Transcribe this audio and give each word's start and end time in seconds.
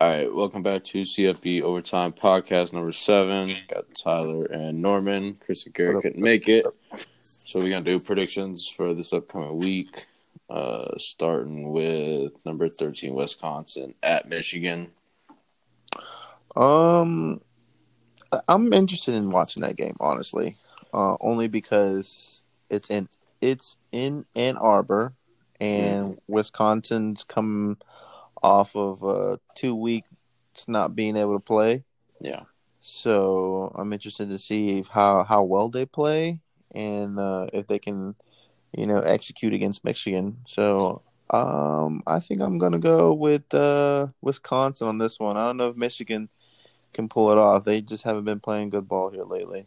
All 0.00 0.08
right, 0.08 0.32
welcome 0.32 0.62
back 0.62 0.84
to 0.84 1.02
CFB 1.02 1.62
Overtime 1.62 2.12
Podcast 2.12 2.72
number 2.72 2.92
seven. 2.92 3.52
Got 3.66 3.92
Tyler 3.96 4.44
and 4.44 4.80
Norman. 4.80 5.36
Chris 5.44 5.66
and 5.66 5.74
Gary 5.74 6.00
couldn't 6.00 6.22
make 6.22 6.48
it, 6.48 6.64
so 7.24 7.58
we're 7.58 7.70
gonna 7.70 7.84
do 7.84 7.98
predictions 7.98 8.68
for 8.68 8.94
this 8.94 9.12
upcoming 9.12 9.58
week. 9.58 10.06
Uh, 10.48 10.86
starting 10.98 11.72
with 11.72 12.30
number 12.44 12.68
thirteen, 12.68 13.14
Wisconsin 13.14 13.92
at 14.04 14.28
Michigan. 14.28 14.92
Um, 16.54 17.40
I'm 18.46 18.72
interested 18.72 19.16
in 19.16 19.30
watching 19.30 19.62
that 19.62 19.74
game, 19.74 19.96
honestly, 19.98 20.54
uh, 20.94 21.16
only 21.20 21.48
because 21.48 22.44
it's 22.70 22.88
in 22.88 23.08
it's 23.40 23.76
in 23.90 24.26
Ann 24.36 24.58
Arbor, 24.58 25.12
and 25.58 26.20
Wisconsin's 26.28 27.24
come 27.24 27.78
off 28.42 28.74
of 28.76 29.04
uh, 29.04 29.36
two 29.54 29.74
weeks 29.74 30.08
not 30.66 30.96
being 30.96 31.16
able 31.16 31.34
to 31.34 31.44
play. 31.44 31.84
Yeah, 32.20 32.42
So 32.80 33.72
I'm 33.76 33.92
interested 33.92 34.28
to 34.30 34.38
see 34.38 34.78
if 34.80 34.88
how 34.88 35.22
how 35.24 35.44
well 35.44 35.68
they 35.68 35.86
play 35.86 36.40
and 36.74 37.18
uh, 37.18 37.46
if 37.52 37.66
they 37.66 37.78
can, 37.78 38.14
you 38.76 38.86
know, 38.86 39.00
execute 39.00 39.54
against 39.54 39.84
Michigan. 39.84 40.38
So 40.46 41.02
um, 41.30 42.02
I 42.06 42.20
think 42.20 42.40
I'm 42.40 42.58
gonna 42.58 42.78
go 42.78 43.12
with 43.12 43.52
uh, 43.54 44.08
Wisconsin 44.20 44.88
on 44.88 44.98
this 44.98 45.18
one. 45.20 45.36
I 45.36 45.46
don't 45.46 45.58
know 45.58 45.68
if 45.68 45.76
Michigan 45.76 46.28
can 46.92 47.08
pull 47.08 47.30
it 47.30 47.38
off. 47.38 47.64
They 47.64 47.80
just 47.80 48.02
haven't 48.02 48.24
been 48.24 48.40
playing 48.40 48.70
good 48.70 48.88
ball 48.88 49.10
here 49.10 49.24
lately. 49.24 49.66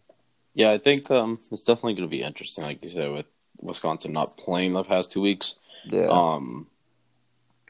yeah. 0.54 0.72
I 0.72 0.78
think 0.78 1.10
um, 1.12 1.40
it's 1.52 1.64
definitely 1.64 1.94
gonna 1.96 2.08
be 2.08 2.24
interesting, 2.24 2.64
like 2.66 2.84
you 2.84 2.90
said, 2.90 3.12
with 3.12 3.28
Wisconsin 3.60 4.12
not 4.12 4.38
playing 4.38 4.74
the 4.74 4.84
past 4.84 5.12
two 5.12 5.22
weeks. 5.22 5.56
Yeah, 5.86 6.08
Um, 6.08 6.68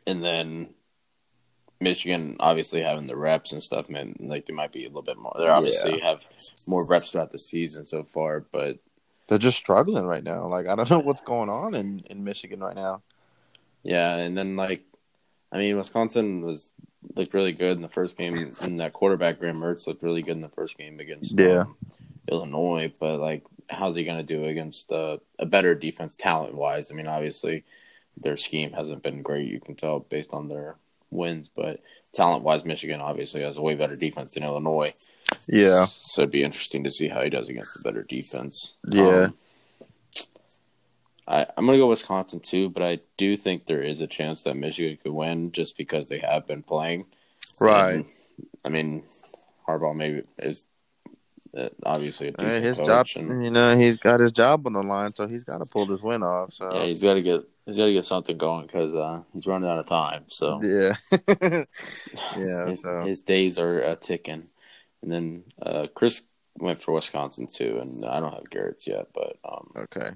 and 0.08 0.24
then 0.24 0.74
Michigan 1.82 2.38
obviously 2.40 2.82
having 2.82 3.06
the 3.08 3.18
reps 3.18 3.52
and 3.52 3.62
stuff, 3.62 3.90
man. 3.90 4.16
Like 4.20 4.46
they 4.46 4.54
might 4.54 4.72
be 4.72 4.84
a 4.86 4.88
little 4.88 5.02
bit 5.02 5.18
more. 5.18 5.34
They 5.38 5.48
obviously 5.48 6.00
have 6.00 6.26
more 6.68 6.86
reps 6.86 7.12
throughout 7.12 7.32
the 7.32 7.38
season 7.38 7.86
so 7.86 8.04
far, 8.04 8.42
but 8.52 8.78
they're 9.28 9.38
just 9.38 9.58
struggling 9.58 10.06
right 10.06 10.24
now. 10.24 10.48
Like 10.48 10.68
I 10.68 10.76
don't 10.76 10.90
know 10.90 11.00
what's 11.00 11.22
going 11.22 11.50
on 11.50 11.74
in 11.74 12.04
in 12.10 12.24
Michigan 12.24 12.60
right 12.60 12.76
now. 12.76 13.02
yeah. 13.84 14.16
And 14.16 14.38
then 14.38 14.56
like, 14.56 14.84
I 15.52 15.58
mean, 15.58 15.78
Wisconsin 15.78 16.42
was 16.42 16.72
looked 17.16 17.34
really 17.34 17.52
good 17.54 17.76
in 17.76 17.82
the 17.82 17.90
first 17.90 18.16
game, 18.18 18.52
and 18.62 18.80
that 18.80 18.94
quarterback 18.94 19.40
Graham 19.40 19.60
Mertz 19.60 19.88
looked 19.88 20.04
really 20.04 20.22
good 20.22 20.36
in 20.36 20.42
the 20.42 20.50
first 20.50 20.78
game 20.78 21.00
against 21.00 21.38
Yeah. 21.40 21.62
um, 21.62 21.76
Illinois. 22.30 22.92
But 23.00 23.20
like, 23.20 23.44
how's 23.70 23.96
he 23.96 24.04
going 24.04 24.18
to 24.20 24.24
do 24.24 24.46
against 24.46 24.92
uh, 24.92 25.18
a 25.40 25.46
better 25.46 25.74
defense, 25.76 26.16
talent 26.16 26.54
wise? 26.54 26.92
I 26.92 26.94
mean, 26.94 27.08
obviously 27.08 27.64
their 28.18 28.38
scheme 28.38 28.72
hasn't 28.74 29.02
been 29.02 29.22
great. 29.24 29.48
You 29.50 29.60
can 29.60 29.76
tell 29.76 30.00
based 30.00 30.30
on 30.32 30.48
their 30.48 30.76
wins, 31.12 31.50
but 31.50 31.82
talent 32.14 32.44
wise, 32.44 32.66
Michigan 32.66 33.02
obviously 33.02 33.42
has 33.42 33.58
a 33.58 33.62
way 33.62 33.76
better 33.76 33.96
defense 33.96 34.34
than 34.34 34.44
Illinois. 34.44 34.94
Yeah, 35.48 35.86
So 35.86 36.24
it'd 36.24 36.32
be 36.32 36.44
interesting 36.44 36.84
to 36.84 36.92
see 36.92 37.08
how 37.08 37.22
he 37.22 37.30
does 37.30 37.48
against 37.48 37.80
a 37.80 37.82
better 37.82 38.04
defense. 38.04 38.76
Yeah. 38.88 39.28
Um, 39.30 39.34
I, 41.28 41.46
I'm 41.56 41.66
going 41.66 41.74
to 41.74 41.78
go 41.78 41.88
Wisconsin 41.88 42.42
too, 42.42 42.70
but 42.70 42.84
I 42.84 43.00
do 43.16 43.38
think 43.38 43.66
there 43.66 43.82
is 43.82 44.02
a 44.02 44.08
chance 44.08 44.42
that 44.42 44.56
Michigan 44.56 44.98
could 45.02 45.14
win 45.14 45.52
just 45.54 45.78
because 45.78 46.08
they 46.08 46.20
have 46.20 46.48
been 46.48 46.64
playing. 46.64 47.06
right. 47.62 47.96
And, 47.96 48.06
I 48.66 48.70
mean, 48.70 49.04
Harbaugh 49.68 49.96
maybe 49.96 50.24
is 50.40 50.66
uh, 51.58 51.70
obviously 51.84 52.30
a 52.30 52.32
Hey, 52.38 52.46
decent 52.48 52.66
his 52.66 52.78
coach, 52.80 53.14
job, 53.14 53.24
and 53.24 53.44
you 53.44 53.52
know, 53.52 53.78
he's 53.78 53.98
got 53.98 54.20
his 54.20 54.32
job 54.32 54.68
on 54.68 54.74
the 54.74 54.84
line, 54.84 55.14
so 55.16 55.28
he's 55.28 55.44
got 55.44 55.60
to 55.60 55.66
pull 55.66 55.86
this 55.86 56.02
win 56.02 56.24
off. 56.24 56.54
So 56.54 56.74
yeah, 56.74 56.86
he's 56.86 57.02
got 57.02 57.14
to 57.14 57.22
get 57.22 57.42
he's 57.66 57.78
got 57.78 57.86
to 57.86 57.94
get 57.94 58.06
something 58.06 58.38
going 58.38 58.66
because 58.68 58.94
uh, 58.94 59.22
he's 59.34 59.48
running 59.48 59.70
out 59.70 59.80
of 59.80 59.88
time. 59.88 60.26
So 60.28 60.62
Yeah. 60.62 60.96
yeah. 62.38 62.66
his, 62.68 62.82
So 62.82 63.04
his 63.06 63.22
days 63.22 63.60
are 63.60 63.84
uh, 63.84 63.96
ticking. 63.96 64.48
And 65.02 65.12
then 65.12 65.44
uh, 65.62 65.88
Chris 65.94 66.22
went 66.60 66.82
for 66.82 66.92
Wisconsin 66.94 67.48
too, 67.48 67.80
and 67.82 68.06
I 68.06 68.20
don't 68.20 68.34
have 68.34 68.50
Garrett's 68.50 68.86
yet, 68.86 69.08
but 69.14 69.38
um, 69.44 69.72
okay. 69.76 70.12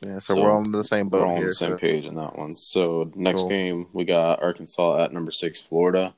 Yeah. 0.00 0.18
So, 0.20 0.34
So, 0.34 0.40
we're 0.42 0.50
on 0.52 0.70
the 0.72 0.84
same 0.84 1.10
we're 1.10 1.18
boat 1.20 1.26
all 1.26 1.30
on 1.32 1.36
here. 1.38 1.48
the 1.48 1.54
same 1.54 1.70
so- 1.72 1.76
page 1.78 2.04
in 2.06 2.14
that 2.14 2.38
one. 2.38 2.52
So 2.54 3.10
next 3.14 3.40
Cool. 3.40 3.48
game 3.48 3.86
we 3.92 4.04
got 4.04 4.42
Arkansas 4.42 5.04
at 5.04 5.12
number 5.12 5.30
six, 5.32 5.60
Florida. 5.60 6.14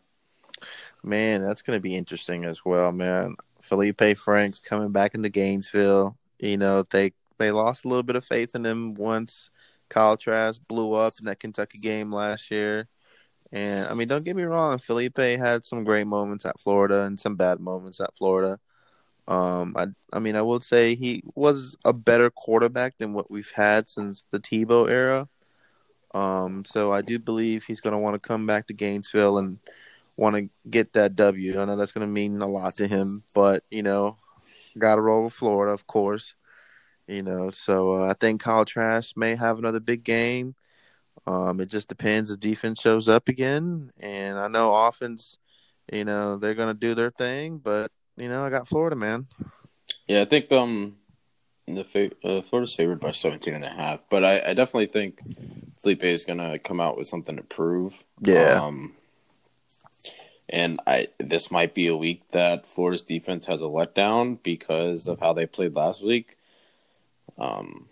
Man, 1.02 1.42
that's 1.42 1.62
going 1.62 1.76
to 1.78 1.80
be 1.82 1.96
interesting 1.96 2.44
as 2.44 2.62
well, 2.64 2.92
man. 2.92 3.36
Felipe 3.62 4.16
Franks 4.18 4.60
coming 4.60 4.92
back 4.92 5.14
into 5.14 5.30
Gainesville. 5.30 6.16
You 6.38 6.58
know, 6.58 6.82
they 6.90 7.12
they 7.38 7.50
lost 7.50 7.84
a 7.84 7.88
little 7.88 8.02
bit 8.02 8.16
of 8.16 8.24
faith 8.24 8.54
in 8.54 8.64
him 8.66 8.94
once 8.94 9.48
Kyle 9.90 10.16
Trask 10.16 10.60
blew 10.68 10.92
up 10.94 11.12
in 11.20 11.26
that 11.26 11.40
Kentucky 11.40 11.78
game 11.78 12.12
last 12.12 12.50
year. 12.50 12.88
And 13.52 13.88
I 13.88 13.94
mean, 13.94 14.08
don't 14.08 14.24
get 14.24 14.36
me 14.36 14.44
wrong, 14.44 14.78
Felipe 14.78 15.18
had 15.18 15.66
some 15.66 15.84
great 15.84 16.06
moments 16.06 16.46
at 16.46 16.60
Florida 16.60 17.02
and 17.02 17.18
some 17.18 17.36
bad 17.36 17.60
moments 17.60 18.00
at 18.00 18.16
Florida. 18.16 18.58
Um, 19.28 19.74
I 19.76 19.86
I 20.12 20.18
mean, 20.20 20.36
I 20.36 20.42
will 20.42 20.60
say 20.60 20.94
he 20.94 21.22
was 21.34 21.76
a 21.84 21.92
better 21.92 22.30
quarterback 22.30 22.98
than 22.98 23.12
what 23.12 23.30
we've 23.30 23.52
had 23.54 23.88
since 23.90 24.26
the 24.30 24.40
Tebow 24.40 24.88
era. 24.90 25.28
Um, 26.14 26.64
so 26.64 26.92
I 26.92 27.02
do 27.02 27.18
believe 27.18 27.64
he's 27.64 27.80
going 27.80 27.92
to 27.92 27.98
want 27.98 28.14
to 28.14 28.28
come 28.28 28.46
back 28.46 28.66
to 28.66 28.74
Gainesville 28.74 29.38
and 29.38 29.58
want 30.16 30.36
to 30.36 30.48
get 30.68 30.92
that 30.94 31.16
W. 31.16 31.60
I 31.60 31.64
know 31.64 31.76
that's 31.76 31.92
going 31.92 32.06
to 32.06 32.12
mean 32.12 32.40
a 32.40 32.46
lot 32.46 32.76
to 32.76 32.88
him, 32.88 33.22
but 33.34 33.64
you 33.70 33.82
know, 33.82 34.16
got 34.78 34.96
to 34.96 35.00
roll 35.00 35.24
with 35.24 35.32
Florida, 35.32 35.72
of 35.72 35.86
course. 35.86 36.34
You 37.10 37.24
know, 37.24 37.50
so 37.50 37.94
uh, 37.94 38.08
I 38.08 38.12
think 38.12 38.40
Kyle 38.40 38.64
Trask 38.64 39.16
may 39.16 39.34
have 39.34 39.58
another 39.58 39.80
big 39.80 40.04
game. 40.04 40.54
Um, 41.26 41.60
it 41.60 41.68
just 41.68 41.88
depends 41.88 42.30
if 42.30 42.38
defense 42.38 42.80
shows 42.80 43.08
up 43.08 43.28
again, 43.28 43.90
and 43.98 44.38
I 44.38 44.46
know 44.46 44.72
offense. 44.72 45.36
You 45.92 46.04
know, 46.04 46.36
they're 46.36 46.54
going 46.54 46.72
to 46.72 46.78
do 46.78 46.94
their 46.94 47.10
thing, 47.10 47.58
but 47.58 47.90
you 48.16 48.28
know, 48.28 48.46
I 48.46 48.50
got 48.50 48.68
Florida, 48.68 48.94
man. 48.94 49.26
Yeah, 50.06 50.20
I 50.20 50.24
think 50.24 50.52
um 50.52 50.98
the 51.66 51.82
fa- 51.82 52.12
uh, 52.22 52.42
Florida's 52.42 52.74
favored 52.76 53.00
by 53.00 53.10
17 53.10 53.54
and 53.54 53.64
a 53.64 53.70
half, 53.70 54.00
but 54.08 54.24
I, 54.24 54.50
I 54.50 54.54
definitely 54.54 54.86
think 54.86 55.20
Felipe 55.82 56.04
is 56.04 56.24
going 56.24 56.38
to 56.38 56.60
come 56.60 56.80
out 56.80 56.96
with 56.96 57.08
something 57.08 57.36
to 57.36 57.42
prove. 57.42 58.04
Yeah. 58.20 58.60
Um, 58.62 58.94
and 60.48 60.80
I 60.86 61.08
this 61.18 61.50
might 61.50 61.74
be 61.74 61.88
a 61.88 61.96
week 61.96 62.22
that 62.30 62.66
Florida's 62.66 63.02
defense 63.02 63.46
has 63.46 63.62
a 63.62 63.66
letdown 63.66 64.38
because 64.42 65.08
of 65.08 65.18
how 65.18 65.32
they 65.32 65.46
played 65.46 65.74
last 65.74 66.04
week. 66.04 66.36
Um, 67.40 67.88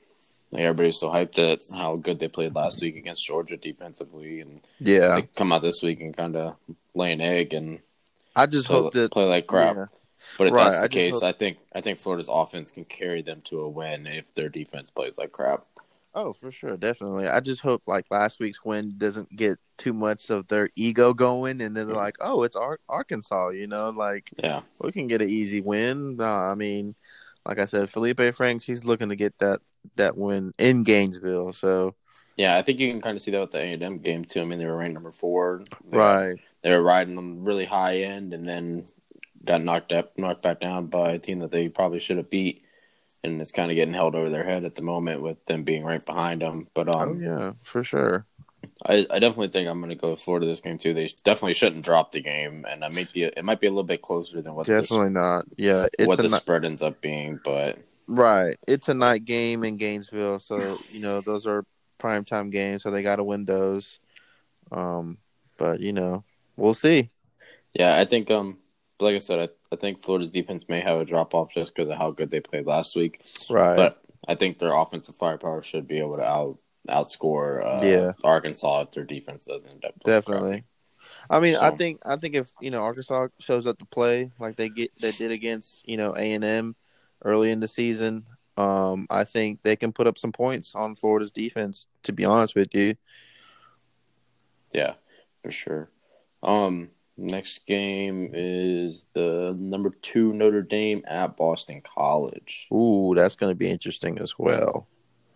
like 0.50 0.62
everybody's 0.62 0.98
so 0.98 1.10
hyped 1.10 1.38
at 1.38 1.60
how 1.76 1.96
good 1.96 2.18
they 2.18 2.28
played 2.28 2.54
last 2.54 2.80
week 2.80 2.96
against 2.96 3.26
Georgia 3.26 3.56
defensively, 3.56 4.40
and 4.40 4.60
Yeah, 4.78 5.16
they 5.16 5.22
come 5.36 5.52
out 5.52 5.62
this 5.62 5.82
week 5.82 6.00
and 6.00 6.16
kind 6.16 6.36
of 6.36 6.56
lay 6.94 7.12
an 7.12 7.20
egg 7.20 7.52
and 7.54 7.80
I 8.36 8.46
just 8.46 8.66
play, 8.66 8.76
hope 8.76 8.92
that 8.94 9.10
play 9.12 9.24
like 9.24 9.46
crap. 9.46 9.76
yeah. 9.76 9.86
But 10.36 10.48
if 10.48 10.54
Right, 10.54 10.64
that's 10.64 10.78
the 10.80 10.84
I 10.84 10.88
case, 10.88 11.14
hope- 11.14 11.22
I 11.24 11.32
think 11.32 11.58
I 11.74 11.80
think 11.80 11.98
Florida's 11.98 12.28
offense 12.30 12.70
can 12.70 12.84
carry 12.84 13.22
them 13.22 13.40
to 13.46 13.60
a 13.60 13.68
win 13.68 14.06
if 14.06 14.32
their 14.34 14.48
defense 14.48 14.90
plays 14.90 15.16
like 15.18 15.32
crap. 15.32 15.64
Oh, 16.14 16.32
for 16.32 16.50
sure, 16.50 16.76
definitely. 16.76 17.28
I 17.28 17.38
just 17.40 17.60
hope 17.60 17.82
like 17.86 18.06
last 18.10 18.40
week's 18.40 18.64
win 18.64 18.94
doesn't 18.96 19.34
get 19.36 19.58
too 19.76 19.92
much 19.92 20.30
of 20.30 20.48
their 20.48 20.70
ego 20.74 21.12
going, 21.14 21.60
and 21.60 21.76
then 21.76 21.86
they're 21.86 21.94
like, 21.94 22.16
"Oh, 22.20 22.42
it's 22.42 22.56
Ar- 22.56 22.80
Arkansas," 22.88 23.50
you 23.50 23.66
know, 23.68 23.90
like 23.90 24.30
Yeah, 24.42 24.62
we 24.80 24.90
can 24.90 25.06
get 25.06 25.22
an 25.22 25.28
easy 25.28 25.60
win. 25.60 26.16
No, 26.16 26.24
I 26.34 26.54
mean, 26.54 26.94
like 27.48 27.58
I 27.58 27.64
said, 27.64 27.90
Felipe 27.90 28.20
Franks, 28.34 28.66
he's 28.66 28.84
looking 28.84 29.08
to 29.08 29.16
get 29.16 29.38
that 29.38 29.60
that 29.96 30.16
win 30.16 30.52
in 30.58 30.84
Gainesville. 30.84 31.54
So 31.54 31.94
yeah, 32.36 32.56
I 32.56 32.62
think 32.62 32.78
you 32.78 32.90
can 32.90 33.00
kind 33.00 33.16
of 33.16 33.22
see 33.22 33.32
that 33.32 33.40
with 33.40 33.50
the 33.50 33.58
A 33.58 33.72
and 33.72 33.82
M 33.82 33.98
game 33.98 34.24
too. 34.24 34.42
I 34.42 34.44
mean, 34.44 34.58
they 34.58 34.66
were 34.66 34.76
ranked 34.76 34.94
number 34.94 35.10
four. 35.10 35.64
They 35.90 35.96
right, 35.96 36.36
they 36.62 36.70
were 36.70 36.82
riding 36.82 37.16
them 37.16 37.44
really 37.44 37.64
high 37.64 38.02
end, 38.02 38.34
and 38.34 38.44
then 38.44 38.84
got 39.44 39.64
knocked 39.64 39.92
up, 39.92 40.16
knocked 40.18 40.42
back 40.42 40.60
down 40.60 40.86
by 40.86 41.12
a 41.12 41.18
team 41.18 41.38
that 41.40 41.50
they 41.50 41.68
probably 41.68 42.00
should 42.00 42.18
have 42.18 42.30
beat. 42.30 42.64
And 43.24 43.40
it's 43.40 43.50
kind 43.50 43.70
of 43.70 43.74
getting 43.74 43.94
held 43.94 44.14
over 44.14 44.30
their 44.30 44.44
head 44.44 44.64
at 44.64 44.76
the 44.76 44.82
moment 44.82 45.22
with 45.22 45.44
them 45.46 45.64
being 45.64 45.82
right 45.82 46.04
behind 46.04 46.42
them. 46.42 46.68
But 46.74 46.88
oh 46.94 47.00
um, 47.00 47.20
yeah, 47.20 47.52
for 47.62 47.82
sure. 47.82 48.26
I, 48.84 49.06
I 49.10 49.18
definitely 49.18 49.48
think 49.48 49.68
I'm 49.68 49.80
going 49.80 49.90
to 49.90 49.96
go 49.96 50.12
with 50.12 50.20
Florida 50.20 50.46
this 50.46 50.60
game 50.60 50.78
too. 50.78 50.94
They 50.94 51.08
definitely 51.24 51.54
shouldn't 51.54 51.84
drop 51.84 52.12
the 52.12 52.20
game, 52.20 52.64
and 52.68 52.84
I 52.84 52.88
might 52.88 53.12
be 53.12 53.24
it 53.24 53.44
might 53.44 53.60
be 53.60 53.66
a 53.66 53.70
little 53.70 53.82
bit 53.82 54.02
closer 54.02 54.40
than 54.40 54.54
what 54.54 54.66
the, 54.66 54.80
Definitely 54.80 55.10
not. 55.10 55.46
Yeah, 55.56 55.88
it's 55.98 56.06
what 56.06 56.18
the 56.18 56.28
spread 56.30 56.64
ends 56.64 56.82
up 56.82 57.00
being. 57.00 57.40
But 57.44 57.78
right. 58.06 58.56
It's 58.66 58.88
a 58.88 58.94
night 58.94 59.24
game 59.24 59.64
in 59.64 59.76
Gainesville, 59.76 60.38
so 60.38 60.78
you 60.90 61.00
know 61.00 61.20
those 61.20 61.46
are 61.46 61.64
prime 61.98 62.24
time 62.24 62.50
games, 62.50 62.82
so 62.82 62.90
they 62.90 63.02
got 63.02 63.16
to 63.16 63.24
win 63.24 63.44
those. 63.44 63.98
Um, 64.70 65.18
but 65.56 65.80
you 65.80 65.92
know, 65.92 66.24
we'll 66.56 66.74
see. 66.74 67.10
Yeah, 67.74 67.96
I 67.98 68.04
think 68.04 68.30
um 68.30 68.58
like 69.00 69.14
I 69.14 69.18
said, 69.18 69.38
I, 69.40 69.74
I 69.74 69.76
think 69.76 70.02
Florida's 70.02 70.30
defense 70.30 70.64
may 70.68 70.80
have 70.80 71.00
a 71.00 71.04
drop 71.04 71.34
off 71.34 71.52
just 71.52 71.74
because 71.74 71.90
of 71.90 71.98
how 71.98 72.10
good 72.10 72.30
they 72.30 72.40
played 72.40 72.66
last 72.66 72.96
week. 72.96 73.22
Right. 73.48 73.76
But 73.76 74.02
I 74.26 74.34
think 74.34 74.58
their 74.58 74.72
offensive 74.72 75.16
firepower 75.16 75.62
should 75.62 75.86
be 75.86 75.98
able 75.98 76.16
to 76.16 76.26
out 76.26 76.58
outscore 76.88 77.64
uh, 77.64 77.84
Yeah. 77.84 78.12
Arkansas 78.24 78.82
if 78.82 78.92
their 78.92 79.04
defense 79.04 79.44
doesn't 79.44 79.70
end 79.70 79.84
up 79.84 79.94
Definitely. 80.04 80.64
I 81.30 81.40
mean, 81.40 81.56
I 81.56 81.70
think 81.70 82.00
I 82.04 82.16
think 82.16 82.34
if 82.34 82.50
you 82.60 82.70
know 82.70 82.82
Arkansas 82.82 83.28
shows 83.38 83.66
up 83.66 83.78
to 83.78 83.84
play 83.86 84.30
like 84.38 84.56
they 84.56 84.68
get 84.68 84.90
they 85.00 85.12
did 85.12 85.30
against 85.30 85.88
you 85.88 85.96
know 85.96 86.14
A 86.14 86.32
and 86.32 86.44
M 86.44 86.76
early 87.24 87.50
in 87.50 87.60
the 87.60 87.68
season, 87.68 88.24
um, 88.56 89.06
I 89.10 89.24
think 89.24 89.62
they 89.62 89.76
can 89.76 89.92
put 89.92 90.06
up 90.06 90.18
some 90.18 90.32
points 90.32 90.74
on 90.74 90.96
Florida's 90.96 91.30
defense. 91.30 91.86
To 92.04 92.12
be 92.12 92.24
honest 92.24 92.54
with 92.54 92.74
you, 92.74 92.94
Yeah, 94.72 94.94
for 95.42 95.50
sure. 95.50 95.90
Um, 96.42 96.90
Next 97.20 97.66
game 97.66 98.30
is 98.32 99.06
the 99.12 99.52
number 99.58 99.90
two 100.02 100.32
Notre 100.32 100.62
Dame 100.62 101.02
at 101.08 101.36
Boston 101.36 101.82
College. 101.82 102.68
Ooh, 102.72 103.12
that's 103.16 103.34
going 103.34 103.50
to 103.50 103.56
be 103.56 103.68
interesting 103.68 104.20
as 104.20 104.38
well. 104.38 104.86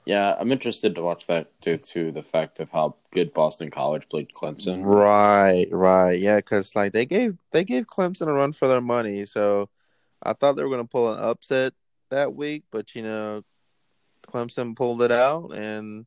Yeah, 0.05 0.35
I'm 0.39 0.51
interested 0.51 0.97
to 0.97 1.03
watch 1.03 1.29
that 1.29 1.49
due 1.61 1.77
to 1.77 2.11
the 2.11 2.23
fact 2.23 2.59
of 2.59 2.71
how 2.71 2.97
good 3.13 3.33
Boston 3.33 3.71
College 3.71 4.09
played 4.09 4.33
Clemson. 4.33 4.85
Right, 4.85 5.69
right, 5.71 6.19
yeah, 6.19 6.39
because 6.39 6.75
like 6.75 6.93
they 6.93 7.07
gave 7.07 7.39
they 7.53 7.63
gave 7.63 7.87
Clemson 7.87 8.27
a 8.27 8.33
run 8.33 8.53
for 8.53 8.67
their 8.67 8.81
money, 8.81 9.25
so 9.25 9.69
I 10.23 10.33
thought 10.33 10.57
they 10.57 10.65
were 10.65 10.71
going 10.71 10.83
to 10.83 10.89
pull 10.89 11.13
an 11.13 11.21
upset 11.21 11.75
that 12.11 12.35
week, 12.35 12.65
but 12.73 12.95
you 12.97 13.03
know, 13.03 13.43
Clemson 14.27 14.75
pulled 14.75 15.03
it 15.03 15.13
out, 15.13 15.51
and 15.55 16.07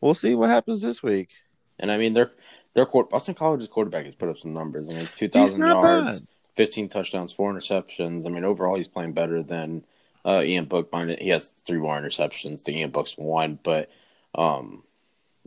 we'll 0.00 0.14
see 0.14 0.34
what 0.34 0.50
happens 0.50 0.82
this 0.82 1.02
week. 1.02 1.30
And 1.78 1.92
I 1.92 1.98
mean, 1.98 2.14
their 2.14 2.32
their 2.74 2.86
court, 2.86 3.10
Boston 3.10 3.34
College's 3.34 3.68
quarterback 3.68 4.06
has 4.06 4.14
put 4.14 4.28
up 4.28 4.38
some 4.38 4.54
numbers. 4.54 4.90
I 4.90 4.94
mean, 4.94 5.08
two 5.14 5.28
thousand 5.28 5.60
yards, 5.60 6.20
bad. 6.20 6.28
fifteen 6.56 6.88
touchdowns, 6.88 7.32
four 7.32 7.52
interceptions. 7.52 8.26
I 8.26 8.30
mean, 8.30 8.44
overall, 8.44 8.76
he's 8.76 8.88
playing 8.88 9.12
better 9.12 9.42
than 9.42 9.84
uh, 10.26 10.42
Ian 10.42 10.64
Book, 10.64 10.92
he 11.18 11.28
has 11.28 11.52
three 11.66 11.78
more 11.78 12.00
interceptions. 12.00 12.64
The 12.64 12.72
Ian 12.72 12.90
Book's 12.90 13.16
one, 13.16 13.58
but 13.62 13.88
um, 14.34 14.82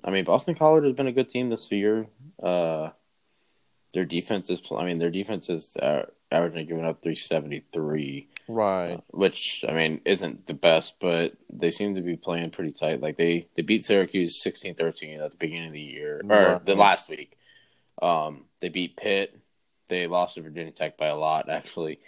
I 0.04 0.12
mean, 0.12 0.24
Boston 0.24 0.56
College 0.56 0.86
has 0.86 0.96
been 0.96 1.08
a 1.08 1.12
good 1.12 1.30
team 1.30 1.50
this 1.50 1.70
year. 1.72 2.08
Uh, 2.42 2.90
their 3.94 4.06
defense 4.06 4.50
is, 4.50 4.62
I 4.76 4.86
mean, 4.86 5.00
their 5.00 5.10
defense 5.10 5.50
is 5.50 5.76
uh, 5.78 6.06
averaging 6.32 6.68
giving 6.68 6.86
up 6.86 7.02
three 7.02 7.16
seventy 7.16 7.64
three. 7.74 8.30
Right. 8.48 8.94
Uh, 8.94 9.02
which 9.10 9.66
I 9.68 9.74
mean 9.74 10.02
isn't 10.06 10.48
the 10.48 10.54
best, 10.54 10.96
but 11.00 11.34
they 11.52 11.72
seem 11.72 11.96
to 11.96 12.02
be 12.02 12.16
playing 12.16 12.52
pretty 12.52 12.72
tight. 12.72 13.02
Like 13.02 13.18
they 13.18 13.48
they 13.56 13.62
beat 13.62 13.86
Syracuse 13.86 14.42
16-13 14.44 15.20
at 15.24 15.32
the 15.32 15.38
beginning 15.38 15.68
of 15.68 15.74
the 15.74 15.82
year 15.82 16.22
or 16.24 16.28
right. 16.28 16.66
the 16.66 16.76
last 16.76 17.10
week. 17.10 17.38
Um, 18.02 18.46
they 18.60 18.70
beat 18.70 18.98
Pitt. 18.98 19.38
They 19.88 20.08
lost 20.08 20.36
to 20.36 20.42
Virginia 20.42 20.72
Tech 20.72 20.98
by 20.98 21.08
a 21.08 21.16
lot 21.16 21.50
actually. 21.50 22.00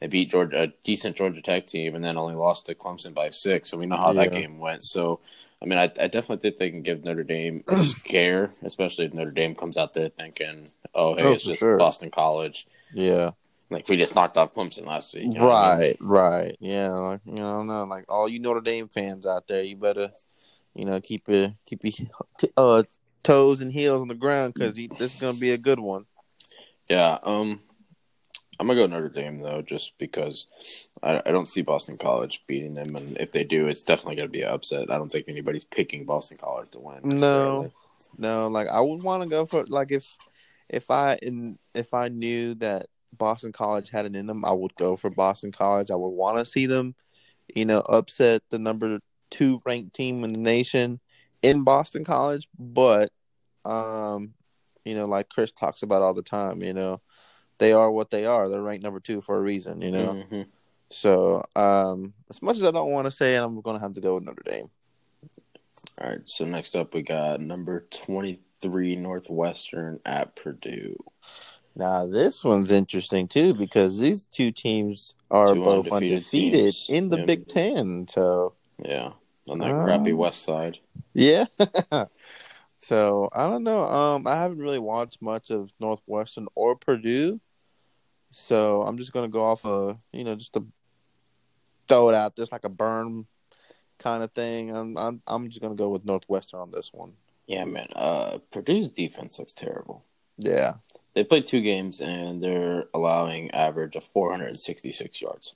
They 0.00 0.06
beat 0.06 0.30
Georgia, 0.30 0.64
a 0.64 0.66
decent 0.84 1.16
Georgia 1.16 1.42
Tech 1.42 1.66
team, 1.66 1.94
and 1.94 2.04
then 2.04 2.16
only 2.16 2.34
lost 2.34 2.66
to 2.66 2.74
Clemson 2.74 3.14
by 3.14 3.30
six. 3.30 3.68
So 3.68 3.78
we 3.78 3.86
know 3.86 3.96
how 3.96 4.12
yeah. 4.12 4.24
that 4.24 4.32
game 4.32 4.58
went. 4.58 4.84
So, 4.84 5.20
I 5.60 5.66
mean, 5.66 5.78
I, 5.78 5.84
I, 5.84 6.06
definitely 6.06 6.38
think 6.38 6.56
they 6.56 6.70
can 6.70 6.82
give 6.82 7.02
Notre 7.02 7.24
Dame 7.24 7.64
a 7.68 7.76
scare, 7.84 8.52
especially 8.62 9.06
if 9.06 9.14
Notre 9.14 9.32
Dame 9.32 9.56
comes 9.56 9.76
out 9.76 9.94
there 9.94 10.08
thinking, 10.08 10.70
"Oh, 10.94 11.16
hey, 11.16 11.24
oh, 11.24 11.32
it's 11.32 11.42
just 11.42 11.58
sure. 11.58 11.76
Boston 11.78 12.12
College." 12.12 12.66
Yeah, 12.94 13.32
like 13.70 13.88
we 13.88 13.96
just 13.96 14.14
knocked 14.14 14.38
out 14.38 14.54
Clemson 14.54 14.86
last 14.86 15.14
week. 15.14 15.24
You 15.24 15.34
know 15.34 15.48
right, 15.48 15.72
I 15.72 15.78
mean? 15.80 15.96
right. 16.00 16.56
Yeah, 16.60 16.90
like, 16.90 17.20
you 17.24 17.34
know, 17.34 17.62
no, 17.62 17.84
like 17.84 18.04
all 18.08 18.28
you 18.28 18.38
Notre 18.38 18.60
Dame 18.60 18.88
fans 18.88 19.26
out 19.26 19.48
there, 19.48 19.62
you 19.62 19.76
better, 19.76 20.10
you 20.74 20.84
know, 20.84 21.00
keep 21.00 21.28
your 21.28 21.54
keep 21.66 21.80
your 21.84 22.08
uh, 22.56 22.84
toes 23.22 23.60
and 23.60 23.72
heels 23.72 24.00
on 24.00 24.08
the 24.08 24.14
ground 24.14 24.54
because 24.54 24.74
this 24.74 25.14
is 25.14 25.20
gonna 25.20 25.38
be 25.38 25.50
a 25.50 25.58
good 25.58 25.80
one. 25.80 26.06
Yeah. 26.88 27.18
Um. 27.22 27.60
I'm 28.58 28.66
gonna 28.66 28.80
go 28.80 28.86
Notre 28.86 29.08
Dame 29.08 29.40
though, 29.40 29.62
just 29.62 29.96
because 29.98 30.46
I, 31.02 31.22
I, 31.24 31.30
don't 31.30 31.48
see 31.48 31.62
Boston 31.62 31.96
College 31.96 32.42
beating 32.46 32.74
them, 32.74 32.96
and 32.96 33.16
if 33.18 33.30
they 33.30 33.44
do, 33.44 33.68
it's 33.68 33.84
definitely 33.84 34.16
gonna 34.16 34.28
be 34.28 34.42
an 34.42 34.52
upset. 34.52 34.90
I 34.90 34.98
don't 34.98 35.10
think 35.10 35.26
anybody's 35.28 35.64
picking 35.64 36.04
Boston 36.04 36.38
College 36.38 36.70
to 36.70 36.80
win. 36.80 37.00
No, 37.04 37.70
no, 38.16 38.48
like 38.48 38.66
I 38.68 38.80
would 38.80 39.02
want 39.02 39.22
to 39.22 39.28
go 39.28 39.46
for 39.46 39.64
like 39.66 39.92
if 39.92 40.16
if 40.68 40.90
I 40.90 41.18
in 41.22 41.58
if 41.72 41.94
I 41.94 42.08
knew 42.08 42.54
that 42.56 42.86
Boston 43.16 43.52
College 43.52 43.90
had 43.90 44.06
it 44.06 44.16
in 44.16 44.26
them, 44.26 44.44
I 44.44 44.52
would 44.52 44.74
go 44.74 44.96
for 44.96 45.10
Boston 45.10 45.52
College. 45.52 45.92
I 45.92 45.96
would 45.96 46.08
want 46.08 46.38
to 46.38 46.44
see 46.44 46.66
them, 46.66 46.96
you 47.54 47.64
know, 47.64 47.80
upset 47.88 48.42
the 48.50 48.58
number 48.58 48.98
two 49.30 49.62
ranked 49.64 49.94
team 49.94 50.24
in 50.24 50.32
the 50.32 50.38
nation 50.38 50.98
in 51.42 51.62
Boston 51.62 52.04
College, 52.04 52.48
but 52.58 53.10
um, 53.64 54.34
you 54.84 54.96
know, 54.96 55.06
like 55.06 55.28
Chris 55.28 55.52
talks 55.52 55.82
about 55.82 56.02
all 56.02 56.14
the 56.14 56.22
time, 56.22 56.60
you 56.60 56.74
know 56.74 57.00
they 57.58 57.72
are 57.72 57.90
what 57.90 58.10
they 58.10 58.24
are. 58.24 58.48
They're 58.48 58.62
ranked 58.62 58.84
number 58.84 59.00
two 59.00 59.20
for 59.20 59.36
a 59.36 59.40
reason, 59.40 59.80
you 59.82 59.90
know. 59.90 60.24
Mm-hmm. 60.30 60.42
So, 60.90 61.44
um, 61.54 62.14
as 62.30 62.40
much 62.40 62.56
as 62.56 62.64
I 62.64 62.70
don't 62.70 62.90
want 62.90 63.06
to 63.06 63.10
say 63.10 63.34
it, 63.34 63.42
I'm 63.42 63.60
going 63.60 63.76
to 63.76 63.82
have 63.82 63.94
to 63.94 64.00
go 64.00 64.14
with 64.14 64.24
Notre 64.24 64.42
Dame. 64.44 64.70
All 66.00 66.08
right. 66.08 66.26
So 66.26 66.44
next 66.44 66.76
up, 66.76 66.94
we 66.94 67.02
got 67.02 67.40
number 67.40 67.86
twenty-three 67.90 68.96
Northwestern 68.96 70.00
at 70.06 70.36
Purdue. 70.36 70.96
Now 71.76 72.06
this 72.06 72.44
one's 72.44 72.72
interesting 72.72 73.28
too 73.28 73.54
because 73.54 73.98
these 73.98 74.24
two 74.24 74.50
teams 74.50 75.14
are 75.30 75.54
two 75.54 75.62
both 75.62 75.92
undefeated, 75.92 76.74
undefeated 76.74 76.74
in 76.88 77.08
the 77.08 77.18
yeah. 77.18 77.24
Big 77.24 77.48
Ten. 77.48 78.06
So 78.08 78.54
yeah, 78.84 79.12
on 79.48 79.58
that 79.58 79.84
crappy 79.84 80.12
West 80.12 80.42
Side. 80.42 80.78
Yeah. 81.14 81.46
so 82.78 83.28
I 83.32 83.48
don't 83.48 83.64
know. 83.64 83.82
Um, 83.84 84.26
I 84.26 84.36
haven't 84.36 84.58
really 84.58 84.78
watched 84.78 85.22
much 85.22 85.50
of 85.50 85.72
Northwestern 85.80 86.48
or 86.54 86.76
Purdue. 86.76 87.40
So 88.30 88.82
I'm 88.82 88.98
just 88.98 89.12
gonna 89.12 89.28
go 89.28 89.44
off 89.44 89.64
a 89.64 89.98
you 90.12 90.24
know 90.24 90.34
just 90.34 90.52
to 90.54 90.66
throw 91.88 92.08
it 92.08 92.14
out. 92.14 92.36
There's 92.36 92.52
like 92.52 92.64
a 92.64 92.70
burn 92.70 93.26
kind 93.98 94.22
of 94.22 94.32
thing. 94.32 94.76
I'm 94.76 94.96
I'm 94.96 95.22
I'm 95.26 95.48
just 95.48 95.60
gonna 95.62 95.74
go 95.74 95.88
with 95.88 96.04
Northwestern 96.04 96.60
on 96.60 96.70
this 96.70 96.90
one. 96.92 97.12
Yeah, 97.46 97.64
man. 97.64 97.88
Uh, 97.96 98.38
Purdue's 98.52 98.88
defense 98.88 99.38
looks 99.38 99.54
terrible. 99.54 100.04
Yeah, 100.36 100.74
they 101.14 101.24
played 101.24 101.46
two 101.46 101.62
games 101.62 102.00
and 102.00 102.42
they're 102.42 102.84
allowing 102.94 103.50
average 103.52 103.96
of 103.96 104.04
466 104.04 105.20
yards. 105.20 105.54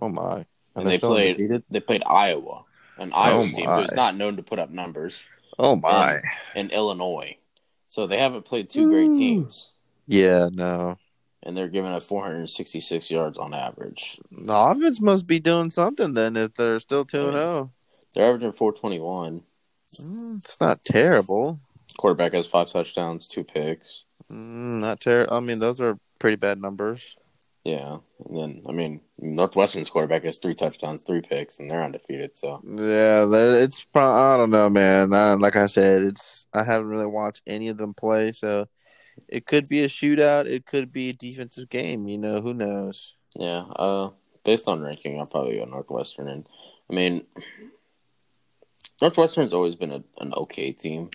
Oh 0.00 0.08
my! 0.08 0.36
And, 0.36 0.46
and 0.76 0.86
they 0.86 0.98
played 0.98 1.36
undefeated? 1.36 1.64
they 1.70 1.80
played 1.80 2.02
Iowa, 2.06 2.64
an 2.98 3.12
Iowa 3.14 3.44
oh 3.44 3.48
team 3.48 3.68
who's 3.68 3.94
not 3.94 4.16
known 4.16 4.36
to 4.36 4.42
put 4.42 4.58
up 4.58 4.70
numbers. 4.70 5.24
Oh 5.58 5.76
my! 5.76 6.20
And, 6.54 6.70
Illinois, 6.70 7.38
so 7.86 8.06
they 8.06 8.18
haven't 8.18 8.44
played 8.44 8.68
two 8.68 8.88
great 8.88 9.14
teams. 9.14 9.70
Yeah, 10.06 10.50
no 10.52 10.98
and 11.44 11.56
they're 11.56 11.68
giving 11.68 11.92
up 11.92 12.02
466 12.02 13.10
yards 13.10 13.38
on 13.38 13.54
average. 13.54 14.18
The 14.32 14.52
offense 14.52 15.00
must 15.00 15.26
be 15.26 15.38
doing 15.38 15.70
something 15.70 16.14
then 16.14 16.36
if 16.36 16.54
they're 16.54 16.78
still 16.78 17.04
2 17.04 17.32
0. 17.32 17.70
They're 18.14 18.26
averaging 18.26 18.52
421. 18.52 19.42
Mm, 20.00 20.36
it's 20.36 20.60
not 20.60 20.84
terrible. 20.84 21.60
Quarterback 21.98 22.32
has 22.32 22.46
five 22.46 22.70
touchdowns, 22.70 23.28
two 23.28 23.44
picks. 23.44 24.04
Mm, 24.32 24.80
not 24.80 25.00
terrible. 25.00 25.34
I 25.34 25.40
mean, 25.40 25.58
those 25.58 25.80
are 25.80 25.98
pretty 26.18 26.36
bad 26.36 26.60
numbers. 26.60 27.16
Yeah, 27.64 27.98
and 28.26 28.36
then 28.36 28.62
I 28.68 28.72
mean, 28.72 29.00
Northwestern's 29.18 29.88
quarterback 29.88 30.24
has 30.24 30.36
three 30.36 30.54
touchdowns, 30.54 31.02
three 31.02 31.22
picks, 31.22 31.58
and 31.58 31.70
they're 31.70 31.82
undefeated. 31.82 32.36
So 32.36 32.60
yeah, 32.62 33.26
it's 33.30 33.82
probably 33.84 34.20
I 34.20 34.36
don't 34.36 34.50
know, 34.50 34.68
man. 34.68 35.14
I, 35.14 35.32
like 35.34 35.56
I 35.56 35.64
said, 35.64 36.02
it's 36.02 36.46
I 36.52 36.62
haven't 36.62 36.88
really 36.88 37.06
watched 37.06 37.40
any 37.46 37.68
of 37.68 37.78
them 37.78 37.94
play, 37.94 38.32
so 38.32 38.66
it 39.28 39.46
could 39.46 39.68
be 39.68 39.82
a 39.82 39.88
shootout. 39.88 40.46
It 40.46 40.66
could 40.66 40.92
be 40.92 41.10
a 41.10 41.12
defensive 41.14 41.68
game. 41.68 42.08
You 42.08 42.18
know, 42.18 42.40
who 42.40 42.54
knows? 42.54 43.14
Yeah. 43.34 43.64
Uh, 43.76 44.10
based 44.44 44.68
on 44.68 44.80
ranking, 44.80 45.18
I'll 45.18 45.26
probably 45.26 45.58
go 45.58 45.64
Northwestern. 45.64 46.28
And 46.28 46.46
I 46.90 46.94
mean, 46.94 47.24
Northwestern's 49.00 49.54
always 49.54 49.74
been 49.74 49.92
a, 49.92 50.02
an 50.18 50.32
okay 50.34 50.72
team. 50.72 51.10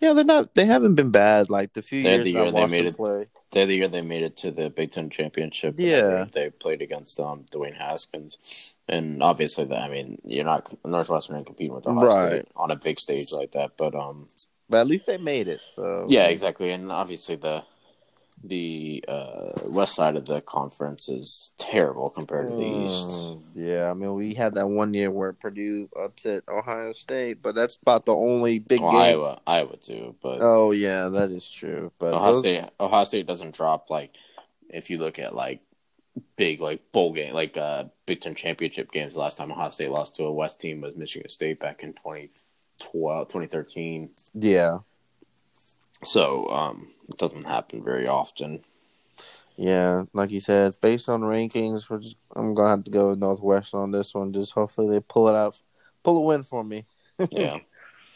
Yeah, 0.00 0.12
they're 0.12 0.24
not. 0.24 0.54
They 0.54 0.66
haven't 0.66 0.96
been 0.96 1.10
bad. 1.10 1.50
Like 1.50 1.72
the 1.72 1.82
few 1.82 2.02
they're 2.02 2.14
years 2.14 2.24
the 2.24 2.32
year 2.32 2.52
they 2.52 2.66
made 2.66 2.86
it. 2.86 2.96
Play. 2.96 3.26
They're 3.52 3.66
the 3.66 3.74
year 3.74 3.88
they 3.88 4.02
made 4.02 4.22
it 4.22 4.36
to 4.38 4.50
the 4.50 4.68
Big 4.68 4.90
Ten 4.90 5.08
championship. 5.08 5.76
Yeah, 5.78 6.26
they 6.30 6.50
played 6.50 6.82
against 6.82 7.18
um 7.20 7.44
Dwayne 7.50 7.76
Haskins, 7.76 8.74
and 8.88 9.22
obviously, 9.22 9.64
that 9.64 9.78
I 9.78 9.88
mean, 9.88 10.20
you're 10.24 10.44
not 10.44 10.70
Northwestern 10.84 11.36
ain't 11.36 11.46
competing 11.46 11.74
with 11.74 11.86
Ohio 11.86 12.06
right. 12.06 12.28
State 12.28 12.48
on 12.56 12.70
a 12.70 12.76
big 12.76 13.00
stage 13.00 13.32
like 13.32 13.52
that. 13.52 13.76
But 13.76 13.94
um, 13.94 14.28
but 14.68 14.80
at 14.80 14.86
least 14.86 15.06
they 15.06 15.18
made 15.18 15.48
it. 15.48 15.60
So 15.66 16.06
yeah, 16.08 16.26
exactly. 16.26 16.70
And 16.70 16.90
obviously 16.90 17.36
the 17.36 17.64
the 18.46 19.02
uh, 19.08 19.52
west 19.64 19.94
side 19.94 20.16
of 20.16 20.26
the 20.26 20.40
conference 20.42 21.08
is 21.08 21.52
terrible 21.58 22.10
compared 22.10 22.50
to 22.50 22.56
the 22.56 22.62
mm, 22.62 22.86
east. 22.86 23.44
Yeah, 23.54 23.90
I 23.90 23.94
mean 23.94 24.14
we 24.14 24.34
had 24.34 24.54
that 24.54 24.68
one 24.68 24.92
year 24.92 25.10
where 25.10 25.32
Purdue 25.32 25.88
upset 25.98 26.44
Ohio 26.48 26.92
State, 26.92 27.42
but 27.42 27.54
that's 27.54 27.76
about 27.76 28.04
the 28.04 28.14
only 28.14 28.58
big 28.58 28.80
well, 28.80 28.92
game. 28.92 29.00
Iowa, 29.00 29.40
Iowa 29.46 29.76
too. 29.76 30.14
But 30.22 30.38
oh 30.40 30.72
yeah, 30.72 31.08
that 31.08 31.30
is 31.30 31.50
true. 31.50 31.92
But 31.98 32.14
Ohio 32.14 32.32
those... 32.32 32.42
State, 32.42 32.64
Ohio 32.78 33.04
State 33.04 33.26
doesn't 33.26 33.54
drop 33.54 33.88
like 33.90 34.12
if 34.68 34.90
you 34.90 34.98
look 34.98 35.18
at 35.18 35.34
like 35.34 35.60
big 36.36 36.60
like 36.60 36.92
bowl 36.92 37.12
game 37.12 37.34
like 37.34 37.56
uh 37.56 37.84
Big 38.06 38.20
Ten 38.20 38.34
championship 38.34 38.92
games. 38.92 39.14
The 39.14 39.20
last 39.20 39.38
time 39.38 39.50
Ohio 39.50 39.70
State 39.70 39.90
lost 39.90 40.16
to 40.16 40.24
a 40.24 40.32
West 40.32 40.60
team 40.60 40.80
was 40.82 40.96
Michigan 40.96 41.28
State 41.28 41.60
back 41.60 41.82
in 41.82 41.94
2012, 42.78 43.28
2013. 43.28 44.10
Yeah. 44.34 44.78
So 46.04 46.48
um, 46.48 46.88
it 47.08 47.18
doesn't 47.18 47.44
happen 47.44 47.82
very 47.82 48.06
often. 48.06 48.60
Yeah, 49.56 50.04
like 50.12 50.30
you 50.30 50.40
said, 50.40 50.74
based 50.82 51.08
on 51.08 51.22
rankings, 51.22 51.88
we're 51.88 52.00
just, 52.00 52.16
I'm 52.34 52.54
gonna 52.54 52.70
have 52.70 52.84
to 52.84 52.90
go 52.90 53.10
with 53.10 53.20
Northwestern 53.20 53.80
on 53.80 53.90
this 53.92 54.14
one. 54.14 54.32
Just 54.32 54.52
hopefully 54.52 54.90
they 54.90 55.00
pull 55.00 55.28
it 55.28 55.36
out, 55.36 55.60
pull 56.02 56.18
a 56.18 56.20
win 56.20 56.42
for 56.42 56.64
me. 56.64 56.84
yeah, 57.30 57.58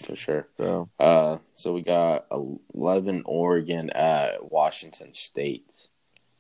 for 0.01 0.17
sure. 0.17 0.49
So, 0.57 0.89
uh, 0.99 1.39
so 1.53 1.73
we 1.73 1.83
got 1.83 2.27
eleven 2.75 3.23
Oregon 3.25 3.91
at 3.91 4.51
Washington 4.51 5.15
State. 5.15 5.89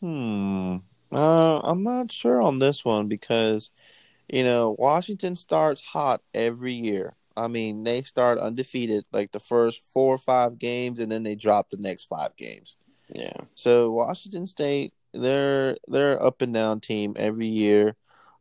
Hmm. 0.00 0.78
Uh, 1.12 1.60
I'm 1.60 1.82
not 1.82 2.12
sure 2.12 2.42
on 2.42 2.58
this 2.58 2.84
one 2.84 3.08
because, 3.08 3.70
you 4.28 4.44
know, 4.44 4.76
Washington 4.78 5.36
starts 5.36 5.80
hot 5.80 6.22
every 6.34 6.72
year. 6.72 7.14
I 7.38 7.48
mean, 7.48 7.84
they 7.84 8.02
start 8.02 8.38
undefeated 8.38 9.04
like 9.12 9.32
the 9.32 9.40
first 9.40 9.80
four 9.92 10.14
or 10.14 10.18
five 10.18 10.58
games, 10.58 11.00
and 11.00 11.10
then 11.10 11.22
they 11.22 11.34
drop 11.34 11.70
the 11.70 11.76
next 11.76 12.04
five 12.04 12.36
games. 12.36 12.76
Yeah. 13.14 13.36
So 13.54 13.90
Washington 13.90 14.46
State, 14.46 14.92
they're 15.12 15.76
they're 15.86 16.22
up 16.22 16.42
and 16.42 16.52
down 16.52 16.80
team 16.80 17.14
every 17.16 17.46
year. 17.46 17.96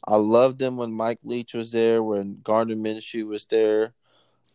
I 0.06 0.16
loved 0.16 0.60
them 0.60 0.78
when 0.78 0.92
Mike 0.92 1.20
Leach 1.24 1.54
was 1.54 1.72
there, 1.72 2.02
when 2.02 2.40
Gardner 2.44 2.76
Minshew 2.76 3.28
was 3.28 3.46
there. 3.46 3.94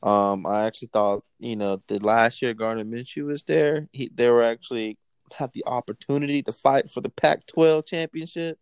Um, 0.02 0.46
I 0.46 0.64
actually 0.64 0.88
thought, 0.92 1.24
you 1.38 1.54
know, 1.56 1.80
the 1.86 1.98
last 2.04 2.42
year 2.42 2.54
Gardner 2.54 2.84
Minshew 2.84 3.26
was 3.26 3.44
there, 3.44 3.88
he 3.92 4.10
they 4.14 4.28
were 4.28 4.42
actually 4.42 4.98
had 5.32 5.52
the 5.52 5.64
opportunity 5.66 6.42
to 6.42 6.52
fight 6.52 6.90
for 6.90 7.00
the 7.00 7.10
Pac-12 7.10 7.86
championship, 7.86 8.58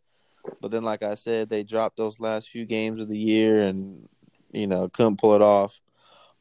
but 0.61 0.71
then, 0.71 0.83
like 0.83 1.03
I 1.03 1.15
said, 1.15 1.49
they 1.49 1.63
dropped 1.63 1.97
those 1.97 2.21
last 2.21 2.49
few 2.49 2.65
games 2.65 2.99
of 2.99 3.09
the 3.09 3.19
year 3.19 3.61
and 3.61 4.09
you 4.53 4.67
know 4.67 4.89
couldn't 4.89 5.19
pull 5.19 5.35
it 5.35 5.43
off. 5.43 5.81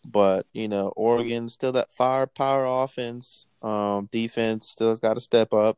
But 0.05 0.45
you 0.53 0.67
know, 0.67 0.93
Oregon 0.95 1.49
still 1.49 1.73
that 1.73 1.91
firepower 1.91 2.65
offense, 2.65 3.47
um, 3.61 4.07
defense 4.11 4.69
still 4.69 4.89
has 4.89 4.99
got 4.99 5.15
to 5.15 5.19
step 5.19 5.53
up. 5.53 5.77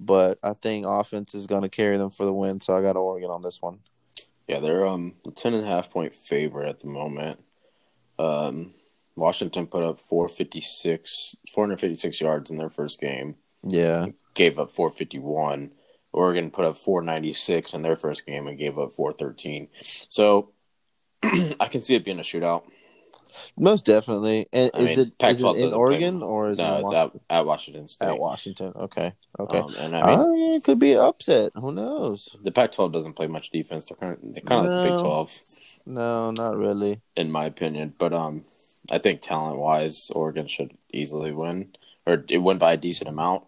But 0.00 0.38
I 0.42 0.54
think 0.54 0.84
offense 0.88 1.34
is 1.34 1.46
going 1.46 1.62
to 1.62 1.68
carry 1.68 1.96
them 1.96 2.10
for 2.10 2.24
the 2.24 2.32
win, 2.32 2.60
so 2.60 2.76
I 2.76 2.82
got 2.82 2.96
Oregon 2.96 3.30
on 3.30 3.42
this 3.42 3.62
one. 3.62 3.80
Yeah, 4.48 4.60
they're 4.60 4.86
um 4.86 5.14
a 5.26 5.30
ten 5.30 5.54
and 5.54 5.64
a 5.64 5.68
half 5.68 5.90
point 5.90 6.14
favorite 6.14 6.68
at 6.68 6.80
the 6.80 6.88
moment. 6.88 7.40
Um, 8.18 8.74
Washington 9.14 9.66
put 9.66 9.82
up 9.82 9.98
456, 10.00 11.36
456 11.52 12.20
yards 12.20 12.50
in 12.50 12.56
their 12.56 12.70
first 12.70 13.00
game. 13.00 13.36
Yeah, 13.62 14.06
Gave 14.34 14.58
up 14.58 14.70
451. 14.70 15.70
Oregon 16.12 16.50
put 16.50 16.64
up 16.64 16.76
496 16.76 17.74
in 17.74 17.82
their 17.82 17.96
first 17.96 18.26
game 18.26 18.46
and 18.46 18.58
gave 18.58 18.78
up 18.78 18.92
413. 18.92 19.68
So 19.82 20.50
I 21.60 21.68
can 21.68 21.80
see 21.80 21.94
it 21.94 22.04
being 22.04 22.18
a 22.18 22.22
shootout. 22.22 22.64
most 23.58 23.84
definitely. 23.84 24.46
And 24.52 24.70
I 24.74 24.78
is 24.78 24.86
mean, 24.86 24.98
it 24.98 25.06
is 25.08 25.14
Pac-12 25.18 25.56
it 25.56 25.62
in 25.68 25.74
Oregon 25.74 26.22
or 26.22 26.50
is 26.50 26.58
it 26.58 26.62
No, 26.62 26.76
in 26.76 26.82
Washington? 26.82 27.20
at, 27.30 27.36
at 27.38 27.46
Washington 27.46 27.86
State. 27.88 28.08
At 28.08 28.18
Washington. 28.18 28.72
Okay. 28.76 29.12
Okay. 29.38 29.58
Um, 29.58 29.74
and 29.78 29.96
I 29.96 30.02
mean, 30.06 30.20
Uh, 30.20 30.56
it 30.56 30.64
could 30.64 30.78
be 30.78 30.96
upset. 30.96 31.52
Who 31.54 31.72
knows? 31.72 32.36
the 32.42 32.50
Pac-12 32.50 32.92
doesn't 32.92 33.14
play 33.14 33.26
much 33.26 33.50
defense. 33.50 33.86
They're 33.86 33.96
kind 33.96 34.12
of, 34.12 34.18
they're 34.34 34.42
kind 34.42 34.66
of 34.66 34.72
like 34.72 34.82
the 34.82 34.90
Big 34.90 35.00
12, 35.00 35.38
No, 35.86 36.30
not 36.30 36.56
really. 36.56 37.00
in 37.16 37.30
my 37.30 37.46
opinion. 37.46 37.94
But 37.98 38.12
um, 38.12 38.44
I 38.90 38.98
think 38.98 39.20
talent-wise, 39.20 40.10
Oregon 40.14 40.46
should 40.48 40.76
easily 40.92 41.32
win, 41.32 41.74
or 42.06 42.24
it 42.28 42.38
win 42.38 42.58
by 42.58 42.74
a 42.74 42.76
decent 42.76 43.08
amount, 43.08 43.44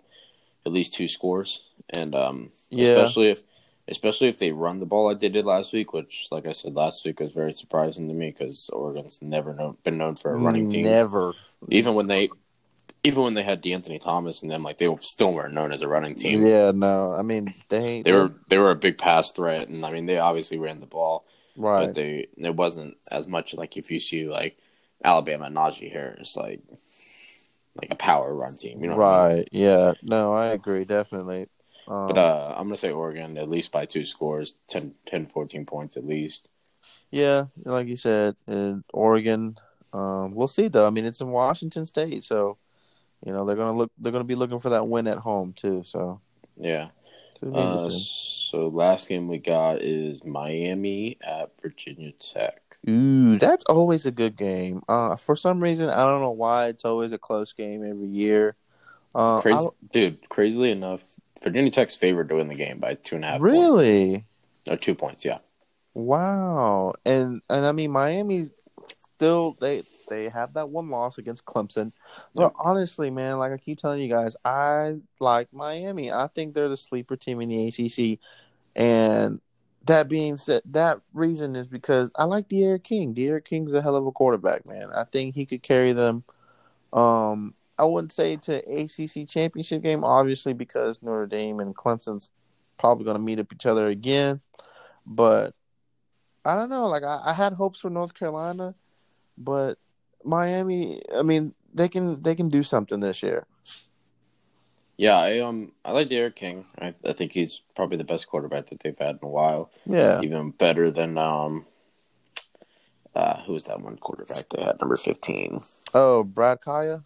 at 0.64 0.72
least 0.72 0.94
two 0.94 1.08
scores, 1.08 1.62
and 1.90 2.14
um, 2.14 2.50
Yeah. 2.70 2.84
especially 3.02 3.30
if, 3.30 3.42
especially 3.88 4.28
if 4.28 4.38
they 4.38 4.52
run 4.52 4.80
the 4.80 4.86
ball 4.86 5.06
like 5.06 5.20
they 5.20 5.28
did 5.28 5.44
last 5.44 5.72
week, 5.72 5.92
which, 5.92 6.28
like 6.30 6.46
I 6.46 6.52
said 6.52 6.74
last 6.74 7.04
week, 7.04 7.20
was 7.20 7.32
very 7.32 7.52
surprising 7.52 8.08
to 8.08 8.14
me 8.14 8.30
because 8.30 8.70
Oregon's 8.70 9.20
never 9.20 9.54
known, 9.54 9.76
been 9.84 9.98
known 9.98 10.16
for 10.16 10.32
a 10.34 10.38
running 10.38 10.70
team. 10.70 10.86
Never. 10.86 11.34
Even 11.68 11.94
when 11.94 12.06
they, 12.06 12.30
even 13.02 13.22
when 13.22 13.34
they 13.34 13.42
had 13.42 13.62
De'Anthony 13.62 14.00
Thomas 14.00 14.42
and 14.42 14.50
them, 14.50 14.62
like 14.62 14.78
they 14.78 14.94
still 15.00 15.32
weren't 15.32 15.52
known 15.52 15.72
as 15.72 15.82
a 15.82 15.88
running 15.88 16.14
team. 16.14 16.44
Yeah, 16.44 16.72
no. 16.74 17.10
I 17.10 17.22
mean, 17.22 17.54
they 17.68 18.02
They 18.02 18.12
were 18.12 18.32
they 18.48 18.58
were 18.58 18.70
a 18.70 18.76
big 18.76 18.96
pass 18.96 19.30
threat, 19.30 19.68
and 19.68 19.84
I 19.84 19.92
mean 19.92 20.06
they 20.06 20.18
obviously 20.18 20.58
ran 20.58 20.80
the 20.80 20.86
ball, 20.86 21.26
right. 21.56 21.86
but 21.86 21.94
they 21.94 22.28
it 22.38 22.56
wasn't 22.56 22.96
as 23.10 23.28
much 23.28 23.54
like 23.54 23.76
if 23.76 23.90
you 23.90 24.00
see 24.00 24.26
like 24.26 24.56
Alabama 25.04 25.46
and 25.46 25.56
Najee 25.56 25.92
Harris 25.92 26.36
like 26.36 26.60
like 27.76 27.90
a 27.90 27.96
power 27.96 28.32
run 28.32 28.56
team, 28.56 28.82
you 28.82 28.88
know. 28.88 28.96
what 28.96 29.04
I 29.04 29.28
mean? 29.28 29.36
Right. 29.36 29.48
Yeah. 29.52 29.92
No, 30.02 30.32
I 30.32 30.46
agree. 30.48 30.84
Definitely. 30.84 31.48
Um, 31.88 32.08
But 32.08 32.18
uh, 32.18 32.54
I'm 32.56 32.64
gonna 32.66 32.76
say 32.76 32.92
Oregon 32.92 33.36
at 33.38 33.48
least 33.48 33.72
by 33.72 33.86
two 33.86 34.06
scores, 34.06 34.54
10, 34.68 34.94
10 35.06 35.26
14 35.26 35.66
points 35.66 35.96
at 35.96 36.06
least. 36.06 36.48
yeah, 37.10 37.44
like 37.64 37.88
you 37.88 37.96
said, 37.96 38.36
in 38.46 38.84
Oregon. 38.92 39.56
Um, 39.92 40.34
we'll 40.34 40.48
see 40.48 40.68
though. 40.68 40.86
I 40.86 40.90
mean, 40.90 41.04
it's 41.04 41.20
in 41.20 41.28
Washington 41.28 41.86
State, 41.86 42.24
so 42.24 42.58
you 43.24 43.32
know 43.32 43.44
they're 43.44 43.56
gonna 43.56 43.76
look. 43.76 43.92
They're 43.98 44.12
gonna 44.12 44.24
be 44.24 44.34
looking 44.34 44.58
for 44.58 44.70
that 44.70 44.88
win 44.88 45.06
at 45.06 45.18
home 45.18 45.52
too. 45.54 45.82
So. 45.84 46.20
Yeah. 46.56 46.88
it's 47.30 47.40
gonna 47.40 47.52
be 47.52 47.58
Uh, 47.58 47.90
so 47.90 48.68
last 48.68 49.08
game 49.08 49.28
we 49.28 49.38
got 49.38 49.82
is 49.82 50.24
Miami 50.24 51.18
at 51.22 51.50
Virginia 51.60 52.12
Tech. 52.12 52.60
Ooh, 52.88 53.38
that's 53.38 53.64
always 53.64 54.04
a 54.06 54.10
good 54.10 54.36
game. 54.36 54.82
Uh, 54.88 55.16
for 55.16 55.34
some 55.36 55.60
reason, 55.60 55.88
I 55.88 56.04
don't 56.04 56.20
know 56.20 56.30
why 56.32 56.66
it's 56.66 56.84
always 56.84 57.12
a 57.12 57.18
close 57.18 57.52
game 57.52 57.84
every 57.84 58.08
year. 58.08 58.56
Uh, 59.14 59.40
Crazy, 59.40 59.68
dude. 59.92 60.28
Crazily 60.28 60.70
enough, 60.70 61.02
Virginia 61.44 61.70
Tech's 61.70 61.94
favored 61.94 62.28
to 62.30 62.36
win 62.36 62.48
the 62.48 62.54
game 62.54 62.78
by 62.78 62.94
two 62.94 63.16
and 63.16 63.24
a 63.24 63.28
half. 63.28 63.40
Points. 63.40 63.52
really? 63.52 64.24
No, 64.66 64.76
two 64.76 64.94
points. 64.94 65.24
Yeah. 65.24 65.38
Wow. 65.92 66.94
And 67.04 67.42
and 67.48 67.66
I 67.66 67.72
mean 67.72 67.92
Miami's 67.92 68.50
still 68.98 69.56
they 69.60 69.84
they 70.08 70.28
have 70.28 70.54
that 70.54 70.70
one 70.70 70.88
loss 70.88 71.18
against 71.18 71.44
Clemson. 71.44 71.92
But 72.34 72.52
honestly, 72.58 73.10
man, 73.10 73.38
like 73.38 73.52
I 73.52 73.58
keep 73.58 73.78
telling 73.78 74.00
you 74.00 74.08
guys, 74.08 74.36
I 74.44 74.96
like 75.20 75.52
Miami. 75.52 76.10
I 76.10 76.28
think 76.34 76.54
they're 76.54 76.68
the 76.68 76.76
sleeper 76.76 77.16
team 77.16 77.40
in 77.40 77.48
the 77.48 77.68
ACC. 77.68 78.18
And 78.76 79.40
that 79.86 80.08
being 80.08 80.36
said, 80.36 80.62
that 80.70 81.00
reason 81.12 81.56
is 81.56 81.66
because 81.66 82.10
I 82.16 82.24
like 82.24 82.48
D'Eriq 82.48 82.82
King. 82.82 83.12
D'Eriq 83.14 83.44
King's 83.44 83.74
a 83.74 83.82
hell 83.82 83.96
of 83.96 84.06
a 84.06 84.12
quarterback, 84.12 84.66
man. 84.66 84.90
I 84.94 85.04
think 85.04 85.34
he 85.34 85.46
could 85.46 85.62
carry 85.62 85.92
them. 85.92 86.24
Um, 86.92 87.54
I 87.78 87.84
wouldn't 87.84 88.12
say 88.12 88.36
to 88.36 88.56
ACC 88.56 89.28
championship 89.28 89.82
game, 89.82 90.04
obviously, 90.04 90.52
because 90.52 91.02
Notre 91.02 91.26
Dame 91.26 91.60
and 91.60 91.74
Clemson's 91.74 92.30
probably 92.78 93.04
going 93.04 93.16
to 93.16 93.22
meet 93.22 93.40
up 93.40 93.52
each 93.52 93.66
other 93.66 93.88
again. 93.88 94.40
But 95.06 95.54
I 96.44 96.54
don't 96.54 96.70
know. 96.70 96.86
Like 96.86 97.02
I, 97.02 97.20
I 97.24 97.32
had 97.32 97.54
hopes 97.54 97.80
for 97.80 97.90
North 97.90 98.14
Carolina, 98.14 98.74
but 99.36 99.78
Miami. 100.24 101.00
I 101.14 101.22
mean, 101.22 101.54
they 101.72 101.88
can 101.88 102.22
they 102.22 102.34
can 102.34 102.48
do 102.48 102.62
something 102.62 103.00
this 103.00 103.22
year. 103.22 103.46
Yeah, 104.96 105.18
I 105.18 105.40
um 105.40 105.72
I 105.84 105.92
like 105.92 106.08
D'Eriq 106.08 106.36
King. 106.36 106.64
I, 106.80 106.94
I 107.04 107.12
think 107.12 107.32
he's 107.32 107.62
probably 107.74 107.96
the 107.96 108.04
best 108.04 108.28
quarterback 108.28 108.68
that 108.68 108.80
they've 108.80 108.96
had 108.98 109.18
in 109.20 109.26
a 109.26 109.28
while. 109.28 109.70
Yeah. 109.86 110.20
Even 110.22 110.50
better 110.50 110.90
than 110.90 111.18
um 111.18 111.66
uh 113.14 113.42
who 113.42 113.52
was 113.54 113.64
that 113.64 113.80
one 113.80 113.96
quarterback 113.96 114.48
they 114.50 114.62
had 114.62 114.80
number 114.80 114.96
fifteen? 114.96 115.60
Oh, 115.92 116.22
Brad 116.22 116.60
Kaaya. 116.60 117.04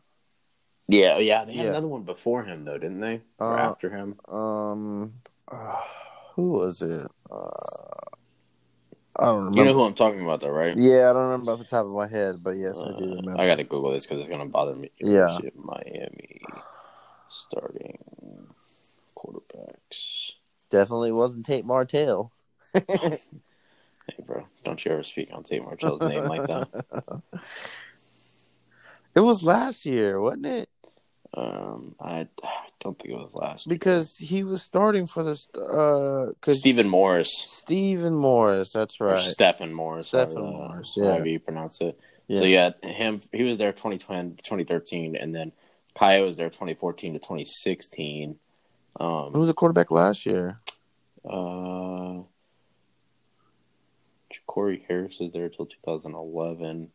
Yeah, 0.89 1.19
yeah, 1.19 1.45
they 1.45 1.53
had 1.53 1.65
Yeah. 1.65 1.71
another 1.71 1.87
one 1.87 2.03
before 2.03 2.45
him 2.45 2.65
though, 2.65 2.79
didn't 2.79 3.01
they? 3.01 3.21
or 3.39 3.59
Uh, 3.59 3.71
after 3.71 3.91
him? 3.91 4.19
Um, 4.27 5.21
uh, 5.47 5.83
who 6.35 6.53
was 6.53 6.81
it? 6.81 7.07
Uh, 7.31 7.39
I 9.17 9.27
don't 9.27 9.37
remember. 9.39 9.59
You 9.59 9.65
know 9.67 9.75
who 9.75 9.83
I'm 9.83 9.95
talking 9.95 10.23
about 10.23 10.41
though, 10.41 10.49
right? 10.51 10.77
yeah, 10.77 11.11
I 11.11 11.13
don't 11.13 11.31
remember 11.31 11.53
off 11.53 11.59
the 11.59 11.65
top 11.65 11.85
of 11.85 11.93
my 11.93 12.09
head, 12.09 12.43
but 12.43 12.57
yes, 12.57 12.79
I 12.79 12.87
do 12.99 13.05
Uh, 13.05 13.17
remember. 13.17 13.39
I 13.39 13.47
gotta 13.47 13.65
Google 13.65 13.93
this 13.93 14.07
because 14.07 14.21
it's 14.21 14.31
gonna 14.31 14.47
bother 14.47 14.75
me. 14.75 14.91
Yeah. 14.99 15.39
Miami 15.57 16.41
starting 17.29 17.99
quarterbacks. 19.15 20.33
Definitely 20.71 21.13
wasn't 21.13 21.45
Tate 21.45 21.67
Martell. 21.67 22.33
Hey, 24.11 24.25
bro, 24.27 24.47
don't 24.65 24.83
you 24.83 24.91
ever 24.91 25.03
speak 25.03 25.29
on 25.35 25.43
Tate 25.43 25.63
Martell's 25.63 26.01
name 26.01 26.25
like 26.25 26.47
that. 26.47 26.69
It 29.15 29.21
was 29.21 29.43
last 29.43 29.85
year, 29.85 30.21
wasn't 30.21 30.47
it? 30.47 30.69
Um, 31.35 31.95
I, 32.01 32.27
I 32.43 32.67
don't 32.81 32.99
think 32.99 33.15
it 33.15 33.19
was 33.19 33.35
last. 33.35 33.67
year. 33.67 33.75
Because 33.75 34.17
he 34.17 34.43
was 34.45 34.63
starting 34.63 35.07
for 35.07 35.23
the 35.23 35.39
uh, 36.43 36.53
Stephen 36.53 36.89
Morris. 36.89 37.31
Stephen 37.33 38.15
Morris. 38.15 38.73
That's 38.73 39.01
Or 39.01 39.09
right. 39.09 39.23
Stephen 39.23 39.73
Morris. 39.73 40.09
Stephen 40.09 40.29
however, 40.37 40.41
Morris, 40.41 40.95
yeah. 40.97 41.05
However 41.13 41.29
you 41.29 41.39
pronounce 41.39 41.81
it. 41.81 41.99
So, 42.31 42.45
yeah, 42.45 42.73
him, 42.83 43.23
he 43.33 43.43
was 43.45 43.57
there 43.57 43.73
2020, 43.73 44.33
2013, 44.43 45.17
and 45.17 45.35
then 45.35 45.51
Kaaya 45.95 46.25
was 46.27 46.37
there 46.37 46.51
2014 46.51 47.15
to 47.15 47.19
2016. 47.19 48.39
Who 48.99 49.05
Um, 49.05 49.33
was 49.33 49.49
the 49.49 49.55
quarterback 49.55 49.91
last 49.91 50.27
year? 50.27 50.59
uh, 51.29 52.19
Corey 54.47 54.85
Harris 54.89 55.17
was 55.21 55.33
there 55.33 55.49
till 55.49 55.67
2011. 55.67 56.91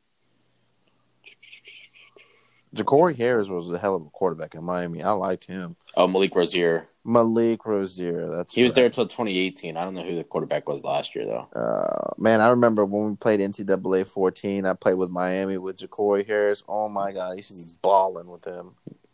Jacory 2.75 3.15
Harris 3.15 3.49
was 3.49 3.71
a 3.71 3.77
hell 3.77 3.95
of 3.95 4.05
a 4.05 4.09
quarterback 4.09 4.55
in 4.55 4.63
Miami. 4.63 5.03
I 5.03 5.11
liked 5.11 5.45
him. 5.45 5.75
Oh, 5.95 6.07
Malik 6.07 6.35
Rosier. 6.35 6.87
Malik 7.05 7.65
Rosier. 7.65 8.29
That's 8.29 8.53
He 8.53 8.63
was 8.63 8.73
there 8.73 8.85
until 8.85 9.05
2018. 9.05 9.77
I 9.77 9.83
don't 9.83 9.93
know 9.93 10.03
who 10.03 10.15
the 10.15 10.23
quarterback 10.23 10.67
was 10.67 10.83
last 10.83 11.15
year, 11.15 11.25
though. 11.25 11.47
Uh, 11.59 12.13
man, 12.17 12.41
I 12.41 12.47
remember 12.49 12.85
when 12.85 13.09
we 13.11 13.15
played 13.15 13.39
NCAA 13.41 14.07
14. 14.07 14.65
I 14.65 14.73
played 14.73 14.95
with 14.95 15.09
Miami 15.11 15.57
with 15.57 15.77
Jacory 15.77 16.25
Harris. 16.25 16.63
Oh 16.67 16.89
my 16.89 17.11
god, 17.11 17.33
I 17.33 17.35
used 17.35 17.49
to 17.51 17.57
be 17.57 17.71
balling 17.81 18.27
with 18.27 18.45
him. 18.45 18.71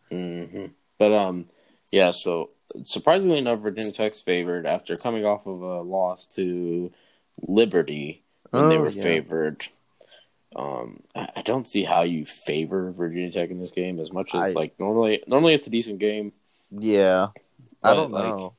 hmm 0.09 0.65
But 0.97 1.13
um, 1.13 1.45
yeah. 1.91 2.11
So 2.11 2.51
surprisingly 2.83 3.39
enough, 3.39 3.59
Virginia 3.59 3.91
Tech's 3.91 4.21
favored 4.21 4.65
after 4.65 4.95
coming 4.95 5.25
off 5.25 5.45
of 5.47 5.61
a 5.61 5.81
loss 5.81 6.27
to 6.35 6.91
Liberty 7.41 8.23
when 8.51 8.69
they 8.69 8.77
Oh, 8.77 8.81
were 8.81 8.89
yeah. 8.89 9.03
favored. 9.03 9.67
Um, 10.55 11.01
I 11.15 11.41
don't 11.43 11.67
see 11.67 11.83
how 11.83 12.01
you 12.01 12.25
favor 12.25 12.91
Virginia 12.91 13.31
Tech 13.31 13.51
in 13.51 13.59
this 13.59 13.71
game 13.71 13.99
as 13.99 14.11
much 14.11 14.33
as 14.33 14.47
I- 14.47 14.51
like 14.51 14.79
normally. 14.79 15.23
Normally, 15.27 15.53
it's 15.53 15.67
a 15.67 15.69
decent 15.69 15.99
game. 15.99 16.33
Yeah, 16.71 17.27
I 17.83 17.93
don't 17.93 18.11
like, 18.11 18.23
know. 18.25 18.53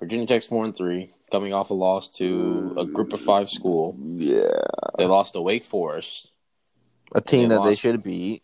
Virginia 0.00 0.26
Tech's 0.26 0.46
four 0.46 0.64
and 0.64 0.76
three, 0.76 1.12
coming 1.30 1.52
off 1.54 1.70
a 1.70 1.74
loss 1.74 2.08
to 2.16 2.74
a 2.78 2.84
Group 2.86 3.12
of 3.12 3.20
Five 3.20 3.48
school. 3.48 3.96
Yeah, 4.16 4.48
They 4.98 5.06
lost 5.06 5.34
to 5.34 5.40
Wake 5.40 5.64
Forest. 5.64 6.30
a 7.14 7.20
team 7.20 7.48
They 7.50 7.54
that 7.56 7.64
they 7.64 7.74
should 7.74 8.02
beat. 8.02 8.42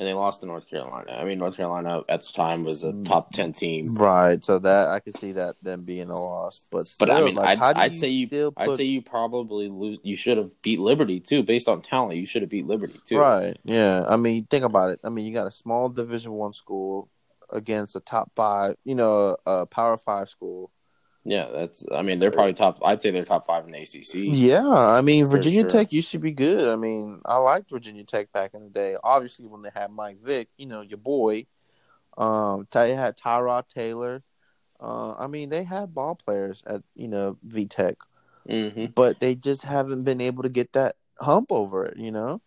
And 0.00 0.08
they 0.08 0.14
lost 0.14 0.40
to 0.40 0.46
North 0.46 0.66
Carolina. 0.66 1.12
I 1.12 1.24
mean, 1.24 1.38
North 1.38 1.58
Carolina 1.58 2.00
at 2.08 2.20
the 2.22 2.32
time 2.32 2.64
was 2.64 2.82
Mm. 2.82 3.02
a 3.02 3.04
top 3.08 3.32
ten 3.32 3.52
team. 3.52 3.94
Right. 3.94 4.42
So 4.42 4.58
that 4.58 4.88
I 4.88 4.98
could 4.98 5.14
see 5.14 5.32
that 5.32 5.56
them 5.62 5.82
being 5.82 6.08
a 6.08 6.18
loss, 6.18 6.66
but 6.70 6.86
still, 6.86 7.06
But 7.06 7.14
I 7.14 7.20
mean, 7.22 7.34
like, 7.34 7.60
I'd, 7.60 7.76
I'd 7.76 7.96
say 7.98 8.08
you, 8.08 8.26
still 8.26 8.54
I'd 8.56 8.76
say 8.76 8.84
you 8.84 9.02
probably 9.02 9.68
lose. 9.68 9.98
You 10.02 10.16
should 10.16 10.38
have 10.38 10.50
beat 10.62 10.80
Liberty 10.80 11.20
too, 11.20 11.42
based 11.42 11.68
on 11.68 11.82
talent. 11.82 12.18
You 12.18 12.24
should 12.24 12.40
have 12.40 12.50
beat 12.50 12.66
Liberty 12.66 12.98
too. 13.04 13.18
Right. 13.18 13.58
Yeah. 13.62 14.06
I 14.08 14.16
mean, 14.16 14.46
think 14.46 14.64
about 14.64 14.90
it. 14.92 15.00
I 15.04 15.10
mean, 15.10 15.26
you 15.26 15.34
got 15.34 15.46
a 15.46 15.50
small 15.50 15.90
Division 15.90 16.32
One 16.32 16.54
school 16.54 17.10
against 17.50 17.94
a 17.94 18.00
top 18.00 18.32
five, 18.34 18.76
you 18.84 18.94
know, 18.94 19.36
a 19.44 19.66
Power 19.66 19.98
Five 19.98 20.30
school. 20.30 20.70
Yeah, 21.24 21.48
that's. 21.52 21.84
I 21.92 22.02
mean, 22.02 22.18
they're 22.18 22.30
probably 22.30 22.54
top. 22.54 22.80
I'd 22.82 23.02
say 23.02 23.10
they're 23.10 23.24
top 23.24 23.46
five 23.46 23.66
in 23.66 23.72
the 23.72 23.78
ACC. 23.78 24.14
Yeah. 24.14 24.66
I 24.66 25.02
mean, 25.02 25.26
Virginia 25.26 25.62
sure. 25.62 25.68
Tech 25.68 25.92
used 25.92 26.12
to 26.12 26.18
be 26.18 26.32
good. 26.32 26.66
I 26.66 26.76
mean, 26.76 27.20
I 27.26 27.36
liked 27.36 27.70
Virginia 27.70 28.04
Tech 28.04 28.32
back 28.32 28.54
in 28.54 28.64
the 28.64 28.70
day. 28.70 28.96
Obviously, 29.04 29.46
when 29.46 29.62
they 29.62 29.70
had 29.74 29.90
Mike 29.90 30.18
Vick, 30.18 30.48
you 30.56 30.66
know, 30.66 30.80
your 30.80 30.98
boy. 30.98 31.46
Um, 32.16 32.66
they 32.72 32.94
had 32.94 33.16
Tyrod 33.16 33.68
Taylor. 33.68 34.22
Uh, 34.80 35.14
I 35.18 35.26
mean, 35.26 35.50
they 35.50 35.62
had 35.62 35.94
ball 35.94 36.14
players 36.14 36.62
at 36.66 36.82
you 36.94 37.08
know 37.08 37.36
V 37.42 37.66
Tech, 37.66 37.96
hmm 38.48 38.86
but 38.94 39.20
they 39.20 39.34
just 39.34 39.62
haven't 39.62 40.04
been 40.04 40.20
able 40.20 40.42
to 40.42 40.48
get 40.48 40.72
that 40.72 40.96
hump 41.20 41.52
over 41.52 41.84
it. 41.84 41.98
You 41.98 42.10
know. 42.10 42.40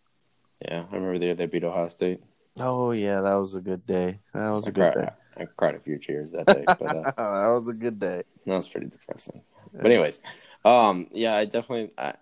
Yeah, 0.62 0.84
I 0.92 0.96
remember 0.96 1.20
they 1.20 1.34
they 1.34 1.46
beat 1.46 1.64
Ohio 1.64 1.90
State. 1.90 2.22
Oh 2.60 2.92
yeah, 2.92 3.22
that 3.22 3.36
was 3.36 3.56
a 3.56 3.62
good 3.62 3.86
day. 3.86 4.20
That 4.34 4.50
was 4.50 4.66
I 4.66 4.70
a 4.70 4.74
good 4.74 4.94
day. 4.96 5.10
I 5.38 5.46
cried 5.46 5.76
a 5.76 5.80
few 5.80 5.98
tears 5.98 6.32
that 6.32 6.46
day, 6.46 6.66
but 6.68 6.82
uh, 6.82 7.04
that 7.18 7.60
was 7.60 7.68
a 7.68 7.74
good 7.74 8.00
day. 8.00 8.24
That 8.46 8.56
was 8.56 8.68
pretty 8.68 8.88
depressing. 8.88 9.42
But 9.74 9.86
anyways, 9.86 10.22
um, 10.66 11.08
yeah, 11.12 11.36
I 11.36 11.46
definitely. 11.46 11.92
I, 11.98 12.14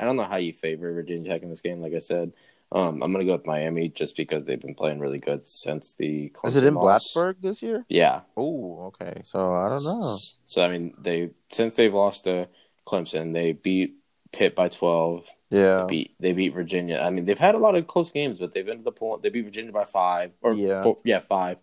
I 0.00 0.04
don't 0.04 0.16
know 0.16 0.24
how 0.24 0.36
you 0.36 0.52
favor 0.52 0.92
Virginia 0.92 1.30
Tech 1.30 1.42
in 1.42 1.50
this 1.50 1.60
game. 1.60 1.80
Like 1.80 1.94
I 1.94 1.98
said, 1.98 2.32
um, 2.72 3.02
I'm 3.02 3.12
gonna 3.12 3.24
go 3.24 3.32
with 3.32 3.46
Miami 3.46 3.88
just 3.88 4.16
because 4.16 4.44
they've 4.44 4.60
been 4.60 4.74
playing 4.74 4.98
really 5.00 5.18
good 5.18 5.46
since 5.46 5.92
the. 5.94 6.32
Is 6.44 6.56
it 6.56 6.64
in 6.64 6.74
Clemson 6.74 6.82
loss. 6.82 7.14
Blacksburg 7.14 7.36
this 7.40 7.62
year? 7.62 7.84
Yeah. 7.88 8.20
Oh, 8.36 8.86
okay. 9.00 9.20
So 9.24 9.52
I 9.54 9.68
don't 9.68 9.84
know. 9.84 10.16
So 10.46 10.62
I 10.62 10.68
mean, 10.68 10.94
they 10.98 11.30
since 11.50 11.76
they've 11.76 11.92
lost 11.94 12.24
to 12.24 12.48
Clemson, 12.86 13.32
they 13.32 13.52
beat 13.52 13.96
Pitt 14.32 14.54
by 14.54 14.68
12. 14.68 15.26
Yeah, 15.50 15.80
They 15.80 15.86
beat 15.86 16.14
they 16.20 16.32
beat 16.32 16.52
Virginia. 16.52 16.98
I 16.98 17.08
mean, 17.10 17.24
they've 17.24 17.38
had 17.38 17.54
a 17.54 17.58
lot 17.58 17.74
of 17.74 17.86
close 17.86 18.10
games, 18.10 18.38
but 18.38 18.52
they've 18.52 18.68
ended 18.68 18.86
up 18.86 18.96
pulling. 18.98 19.22
They 19.22 19.30
beat 19.30 19.44
Virginia 19.46 19.72
by 19.72 19.84
five 19.86 20.32
or 20.42 20.52
Yeah. 20.52 20.82
four, 20.82 20.98
yeah 21.04 21.20
five, 21.20 21.56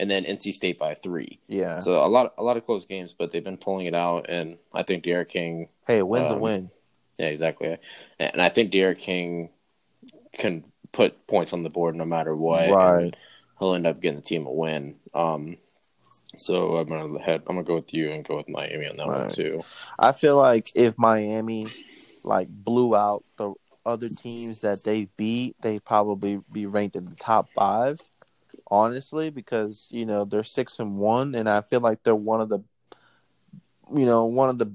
and 0.00 0.10
then 0.10 0.24
NC 0.24 0.54
State 0.54 0.78
by 0.78 0.94
three. 0.94 1.38
yeah. 1.46 1.80
So 1.80 2.02
a 2.02 2.08
lot 2.08 2.32
a 2.38 2.42
lot 2.42 2.56
of 2.56 2.64
close 2.64 2.86
games, 2.86 3.14
but 3.16 3.30
they've 3.30 3.44
been 3.44 3.58
pulling 3.58 3.86
it 3.86 3.94
out. 3.94 4.30
And 4.30 4.56
I 4.72 4.82
think 4.82 5.04
D'Eriq 5.04 5.28
King, 5.28 5.68
Hey, 5.86 5.98
a 5.98 6.06
win's 6.06 6.30
a 6.30 6.34
um, 6.34 6.40
win. 6.40 6.70
yeah, 7.18 7.26
exactly. 7.26 7.76
And 8.18 8.40
I 8.40 8.48
think 8.48 8.72
D'Eriq 8.72 8.98
King 8.98 9.50
can 10.38 10.64
put 10.92 11.26
points 11.26 11.52
on 11.52 11.62
the 11.62 11.68
board 11.68 11.94
no 11.94 12.06
matter 12.06 12.34
what. 12.34 12.70
Right. 12.70 13.14
he'll 13.58 13.74
end 13.74 13.86
up 13.86 14.00
getting 14.00 14.16
the 14.16 14.24
team 14.24 14.46
a 14.46 14.50
win. 14.50 14.96
Um, 15.14 15.58
so 16.36 16.76
I'm 16.78 16.88
gonna 16.88 17.20
head. 17.20 17.42
I'm 17.46 17.56
gonna 17.56 17.64
go 17.64 17.74
with 17.76 17.92
you 17.92 18.10
and 18.10 18.24
go 18.24 18.38
with 18.38 18.48
Miami 18.48 18.86
on 18.86 18.96
that 18.96 19.06
one 19.06 19.30
too. 19.30 19.62
I 19.98 20.12
feel 20.12 20.36
like 20.36 20.72
if 20.74 20.96
Miami 20.96 21.66
like 22.24 22.48
blew 22.48 22.96
out 22.96 23.22
the 23.36 23.52
other 23.84 24.08
teams 24.08 24.60
that 24.60 24.82
they 24.82 25.08
beat, 25.16 25.56
they 25.60 25.78
probably 25.78 26.40
be 26.50 26.64
ranked 26.66 26.96
in 26.96 27.04
the 27.04 27.16
top 27.16 27.48
five. 27.54 28.00
Honestly, 28.70 29.30
because 29.30 29.88
you 29.90 30.06
know 30.06 30.24
they're 30.24 30.44
six 30.44 30.78
and 30.78 30.96
one, 30.96 31.34
and 31.34 31.48
I 31.48 31.60
feel 31.60 31.80
like 31.80 32.02
they're 32.02 32.14
one 32.14 32.40
of 32.40 32.48
the, 32.48 32.60
you 33.92 34.06
know, 34.06 34.26
one 34.26 34.48
of 34.48 34.58
the 34.58 34.72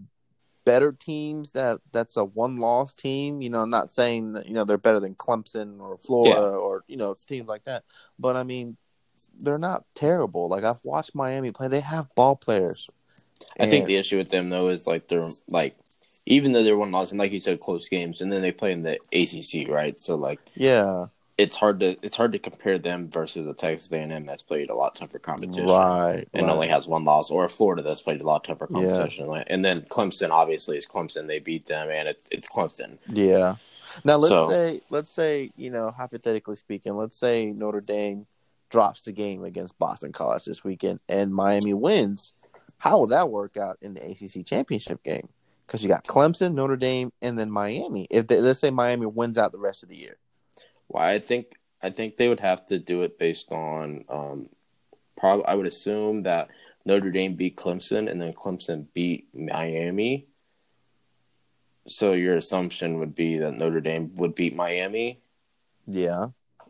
better 0.65 0.91
teams 0.91 1.51
that 1.51 1.79
that's 1.93 2.17
a 2.17 2.25
one 2.25 2.57
loss 2.57 2.93
team. 2.93 3.41
You 3.41 3.49
know, 3.49 3.61
I'm 3.61 3.69
not 3.69 3.93
saying 3.93 4.33
that, 4.33 4.47
you 4.47 4.53
know 4.53 4.65
they're 4.65 4.77
better 4.77 4.99
than 4.99 5.15
Clemson 5.15 5.79
or 5.79 5.97
Florida 5.97 6.41
Yeah. 6.41 6.57
or 6.57 6.83
you 6.87 6.97
know 6.97 7.15
teams 7.27 7.47
like 7.47 7.63
that, 7.65 7.83
but 8.19 8.35
I 8.35 8.43
mean 8.43 8.77
they're 9.39 9.57
not 9.57 9.85
terrible. 9.95 10.49
Like 10.49 10.63
I've 10.63 10.83
watched 10.83 11.15
Miami 11.15 11.51
play; 11.51 11.67
they 11.67 11.79
have 11.79 12.13
ball 12.15 12.35
players. 12.35 12.89
I 13.59 13.67
think 13.67 13.85
the 13.85 13.95
issue 13.95 14.17
with 14.17 14.29
them 14.29 14.49
though 14.49 14.69
is 14.69 14.87
like 14.87 15.07
they're 15.07 15.29
like 15.49 15.77
even 16.25 16.51
though 16.51 16.63
they're 16.63 16.77
one 16.77 16.91
loss 16.91 17.11
and 17.11 17.19
like 17.19 17.31
you 17.31 17.39
said 17.39 17.59
close 17.59 17.87
games 17.87 18.22
and 18.22 18.31
then 18.31 18.41
they 18.41 18.51
play 18.51 18.72
in 18.72 18.83
the 18.83 19.00
ACC 19.13 19.70
right 19.70 19.98
so 19.98 20.15
like 20.15 20.39
yeah, 20.55 21.05
it's 21.37 21.57
hard 21.57 21.79
to 21.81 21.98
it's 22.01 22.15
hard 22.15 22.31
to 22.31 22.39
compare 22.39 22.77
them 22.77 23.09
versus 23.09 23.45
a 23.45 23.53
Texas 23.53 23.91
A&M 23.91 24.25
that's 24.25 24.43
played 24.43 24.69
a 24.69 24.75
lot 24.75 24.95
tougher 24.95 25.19
competition 25.19 25.67
right, 25.67 26.27
and 26.33 26.48
right. 26.48 26.53
only 26.53 26.67
has 26.67 26.87
one 26.87 27.03
loss 27.03 27.29
or 27.29 27.43
a 27.45 27.50
Florida 27.50 27.81
that's 27.81 28.01
played 28.01 28.21
a 28.21 28.25
lot 28.25 28.43
tougher 28.43 28.67
competition 28.67 29.27
Like- 29.27 29.48
and 29.50 29.63
then 29.63 29.81
Clemson 29.81 30.29
obviously 30.31 30.77
is 30.77 30.87
Clemson 30.87 31.27
they 31.27 31.39
beat 31.39 31.65
them 31.65 31.89
and 31.89 32.07
it, 32.09 32.24
it's 32.31 32.48
Clemson 32.48 32.98
Yeah. 33.07 33.55
Now 34.03 34.17
let's 34.17 34.33
So- 34.33 34.50
say 34.50 34.81
let's 34.89 35.11
say, 35.11 35.51
you 35.55 35.69
know, 35.69 35.91
hypothetically 35.95 36.55
speaking, 36.55 36.95
let's 36.95 37.17
say 37.17 37.51
Notre 37.51 37.81
Dame 37.81 38.27
drops 38.69 39.01
the 39.01 39.11
game 39.11 39.43
against 39.43 39.77
Boston 39.77 40.11
College 40.11 40.45
this 40.45 40.63
weekend 40.63 41.00
and 41.09 41.33
Miami 41.33 41.74
wins. 41.74 42.33
How 42.77 43.00
will 43.00 43.07
that 43.07 43.29
work 43.29 43.57
out 43.57 43.77
in 43.81 43.93
the 43.93 44.01
ACC 44.01 44.45
championship 44.45 45.03
game? 45.03 45.29
Because 45.65 45.81
you 45.81 45.89
got 45.89 46.03
Clemson, 46.05 46.53
Notre 46.53 46.75
Dame, 46.75 47.11
and 47.21 47.39
then 47.39 47.50
Miami. 47.50 48.05
If 48.11 48.27
they, 48.27 48.39
let's 48.39 48.59
say 48.59 48.69
Miami 48.69 49.07
wins 49.07 49.37
out 49.37 49.51
the 49.51 49.57
rest 49.57 49.81
of 49.81 49.89
the 49.89 49.95
year, 49.95 50.17
Why 50.87 51.13
I 51.13 51.19
think 51.19 51.48
I 51.81 51.89
think 51.89 52.17
they 52.17 52.27
would 52.27 52.39
have 52.39 52.65
to 52.67 52.79
do 52.79 53.03
it 53.03 53.19
based 53.19 53.51
on 53.51 54.05
um 54.09 54.50
probably 55.17 55.45
I 55.45 55.55
would 55.55 55.67
assume 55.67 56.24
that 56.24 56.50
Notre 56.85 57.11
Dame 57.11 57.35
beat 57.35 57.57
Clemson 57.57 58.09
and 58.09 58.21
then 58.21 58.33
Clemson 58.33 58.87
beat 58.93 59.27
Miami. 59.33 60.27
So 61.87 62.13
your 62.13 62.35
assumption 62.35 63.00
would 63.00 63.13
be 63.13 63.37
that 63.37 63.59
Notre 63.59 63.81
Dame 63.81 64.15
would 64.15 64.33
beat 64.33 64.55
Miami, 64.55 65.19
yeah, 65.87 66.27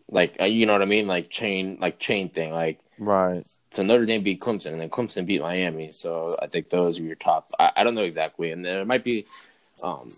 like 0.10 0.36
uh, 0.42 0.46
you 0.46 0.66
know 0.66 0.74
what 0.74 0.82
I 0.82 0.86
mean, 0.86 1.08
like 1.08 1.30
chain 1.30 1.78
like 1.80 2.00
chain 2.00 2.30
thing, 2.30 2.52
like 2.52 2.80
right, 2.98 3.44
so 3.72 3.84
Notre 3.84 4.06
Dame 4.06 4.24
beat 4.24 4.42
Clemson 4.42 4.74
and 4.74 4.82
then 4.82 4.90
Clemson 4.90 5.26
beat 5.26 5.42
Miami. 5.42 5.92
So 5.94 6.36
I 6.42 6.48
think 6.48 6.70
those 6.70 7.00
are 7.00 7.04
your 7.04 7.16
top. 7.16 7.50
I, 7.58 7.72
I 7.78 7.84
don't 7.84 7.96
know 7.96 8.02
exactly, 8.04 8.52
and 8.52 8.64
there 8.66 8.84
might 8.84 9.06
be, 9.06 9.26
um, 9.84 10.12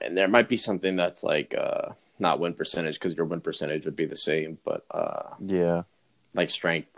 and 0.00 0.16
there 0.16 0.28
might 0.28 0.48
be 0.48 0.56
something 0.56 0.96
that's 0.96 1.22
like 1.22 1.54
uh 1.54 1.90
not 2.18 2.40
win 2.40 2.54
percentage 2.54 2.94
because 2.94 3.14
your 3.14 3.26
win 3.26 3.40
percentage 3.40 3.84
would 3.84 3.96
be 3.96 4.06
the 4.06 4.16
same, 4.16 4.58
but 4.64 4.84
uh 4.90 5.30
yeah, 5.40 5.82
like 6.34 6.50
strength 6.50 6.88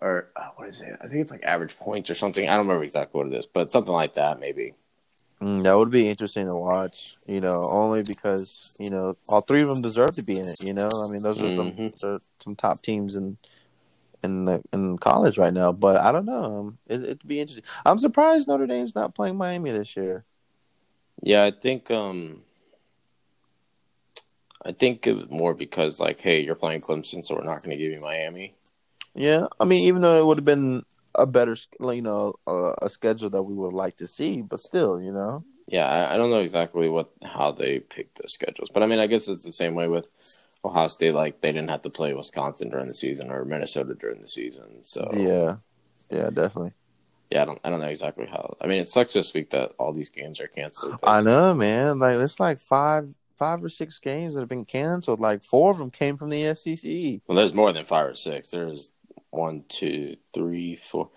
or 0.00 0.28
uh, 0.36 0.48
what 0.56 0.68
is 0.68 0.80
it? 0.80 0.96
I 1.00 1.06
think 1.06 1.20
it's 1.20 1.30
like 1.30 1.42
average 1.44 1.76
points 1.76 2.10
or 2.10 2.14
something. 2.14 2.48
I 2.48 2.52
don't 2.52 2.66
remember 2.66 2.84
exactly 2.84 3.18
what 3.18 3.32
it 3.32 3.36
is, 3.36 3.46
but 3.46 3.70
something 3.70 3.92
like 3.92 4.14
that 4.14 4.40
maybe. 4.40 4.74
Mm, 5.40 5.64
that 5.64 5.74
would 5.76 5.90
be 5.90 6.08
interesting 6.08 6.46
to 6.46 6.54
watch. 6.54 7.16
You 7.26 7.40
know, 7.40 7.64
only 7.64 8.02
because 8.02 8.70
you 8.78 8.90
know 8.90 9.16
all 9.28 9.40
three 9.40 9.62
of 9.62 9.68
them 9.68 9.82
deserve 9.82 10.14
to 10.16 10.22
be 10.22 10.38
in 10.38 10.46
it. 10.46 10.62
You 10.62 10.72
know, 10.72 10.88
I 11.04 11.08
mean, 11.10 11.22
those 11.22 11.42
are 11.42 11.50
some 11.50 11.72
Mhm. 11.72 11.96
some, 11.96 12.20
some 12.40 12.56
top 12.56 12.80
teams 12.82 13.16
in 13.16 13.36
in 14.22 14.44
the, 14.44 14.62
in 14.72 14.98
college 14.98 15.36
right 15.38 15.52
now. 15.52 15.72
But 15.72 15.96
I 15.96 16.12
don't 16.12 16.26
know. 16.26 16.44
Um, 16.44 16.78
it, 16.88 17.02
it'd 17.02 17.26
be 17.26 17.40
interesting. 17.40 17.64
I'm 17.84 17.98
surprised 17.98 18.46
Notre 18.46 18.68
Dame's 18.68 18.94
not 18.94 19.16
playing 19.16 19.36
Miami 19.36 19.72
this 19.72 19.96
year. 19.96 20.24
Yeah, 21.22 21.44
I 21.44 21.50
think 21.50 21.90
um 21.90 22.42
I 24.64 24.72
think 24.72 25.06
it 25.06 25.14
was 25.14 25.28
more 25.30 25.54
because 25.54 26.00
like, 26.00 26.20
hey, 26.20 26.40
you're 26.40 26.54
playing 26.54 26.80
Clemson, 26.82 27.24
so 27.24 27.34
we're 27.34 27.44
not 27.44 27.62
going 27.62 27.76
to 27.76 27.82
give 27.82 27.92
you 27.92 28.00
Miami. 28.00 28.54
Yeah, 29.14 29.46
I 29.60 29.64
mean, 29.64 29.84
even 29.84 30.02
though 30.02 30.20
it 30.20 30.26
would 30.26 30.38
have 30.38 30.44
been 30.44 30.84
a 31.14 31.26
better, 31.26 31.56
you 31.80 32.02
know, 32.02 32.34
uh, 32.46 32.74
a 32.80 32.88
schedule 32.88 33.30
that 33.30 33.42
we 33.42 33.54
would 33.54 33.72
like 33.72 33.96
to 33.98 34.06
see, 34.06 34.42
but 34.42 34.60
still, 34.60 35.00
you 35.00 35.12
know, 35.12 35.44
Yeah, 35.66 35.86
I, 35.86 36.14
I 36.14 36.16
don't 36.16 36.30
know 36.30 36.40
exactly 36.40 36.88
what 36.88 37.10
how 37.24 37.52
they 37.52 37.80
picked 37.80 38.20
the 38.20 38.28
schedules, 38.28 38.70
but 38.72 38.82
I 38.82 38.86
mean, 38.86 38.98
I 38.98 39.06
guess 39.06 39.28
it's 39.28 39.44
the 39.44 39.52
same 39.52 39.74
way 39.74 39.88
with 39.88 40.08
Ohio 40.64 40.88
State. 40.88 41.12
Like 41.14 41.40
they 41.40 41.52
didn't 41.52 41.70
have 41.70 41.82
to 41.82 41.90
play 41.90 42.12
Wisconsin 42.14 42.70
during 42.70 42.88
the 42.88 42.94
season 42.94 43.30
or 43.30 43.44
Minnesota 43.44 43.94
during 43.94 44.20
the 44.20 44.28
season. 44.28 44.82
So 44.84 45.08
yeah, 45.12 45.56
yeah, 46.10 46.30
definitely. 46.30 46.72
yeah, 47.30 47.42
I 47.42 47.44
don't 47.46 47.60
I 47.64 47.70
don't 47.70 47.80
know 47.80 47.86
exactly 47.86 48.26
how. 48.26 48.56
I 48.60 48.66
mean, 48.66 48.80
it 48.80 48.88
sucks 48.88 49.14
this 49.14 49.32
week 49.34 49.50
that 49.50 49.72
all 49.78 49.92
these 49.92 50.10
games 50.10 50.40
are 50.40 50.48
canceled. 50.48 50.98
I 51.02 51.20
know, 51.22 51.54
man. 51.54 51.98
Like 51.98 52.16
it's 52.16 52.38
like 52.40 52.60
five, 52.60 53.14
five 53.42 53.64
or 53.64 53.68
six 53.68 53.98
games 53.98 54.34
that 54.34 54.40
have 54.40 54.48
been 54.48 54.64
canceled. 54.64 55.20
Like 55.20 55.42
four 55.44 55.70
of 55.70 55.78
them 55.78 55.90
came 55.90 56.16
from 56.16 56.30
the 56.30 56.54
SEC. 56.54 57.20
Well, 57.26 57.36
there's 57.36 57.54
more 57.54 57.72
than 57.72 57.84
five 57.84 58.06
or 58.06 58.14
six. 58.14 58.50
There's 58.50 58.92
one, 59.30 59.64
two, 59.68 60.16
three, 60.34 60.76
four, 60.76 61.08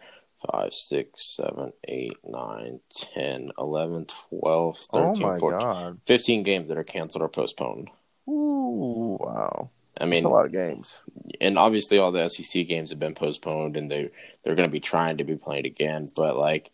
five, 0.51 0.73
six, 0.73 1.35
seven, 1.35 1.73
eight, 1.87 2.17
nine, 2.23 2.79
ten, 3.13 3.51
eleven, 3.57 4.05
twelve, 4.29 4.77
Oh 4.93 5.13
thirteen, 5.13 5.23
my 5.27 5.39
fourteen, 5.39 5.59
god! 5.61 5.99
fifteen 6.05 6.43
games 6.43 6.69
that 6.69 6.77
are 6.77 6.83
canceled 6.83 7.21
or 7.23 7.29
postponed. 7.29 7.89
Ooh, 8.27 9.17
wow, 9.19 9.69
I 9.97 10.05
that's 10.05 10.09
mean, 10.09 10.25
a 10.25 10.29
lot 10.29 10.45
of 10.45 10.51
games. 10.51 11.01
and 11.39 11.57
obviously 11.59 11.99
all 11.99 12.11
the 12.11 12.27
SEC 12.27 12.67
games 12.67 12.89
have 12.89 12.99
been 12.99 13.13
postponed, 13.15 13.77
and 13.77 13.89
they 13.91 14.09
they're 14.43 14.55
going 14.55 14.67
to 14.69 14.73
be 14.73 14.79
trying 14.79 15.17
to 15.17 15.23
be 15.23 15.35
played 15.35 15.65
again. 15.65 16.09
But 16.15 16.35
like, 16.37 16.71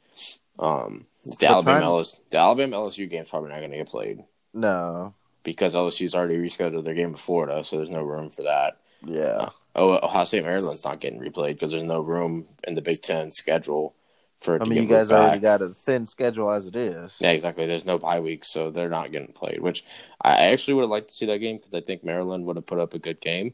um, 0.59 1.07
the 1.39 1.47
Alabama 1.47 1.85
LSU, 1.87 2.19
the 2.29 2.37
Alabama 2.37 2.77
LSU 2.77 3.09
game's 3.09 3.29
probably 3.29 3.49
not 3.49 3.59
going 3.59 3.71
to 3.71 3.77
get 3.77 3.89
played 3.89 4.23
No, 4.53 5.13
because 5.43 5.73
LSU's 5.75 6.13
already 6.15 6.37
rescheduled 6.37 6.83
their 6.83 6.93
game 6.93 7.11
with 7.13 7.21
Florida, 7.21 7.63
so 7.63 7.77
there's 7.77 7.89
no 7.89 8.03
room 8.03 8.29
for 8.29 8.43
that. 8.43 8.77
yeah, 9.05 9.49
Oh, 9.75 9.93
Ohio 10.03 10.25
State 10.25 10.43
Maryland's 10.43 10.83
not 10.83 10.99
getting 10.99 11.19
replayed 11.19 11.53
because 11.53 11.71
there's 11.71 11.83
no 11.83 12.01
room 12.01 12.45
in 12.67 12.75
the 12.75 12.81
Big 12.81 13.01
Ten 13.01 13.31
schedule 13.31 13.95
for 14.41 14.55
it 14.55 14.61
I 14.61 14.65
to 14.65 14.69
mean, 14.71 14.83
you 14.83 14.89
guys 14.89 15.11
already 15.11 15.39
got 15.39 15.61
a 15.61 15.69
thin 15.69 16.05
schedule 16.05 16.51
as 16.51 16.67
it 16.67 16.75
is. 16.75 17.17
Yeah, 17.21 17.29
exactly. 17.29 17.65
There's 17.67 17.85
no 17.85 17.97
bye 17.97 18.19
week, 18.19 18.43
so 18.43 18.69
they're 18.71 18.89
not 18.89 19.11
getting 19.13 19.31
played. 19.33 19.61
Which 19.61 19.85
I 20.21 20.47
actually 20.47 20.73
would 20.73 20.81
have 20.81 20.89
liked 20.89 21.07
to 21.09 21.13
see 21.13 21.25
that 21.27 21.37
game 21.37 21.57
because 21.57 21.73
I 21.73 21.79
think 21.81 22.03
Maryland 22.03 22.45
would 22.45 22.55
have 22.57 22.65
put 22.65 22.79
up 22.79 22.93
a 22.93 22.99
good 22.99 23.21
game. 23.21 23.53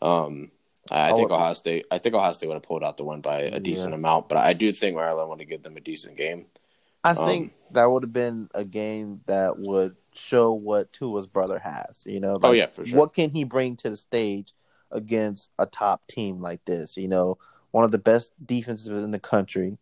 Um, 0.00 0.50
I, 0.90 0.96
I 1.00 1.06
I 1.10 1.12
think 1.12 1.28
would- 1.28 1.34
Ohio 1.34 1.52
State. 1.52 1.86
I 1.90 1.98
think 1.98 2.14
Ohio 2.14 2.32
State 2.32 2.46
would 2.46 2.54
have 2.54 2.62
pulled 2.62 2.82
out 2.84 2.96
the 2.96 3.04
win 3.04 3.20
by 3.20 3.40
a 3.42 3.60
decent 3.60 3.90
Yeah. 3.90 3.96
amount, 3.96 4.28
but 4.30 4.38
I 4.38 4.52
do 4.54 4.72
think 4.72 4.96
Maryland 4.96 5.28
would 5.28 5.40
have 5.40 5.48
given 5.48 5.64
them 5.64 5.76
a 5.76 5.80
decent 5.80 6.16
game. 6.16 6.46
I 7.04 7.10
Um, 7.10 7.16
think 7.26 7.52
that 7.72 7.90
would 7.90 8.02
have 8.02 8.12
been 8.12 8.48
a 8.54 8.64
game 8.64 9.20
that 9.26 9.58
would 9.58 9.96
show 10.14 10.52
what 10.52 10.92
Tua's 10.92 11.26
brother 11.26 11.58
has. 11.58 12.02
You 12.06 12.20
know, 12.20 12.38
Oh 12.42 12.52
yeah, 12.52 12.66
for 12.66 12.84
sure. 12.86 12.98
what 12.98 13.14
can 13.14 13.30
he 13.30 13.44
bring 13.44 13.76
to 13.76 13.90
the 13.90 13.96
stage 13.96 14.52
against 14.90 15.50
a 15.58 15.66
top 15.66 16.06
team 16.08 16.40
like 16.40 16.64
this? 16.64 16.96
You 16.96 17.08
know, 17.08 17.38
one 17.70 17.84
of 17.84 17.90
the 17.92 17.98
best 17.98 18.32
defenses 18.44 19.02
in 19.04 19.10
the 19.10 19.18
country. 19.20 19.78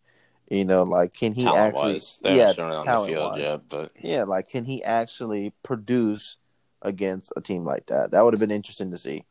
You 0.50 0.64
know, 0.64 0.82
like 0.84 1.14
can 1.14 1.32
he 1.34 1.42
talent 1.44 1.74
actually? 1.74 1.92
wise, 1.94 2.20
yeah, 2.22 2.30
haven't 2.32 2.54
shown 2.54 2.70
it 2.72 2.76
on 2.78 2.86
the 2.86 2.96
field 2.98 3.08
talent-wise. 3.08 3.40
yet, 3.40 3.60
but 3.68 3.92
Yeah, 4.00 4.22
like 4.24 4.48
can 4.48 4.64
he 4.64 4.84
actually 4.84 5.52
produce 5.62 6.38
against 6.82 7.32
a 7.36 7.40
team 7.40 7.64
like 7.64 7.86
that? 7.86 8.10
That 8.12 8.24
would 8.24 8.34
have 8.34 8.40
been 8.40 8.50
interesting 8.50 8.90
to 8.92 8.96
see. 8.98 9.24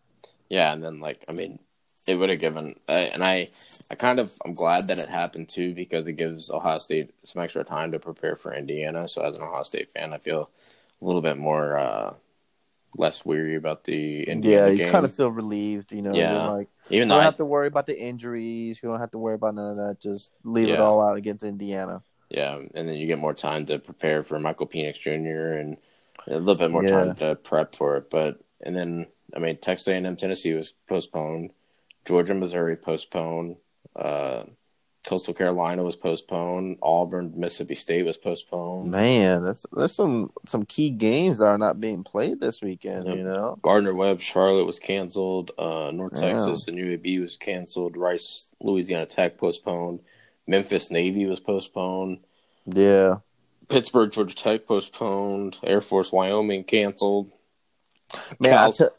yeah, 0.50 0.74
and 0.74 0.84
then 0.84 1.00
like 1.00 1.24
I 1.28 1.32
mean, 1.32 1.60
it 2.08 2.16
would 2.16 2.30
have 2.30 2.40
given, 2.40 2.76
and 2.88 3.24
I, 3.24 3.50
I 3.90 3.96
kind 3.96 4.20
of 4.20 4.32
I'm 4.46 4.54
glad 4.54 4.88
that 4.90 5.00
it 5.00 5.10
happened 5.10 5.50
too 5.50 5.74
because 5.74 6.08
it 6.08 6.14
gives 6.14 6.52
Ohio 6.52 6.78
State 6.78 7.12
some 7.24 7.42
extra 7.42 7.64
time 7.64 7.92
to 7.94 8.00
prepare 8.00 8.36
for 8.36 8.54
Indiana. 8.54 9.08
So 9.08 9.24
as 9.24 9.36
an 9.36 9.42
Ohio 9.42 9.64
State 9.64 9.92
fan, 9.92 10.14
I 10.14 10.18
feel 10.20 10.50
a 11.02 11.06
little 11.06 11.22
bit 11.22 11.38
more 11.38 11.78
uh 11.78 12.14
less 12.98 13.26
weary 13.26 13.56
about 13.56 13.84
the 13.84 14.24
Indiana 14.24 14.68
yeah, 14.68 14.72
you 14.72 14.78
game. 14.78 14.92
kind 14.92 15.06
of 15.06 15.14
feel 15.14 15.30
relieved. 15.30 15.92
You 15.92 16.02
know, 16.02 16.14
Yeah. 16.14 16.48
Like 16.50 16.70
even 16.90 17.10
you 17.10 17.14
don't 17.14 17.22
I, 17.22 17.24
have 17.24 17.38
to 17.38 17.46
worry 17.46 17.68
about 17.68 17.88
the 17.88 18.00
injuries. 18.00 18.80
You 18.82 18.90
don't 18.90 19.00
have 19.00 19.12
to 19.12 19.18
worry 19.18 19.36
about 19.36 19.56
none 19.56 19.72
of 19.72 19.78
that. 19.78 20.00
Just 20.00 20.32
leave 20.44 20.70
it 20.70 20.80
all 20.80 21.02
out 21.02 21.18
against 21.18 21.44
Indiana. 21.44 22.04
Yeah, 22.30 22.58
and 22.74 22.88
then 22.88 22.96
you 22.96 23.06
get 23.08 23.20
more 23.20 23.34
time 23.34 23.66
to 23.66 23.80
prepare 23.80 24.24
for 24.24 24.40
Michael 24.40 24.68
Penix 24.68 25.00
Jr. 25.00 25.58
and 25.58 25.78
a 26.28 26.40
little 26.40 26.56
bit 26.56 26.72
more 26.72 26.84
Yeah. 26.84 26.92
time 27.06 27.16
to 27.18 27.36
prep 27.36 27.76
for 27.76 27.98
it. 27.98 28.10
But 28.10 28.40
and 28.62 28.76
then 28.76 29.08
I 29.36 29.40
mean, 29.40 29.58
Texas 29.58 29.88
A&M 29.90 30.16
Tennessee 30.16 30.54
was 30.54 30.72
postponed, 30.88 31.52
Georgia 32.06 32.34
Missouri 32.34 32.76
postponed, 32.76 33.58
uh, 33.96 34.44
Coastal 35.08 35.34
Carolina 35.36 35.84
was 35.84 35.96
postponed, 35.96 36.78
Auburn 36.82 37.34
Mississippi 37.36 37.76
State 37.76 38.04
was 38.06 38.18
postponed. 38.18 38.90
Man, 38.90 39.44
that's 39.44 39.66
there's 39.72 39.94
some 39.94 40.32
some 40.48 40.66
key 40.66 40.90
games 40.90 41.38
that 41.38 41.48
are 41.48 41.58
not 41.60 41.80
being 41.80 42.04
played 42.04 42.40
this 42.42 42.62
weekend. 42.62 43.06
Yep. 43.06 43.18
You 43.18 43.24
know, 43.24 43.58
Gardner 43.62 43.94
Webb 43.94 44.20
Charlotte 44.22 44.66
was 44.66 44.80
canceled. 44.80 45.52
Uh, 45.60 45.92
North 45.92 46.14
Yeah. 46.16 46.30
Texas 46.32 46.68
and 46.68 46.78
UAB 46.78 47.22
was 47.22 47.38
canceled. 47.38 47.96
Rice 47.98 48.50
Louisiana 48.62 49.06
Tech 49.06 49.38
postponed. 49.38 50.00
Memphis 50.48 50.90
Navy 50.92 51.26
was 51.26 51.40
postponed. 51.40 52.20
yeah. 52.66 53.18
Pittsburgh 53.68 54.12
Georgia 54.12 54.36
Tech 54.36 54.68
postponed. 54.68 55.58
Air 55.64 55.82
Force 55.82 56.12
Wyoming 56.12 56.64
canceled. 56.64 57.32
Man, 58.40 58.52
Cal- 58.52 58.72
tell 58.72 58.90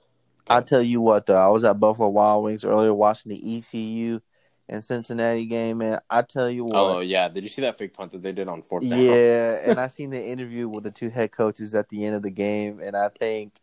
I 0.48 0.60
tell 0.60 0.82
you 0.82 1.00
what 1.00 1.26
though, 1.26 1.36
I 1.36 1.48
was 1.48 1.64
at 1.64 1.80
Buffalo 1.80 2.08
Wild 2.08 2.44
Wings 2.44 2.64
earlier 2.64 2.94
watching 2.94 3.30
the 3.30 3.56
ECU 3.58 4.20
and 4.68 4.84
Cincinnati 4.84 5.46
game, 5.46 5.78
man. 5.78 6.00
I 6.10 6.22
tell 6.22 6.50
you 6.50 6.64
what, 6.64 6.76
Oh 6.76 7.00
yeah, 7.00 7.28
did 7.28 7.42
you 7.42 7.48
see 7.48 7.62
that 7.62 7.78
fake 7.78 7.94
punt 7.94 8.12
that 8.12 8.22
they 8.22 8.32
did 8.32 8.48
on 8.48 8.62
fourth 8.62 8.88
down? 8.88 8.98
Yeah, 9.00 9.60
and 9.66 9.78
I 9.80 9.88
seen 9.88 10.10
the 10.10 10.24
interview 10.24 10.68
with 10.68 10.84
the 10.84 10.90
two 10.90 11.10
head 11.10 11.32
coaches 11.32 11.74
at 11.74 11.88
the 11.88 12.04
end 12.04 12.16
of 12.16 12.22
the 12.22 12.30
game, 12.30 12.80
and 12.82 12.96
I 12.96 13.08
think 13.08 13.60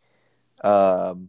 um, 0.62 1.28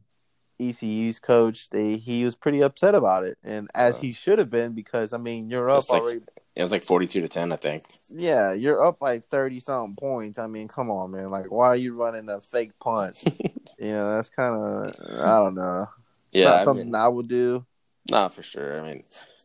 ECU's 0.59 1.19
coach 1.19 1.69
they 1.69 1.97
he 1.97 2.23
was 2.23 2.35
pretty 2.35 2.61
upset 2.61 2.95
about 2.95 3.25
it, 3.25 3.37
and 3.43 3.69
as 3.75 3.97
Uh, 3.97 4.01
he 4.01 4.11
should 4.13 4.39
have 4.39 4.49
been 4.49 4.73
because 4.73 5.13
I 5.13 5.17
mean 5.17 5.49
you're 5.49 5.69
up 5.69 5.89
like- 5.89 6.01
already. 6.01 6.21
It 6.55 6.61
was 6.61 6.71
like 6.71 6.83
forty-two 6.83 7.21
to 7.21 7.27
ten, 7.27 7.51
I 7.51 7.57
think. 7.57 7.83
Yeah, 8.09 8.53
you're 8.53 8.83
up 8.83 9.01
like 9.01 9.25
thirty 9.25 9.59
something 9.59 9.95
points. 9.95 10.39
I 10.39 10.47
mean, 10.47 10.67
come 10.69 10.89
on, 10.89 11.11
man. 11.11 11.29
Like, 11.29 11.51
why 11.51 11.67
are 11.67 11.75
you 11.75 11.95
running 11.95 12.29
a 12.29 12.39
fake 12.39 12.71
punt? 12.79 13.17
you 13.25 13.91
know, 13.91 14.15
that's 14.15 14.29
kind 14.29 14.55
of 14.55 14.95
I 15.19 15.37
don't 15.37 15.55
know. 15.55 15.87
Yeah, 16.31 16.45
Not 16.45 16.59
I 16.61 16.63
something 16.63 16.85
mean, 16.85 16.95
I 16.95 17.07
would 17.07 17.27
do. 17.27 17.65
not 18.09 18.33
for 18.33 18.43
sure. 18.43 18.81
I 18.81 18.89
mean, 18.89 19.03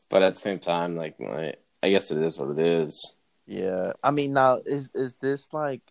but 0.08 0.22
at 0.22 0.34
the 0.34 0.40
same 0.40 0.58
time, 0.58 0.96
like, 0.96 1.20
I, 1.20 1.54
I 1.82 1.90
guess 1.90 2.10
it 2.10 2.18
is 2.18 2.38
what 2.38 2.50
it 2.50 2.58
is. 2.58 3.16
Yeah, 3.46 3.92
I 4.04 4.12
mean, 4.12 4.32
now 4.32 4.60
is 4.64 4.90
is 4.94 5.18
this 5.18 5.52
like, 5.52 5.82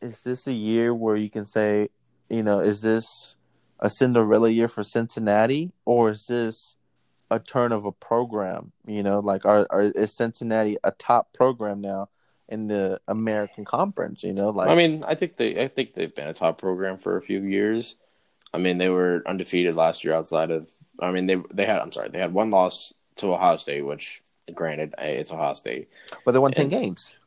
is 0.00 0.20
this 0.20 0.46
a 0.46 0.52
year 0.52 0.94
where 0.94 1.16
you 1.16 1.28
can 1.28 1.44
say, 1.44 1.88
you 2.30 2.42
know, 2.42 2.60
is 2.60 2.80
this 2.80 3.36
a 3.80 3.90
Cinderella 3.90 4.48
year 4.48 4.68
for 4.68 4.82
Cincinnati, 4.82 5.72
or 5.84 6.10
is 6.10 6.24
this 6.26 6.76
a 7.30 7.38
turn 7.38 7.72
of 7.72 7.84
a 7.84 7.92
program? 7.92 8.72
You 8.86 9.02
know, 9.02 9.20
like, 9.20 9.44
are, 9.44 9.66
are 9.70 9.82
is 9.82 10.12
Cincinnati 10.12 10.76
a 10.84 10.90
top 10.92 11.32
program 11.32 11.80
now 11.80 12.08
in 12.48 12.68
the 12.68 13.00
American 13.08 13.64
Conference? 13.64 14.22
You 14.22 14.32
know, 14.32 14.50
like, 14.50 14.68
I 14.68 14.74
mean, 14.74 15.04
I 15.06 15.14
think 15.14 15.36
they, 15.36 15.56
I 15.62 15.68
think 15.68 15.94
they've 15.94 16.14
been 16.14 16.28
a 16.28 16.34
top 16.34 16.58
program 16.58 16.98
for 16.98 17.16
a 17.16 17.22
few 17.22 17.42
years. 17.42 17.96
I 18.52 18.58
mean, 18.58 18.78
they 18.78 18.88
were 18.88 19.22
undefeated 19.26 19.74
last 19.74 20.04
year 20.04 20.14
outside 20.14 20.50
of. 20.50 20.68
I 21.00 21.10
mean, 21.10 21.26
they 21.26 21.36
they 21.52 21.66
had. 21.66 21.78
I'm 21.78 21.92
sorry, 21.92 22.08
they 22.08 22.18
had 22.18 22.32
one 22.32 22.50
loss 22.50 22.94
to 23.16 23.34
Ohio 23.34 23.56
State, 23.56 23.82
which, 23.82 24.22
granted, 24.54 24.94
it's 24.98 25.30
Ohio 25.30 25.54
State. 25.54 25.88
but 26.24 26.32
they 26.32 26.38
won 26.38 26.52
ten 26.52 26.64
and- 26.64 26.72
games. 26.72 27.18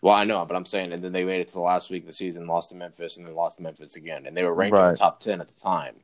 Well, 0.00 0.14
I 0.14 0.24
know, 0.24 0.44
but 0.44 0.56
I'm 0.56 0.66
saying, 0.66 0.92
and 0.92 1.02
then 1.04 1.12
they 1.12 1.24
made 1.24 1.40
it 1.42 1.46
to 1.48 1.54
the 1.54 1.60
last 1.60 1.88
week 1.88 2.02
of 2.02 2.08
the 2.08 2.12
season, 2.12 2.48
lost 2.48 2.70
to 2.70 2.74
Memphis, 2.74 3.16
and 3.16 3.24
then 3.24 3.36
lost 3.36 3.58
to 3.58 3.62
Memphis 3.62 3.94
again, 3.94 4.26
and 4.26 4.36
they 4.36 4.42
were 4.42 4.52
ranked 4.52 4.76
in 4.76 4.88
the 4.90 4.96
top 4.96 5.20
ten 5.20 5.40
at 5.40 5.46
the 5.46 5.60
time. 5.60 5.94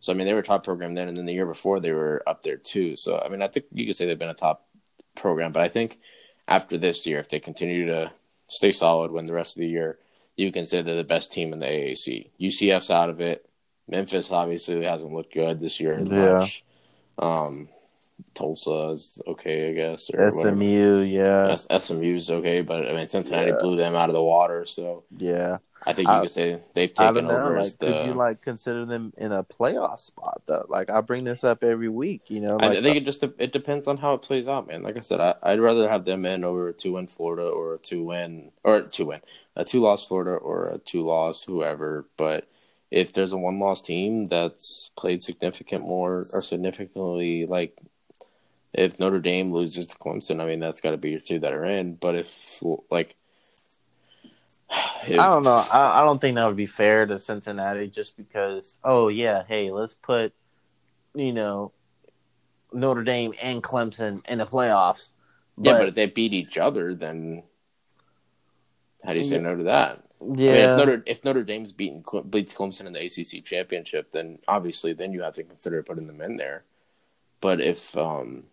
So 0.00 0.12
I 0.12 0.16
mean, 0.16 0.26
they 0.26 0.32
were 0.32 0.40
a 0.40 0.42
top 0.42 0.64
program 0.64 0.94
then, 0.94 1.08
and 1.08 1.16
then 1.16 1.26
the 1.26 1.32
year 1.34 1.46
before 1.46 1.78
they 1.80 1.92
were 1.92 2.22
up 2.26 2.42
there 2.42 2.56
too. 2.56 2.96
So 2.96 3.18
I 3.18 3.28
mean, 3.28 3.42
I 3.42 3.48
think 3.48 3.66
you 3.72 3.86
could 3.86 3.96
say 3.96 4.06
they've 4.06 4.18
been 4.18 4.28
a 4.30 4.34
top 4.34 4.66
program, 5.14 5.52
but 5.52 5.62
I 5.62 5.68
think 5.68 5.98
after 6.48 6.78
this 6.78 7.06
year, 7.06 7.18
if 7.18 7.28
they 7.28 7.38
continue 7.40 7.86
to 7.86 8.10
stay 8.48 8.72
solid, 8.72 9.10
win 9.12 9.26
the 9.26 9.34
rest 9.34 9.56
of 9.56 9.60
the 9.60 9.68
year, 9.68 9.98
you 10.36 10.50
can 10.52 10.64
say 10.64 10.82
they're 10.82 10.96
the 10.96 11.04
best 11.04 11.30
team 11.32 11.52
in 11.52 11.58
the 11.58 11.66
AAC. 11.66 12.30
UCF's 12.40 12.90
out 12.90 13.10
of 13.10 13.20
it. 13.20 13.46
Memphis 13.88 14.30
obviously 14.32 14.84
hasn't 14.84 15.12
looked 15.12 15.34
good 15.34 15.60
this 15.60 15.78
year 15.80 15.94
as 16.00 16.10
Yeah. 16.10 16.32
much. 16.38 16.64
Um, 17.18 17.68
Tulsa 18.34 18.88
is 18.92 19.20
okay, 19.26 19.70
I 19.70 19.72
guess. 19.72 20.10
Or 20.12 20.18
whatever. 20.30 20.50
SMU, 20.56 21.00
yeah, 21.00 21.48
S- 21.50 21.66
SMU's 21.70 22.30
okay, 22.30 22.60
but 22.62 22.86
I 22.88 22.92
mean 22.94 23.06
Cincinnati 23.06 23.50
Yeah. 23.50 23.58
blew 23.60 23.76
them 23.76 23.94
out 23.94 24.08
of 24.08 24.14
the 24.14 24.22
water, 24.22 24.64
so 24.64 25.04
yeah. 25.18 25.58
I 25.86 25.92
think 25.94 26.08
you 26.08 26.14
I- 26.14 26.20
could 26.20 26.30
say 26.30 26.60
they've 26.74 26.92
taken 26.92 27.26
know. 27.26 27.46
over 27.46 27.58
Like, 27.58 27.78
the. 27.78 27.86
could 27.86 28.02
you 28.02 28.12
like 28.12 28.42
consider 28.42 28.84
them 28.84 29.12
in 29.16 29.32
a 29.32 29.42
playoff 29.42 29.98
spot 29.98 30.42
though? 30.46 30.66
Like, 30.68 30.90
I 30.90 31.00
bring 31.00 31.24
this 31.24 31.42
up 31.42 31.64
every 31.64 31.88
week. 31.88 32.30
You 32.30 32.40
know, 32.40 32.56
like 32.56 32.70
I 32.78 32.82
think 32.82 32.96
uh 32.96 33.00
it 33.00 33.04
just 33.04 33.22
it 33.22 33.52
depends 33.52 33.86
on 33.86 33.96
how 33.96 34.14
it 34.14 34.22
plays 34.22 34.46
out, 34.48 34.66
man. 34.68 34.82
Like 34.82 34.96
I 34.96 35.00
said, 35.00 35.20
I, 35.20 35.34
I'd 35.42 35.60
rather 35.60 35.88
have 35.88 36.04
them 36.04 36.26
in 36.26 36.44
over 36.44 36.68
a 36.68 36.72
two 36.72 36.92
win 36.92 37.06
Florida 37.06 37.48
or 37.48 37.74
a 37.74 37.78
two 37.78 38.04
win 38.04 38.52
or 38.62 38.76
a 38.76 38.82
two 38.88 39.06
win 39.06 39.20
a 39.56 39.64
two 39.64 39.80
loss 39.80 40.06
Florida 40.06 40.32
or 40.32 40.68
a 40.68 40.78
two 40.78 41.04
loss 41.04 41.42
whoever. 41.44 42.06
But 42.16 42.46
if 42.90 43.12
there's 43.12 43.32
a 43.32 43.38
one 43.38 43.58
loss 43.58 43.80
team 43.82 44.26
that's 44.26 44.90
played 44.96 45.22
significant 45.22 45.82
more 45.82 46.26
or 46.32 46.42
significantly 46.42 47.46
like 47.46 47.76
if 48.72 49.00
Notre 49.00 49.18
Dame 49.20 49.52
loses 49.52 49.88
to 49.88 49.96
Clemson, 49.98 50.40
I 50.40 50.46
mean 50.46 50.60
that's 50.60 50.80
got 50.80 50.92
to 50.92 50.96
be 50.96 51.10
your 51.10 51.20
two 51.20 51.40
that 51.40 51.52
are 51.52 51.64
in. 51.64 51.94
But 51.94 52.14
if 52.16 52.62
like 52.90 53.16
I 54.70 55.06
don't 55.16 55.42
know. 55.42 55.64
I, 55.72 56.00
I 56.00 56.04
don't 56.04 56.20
think 56.20 56.36
that 56.36 56.46
would 56.46 56.56
be 56.56 56.66
fair 56.66 57.06
to 57.06 57.18
Cincinnati 57.18 57.88
just 57.88 58.16
because. 58.16 58.78
Oh 58.84 59.08
yeah, 59.08 59.42
hey, 59.48 59.70
let's 59.70 59.94
put 59.94 60.32
you 61.14 61.32
know 61.32 61.72
Notre 62.72 63.02
Dame 63.02 63.34
and 63.42 63.62
Clemson 63.62 64.24
in 64.28 64.38
the 64.38 64.46
playoffs. 64.46 65.10
Yeah, 65.60 65.72
but 65.78 65.88
if 65.88 65.94
they 65.94 66.06
beat 66.06 66.32
each 66.32 66.56
other, 66.56 66.94
then 66.94 67.42
how 69.04 69.12
do 69.12 69.18
you 69.18 69.24
say 69.24 69.36
Yeah. 69.36 69.40
no 69.42 69.56
to 69.56 69.64
that? 69.64 70.04
I 70.20 70.24
mean, 70.24 70.34
yeah, 70.38 70.72
if 70.72 70.78
Notre 70.78 71.02
if 71.06 71.24
Notre 71.24 71.42
Dame's 71.44 71.72
beating 71.72 72.02
Cle- 72.02 72.22
beats 72.22 72.54
Clemson 72.54 72.86
in 72.86 72.92
the 72.92 73.00
ACC 73.04 73.44
championship, 73.44 74.10
then 74.12 74.38
obviously 74.46 74.92
then 74.92 75.12
you 75.12 75.22
have 75.22 75.34
to 75.34 75.42
consider 75.42 75.82
putting 75.82 76.06
them 76.06 76.20
in 76.20 76.36
there. 76.36 76.64
But 77.40 77.60
if 77.60 77.96
um 77.96 78.44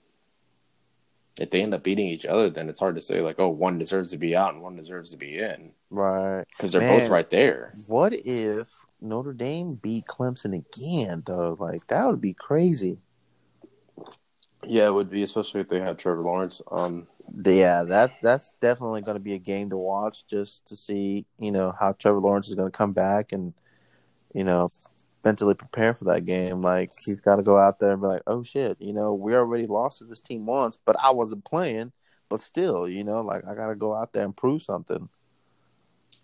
if 1.39 1.51
they 1.51 1.61
end 1.61 1.73
up 1.73 1.83
beating 1.83 2.07
each 2.07 2.25
other, 2.25 2.49
then 2.49 2.69
it's 2.69 2.79
hard 2.79 2.95
to 2.95 3.01
say 3.01 3.21
like, 3.21 3.39
oh, 3.39 3.49
one 3.49 3.77
deserves 3.77 4.11
to 4.11 4.17
be 4.17 4.35
out 4.35 4.53
and 4.53 4.61
one 4.61 4.75
deserves 4.75 5.11
to 5.11 5.17
be 5.17 5.37
in 5.37 5.71
right. 5.89 6.43
because 6.49 6.71
they're 6.71 6.81
Man. 6.81 6.99
both 6.99 7.09
right 7.09 7.29
there. 7.29 7.73
What 7.85 8.13
if 8.13 8.73
Notre 9.01 9.33
Dame 9.33 9.75
beat 9.75 10.05
Clemson 10.05 10.55
again 10.55 11.23
though? 11.25 11.55
Like 11.59 11.87
that 11.87 12.05
would 12.07 12.21
be 12.21 12.33
crazy. 12.33 12.99
Yeah, 14.65 14.87
it 14.87 14.93
would 14.93 15.09
be 15.09 15.23
especially 15.23 15.61
if 15.61 15.69
they 15.69 15.79
had 15.79 15.99
Trevor 15.99 16.21
Lawrence. 16.21 16.61
Um, 16.71 17.07
Yeah, 17.43 17.83
that's 17.83 18.15
that's 18.21 18.53
definitely 18.59 19.01
going 19.01 19.17
to 19.17 19.23
be 19.23 19.33
a 19.33 19.39
game 19.39 19.69
to 19.69 19.77
watch 19.77 20.27
just 20.27 20.67
to 20.67 20.75
see 20.75 21.25
you 21.39 21.51
know 21.51 21.73
how 21.79 21.93
Trevor 21.93 22.19
Lawrence 22.19 22.47
is 22.47 22.55
going 22.55 22.71
to 22.71 22.77
come 22.77 22.93
back 22.93 23.31
and 23.31 23.53
you 24.33 24.43
know 24.43 24.67
mentally 25.27 25.53
prepare 25.53 25.93
for 25.93 26.05
that 26.05 26.25
game. 26.25 26.61
Like 26.61 26.91
he's 27.03 27.19
got 27.19 27.35
to 27.35 27.43
go 27.43 27.57
out 27.57 27.79
there 27.79 27.91
and 27.91 28.01
be 28.01 28.07
like, 28.07 28.21
oh 28.27 28.43
shit, 28.43 28.77
you 28.79 28.93
know 28.93 29.13
we 29.13 29.35
already 29.35 29.65
lost 29.65 29.99
to 29.99 30.05
this 30.05 30.21
team 30.21 30.45
once, 30.45 30.77
but 30.77 30.95
I 31.03 31.11
wasn't 31.11 31.43
playing. 31.43 31.91
But 32.29 32.41
still, 32.41 32.87
you 32.87 33.03
know, 33.03 33.21
like 33.21 33.45
I 33.45 33.53
got 33.53 33.67
to 33.67 33.75
go 33.75 33.93
out 33.93 34.13
there 34.13 34.23
and 34.23 34.35
prove 34.35 34.63
something. 34.63 35.09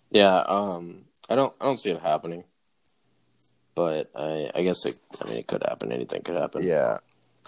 yeah, 0.09 0.37
um, 0.47 1.03
I 1.29 1.35
don't 1.35 1.53
I 1.59 1.65
don't 1.65 1.79
see 1.79 1.91
it 1.91 2.01
happening, 2.01 2.45
but 3.75 4.09
I 4.15 4.49
I 4.55 4.63
guess 4.63 4.85
it 4.85 4.95
I 5.21 5.27
mean 5.27 5.37
it 5.37 5.47
could 5.47 5.63
happen. 5.67 5.91
Anything 5.91 6.21
could 6.21 6.37
happen. 6.37 6.63
Yeah, 6.63 6.99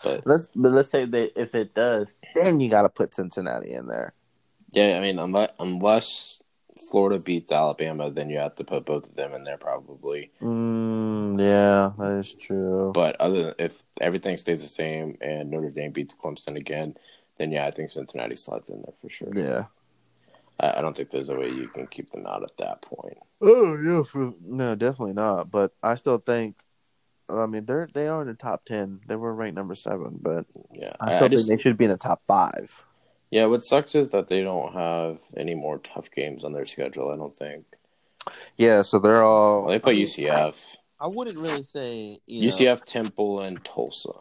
but 0.04 0.24
let's 0.26 0.50
but 0.54 0.74
let's 0.74 0.92
say 0.92 1.06
that 1.06 1.40
if 1.40 1.56
it 1.56 1.74
does, 1.74 2.18
then 2.36 2.60
you 2.60 2.70
got 2.70 2.82
to 2.82 2.90
put 2.90 3.14
Cincinnati 3.14 3.72
in 3.72 3.88
there. 3.88 4.14
Yeah, 4.72 4.98
I 4.98 5.00
mean, 5.00 5.20
unless, 5.20 5.52
unless 5.58 6.42
Florida 6.92 7.20
beats 7.20 7.52
Alabama, 7.52 8.10
then 8.12 8.30
you 8.30 8.38
have 8.38 8.56
to 8.56 8.64
put 8.64 8.86
both 8.86 9.08
of 9.08 9.16
them 9.16 9.34
in 9.34 9.44
there 9.44 9.58
probably. 9.58 10.32
Mm, 10.42 11.40
yeah, 11.40 11.92
that 11.98 12.20
is 12.20 12.34
true. 12.34 12.92
But 12.94 13.16
other 13.20 13.44
than 13.46 13.54
if 13.60 13.84
everything 14.02 14.38
stays 14.38 14.62
the 14.62 14.68
same 14.68 15.18
and 15.22 15.50
Notre 15.50 15.70
Dame 15.70 15.92
beats 15.92 16.16
Clemson 16.16 16.58
again, 16.58 16.96
then 17.38 17.52
yeah, 17.52 17.66
I 17.66 17.72
think 17.72 17.90
Cincinnati 17.90 18.36
slides 18.36 18.70
in 18.70 18.82
there 18.82 18.94
for 19.02 19.10
sure. 19.10 19.30
Yeah. 19.34 19.66
I, 20.60 20.78
I 20.78 20.82
don't 20.82 20.96
think 20.96 21.12
there's 21.12 21.30
a 21.30 21.38
way 21.38 21.50
you 21.50 21.68
can 21.68 21.88
keep 21.88 22.12
them 22.12 22.26
out 22.26 22.44
at 22.44 22.56
that 22.58 22.82
point. 22.82 23.18
Oh 23.42 23.78
yeah, 23.82 24.04
for 24.04 24.34
no, 24.46 24.76
definitely 24.76 25.14
not. 25.14 25.52
But 25.52 25.74
I 25.84 25.96
still 25.96 26.18
think. 26.18 26.58
I 27.28 27.48
mean, 27.48 27.66
they're 27.66 27.90
they 27.94 28.08
are 28.08 28.22
in 28.22 28.28
the 28.28 28.36
top 28.36 28.66
ten. 28.66 29.00
They 29.08 29.16
were 29.16 29.34
ranked 29.34 29.56
number 29.56 29.76
seven, 29.76 30.20
but 30.22 30.46
Yeah, 30.72 30.94
I 31.00 31.14
still 31.14 31.26
I 31.26 31.28
just- 31.30 31.48
think 31.48 31.58
they 31.60 31.62
should 31.62 31.78
be 31.78 31.86
in 31.86 31.92
the 31.92 31.98
top 31.98 32.22
five. 32.28 32.86
Yeah. 33.32 33.46
What 33.46 33.64
sucks 33.64 33.96
is 33.96 34.12
that 34.12 34.28
they 34.28 34.42
don't 34.42 34.74
have 34.74 35.20
any 35.36 35.56
more 35.56 35.80
tough 35.80 36.12
games 36.12 36.44
on 36.44 36.54
their 36.54 36.66
schedule. 36.66 37.12
I 37.12 37.18
don't 37.18 37.38
think 37.38 37.66
Yeah, 38.58 38.82
so 38.82 39.00
they're 39.00 39.24
all. 39.24 39.62
well, 39.64 39.72
they 39.72 39.80
play 39.80 39.94
I 39.94 39.96
mean, 39.96 40.06
UCF, 40.06 40.56
I 41.00 41.08
wouldn't 41.08 41.38
really 41.38 41.64
say 41.64 42.20
you 42.26 42.42
know, 42.42 42.48
UCF, 42.48 42.86
Temple, 42.86 43.42
and 43.42 43.64
Tulsa. 43.64 44.12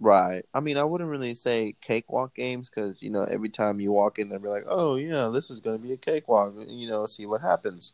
Right. 0.00 0.44
I 0.52 0.58
mean, 0.60 0.76
I 0.78 0.82
wouldn't 0.82 1.08
really 1.08 1.34
say 1.34 1.76
cakewalk 1.80 2.34
games 2.34 2.68
because 2.68 3.00
you 3.00 3.10
know 3.10 3.22
every 3.22 3.48
time 3.48 3.80
you 3.80 3.92
walk 3.92 4.18
in, 4.18 4.28
they'll 4.28 4.40
be 4.40 4.48
like, 4.48 4.64
"Oh, 4.66 4.96
yeah, 4.96 5.28
this 5.28 5.48
is 5.48 5.60
going 5.60 5.78
to 5.80 5.82
be 5.82 5.92
a 5.92 5.96
cakewalk." 5.96 6.54
You 6.66 6.88
know, 6.88 7.06
see 7.06 7.24
what 7.24 7.40
happens. 7.40 7.92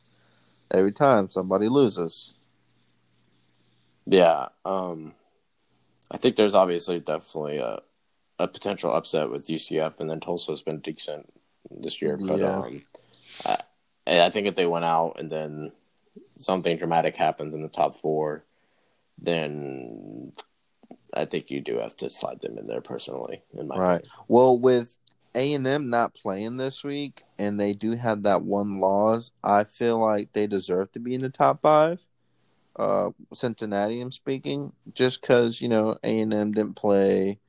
Every 0.70 0.92
time 0.92 1.30
somebody 1.30 1.68
loses. 1.68 2.32
Yeah, 4.06 4.48
um, 4.64 5.12
I 6.10 6.16
think 6.16 6.36
there's 6.36 6.54
obviously 6.54 6.98
definitely 6.98 7.58
a 7.58 7.80
a 8.38 8.46
potential 8.46 8.92
upset 8.92 9.30
with 9.30 9.48
UCF, 9.48 10.00
and 10.00 10.08
then 10.08 10.20
Tulsa's 10.20 10.62
been 10.62 10.80
decent 10.80 11.28
this 11.70 12.00
year. 12.00 12.16
But 12.16 12.40
Yeah. 12.40 12.58
um, 12.58 12.82
I, 13.44 13.58
I 14.06 14.30
think 14.30 14.46
if 14.46 14.54
they 14.54 14.66
went 14.66 14.84
out 14.84 15.16
and 15.18 15.30
then 15.30 15.72
something 16.36 16.76
dramatic 16.76 17.16
happens 17.16 17.54
in 17.54 17.62
the 17.62 17.68
top 17.68 17.96
four, 17.96 18.44
then 19.20 20.32
I 21.12 21.24
think 21.24 21.50
you 21.50 21.60
do 21.60 21.78
have 21.78 21.96
to 21.98 22.10
slide 22.10 22.40
them 22.40 22.58
in 22.58 22.66
there 22.66 22.80
personally. 22.80 23.42
In 23.56 23.66
my 23.68 23.76
Right. 23.76 23.94
opinion. 23.96 24.12
Well, 24.28 24.58
with 24.58 24.96
A 25.34 25.54
and 25.54 25.66
M 25.66 25.90
not 25.90 26.14
playing 26.14 26.56
this 26.56 26.84
week, 26.84 27.24
and 27.38 27.58
they 27.58 27.72
do 27.72 27.92
have 27.96 28.22
that 28.22 28.42
one 28.42 28.78
loss, 28.78 29.32
I 29.42 29.64
feel 29.64 29.98
like 29.98 30.32
they 30.32 30.46
deserve 30.46 30.92
to 30.92 31.00
be 31.00 31.14
in 31.14 31.22
the 31.22 31.30
top 31.30 31.60
five. 31.62 32.04
Uh, 32.76 33.10
Cincinnati, 33.34 34.00
I'm 34.00 34.12
speaking, 34.12 34.72
just 34.94 35.20
because 35.20 35.60
you 35.60 35.68
know 35.68 35.98
A 36.04 36.20
and 36.20 36.32
M 36.32 36.52
didn't 36.52 36.74
play. 36.74 37.40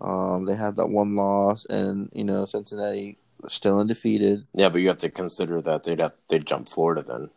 Um, 0.00 0.44
they 0.44 0.54
have 0.54 0.76
that 0.76 0.88
one 0.88 1.16
loss, 1.16 1.64
and 1.66 2.10
you 2.12 2.24
know 2.24 2.44
Cincinnati 2.44 3.18
still 3.48 3.78
undefeated. 3.78 4.46
Yeah, 4.54 4.68
but 4.68 4.80
you 4.80 4.88
have 4.88 4.98
to 4.98 5.10
consider 5.10 5.60
that 5.62 5.84
they'd 5.84 6.00
have 6.00 6.14
they'd 6.28 6.46
jump 6.46 6.68
Florida 6.68 7.02
then. 7.02 7.30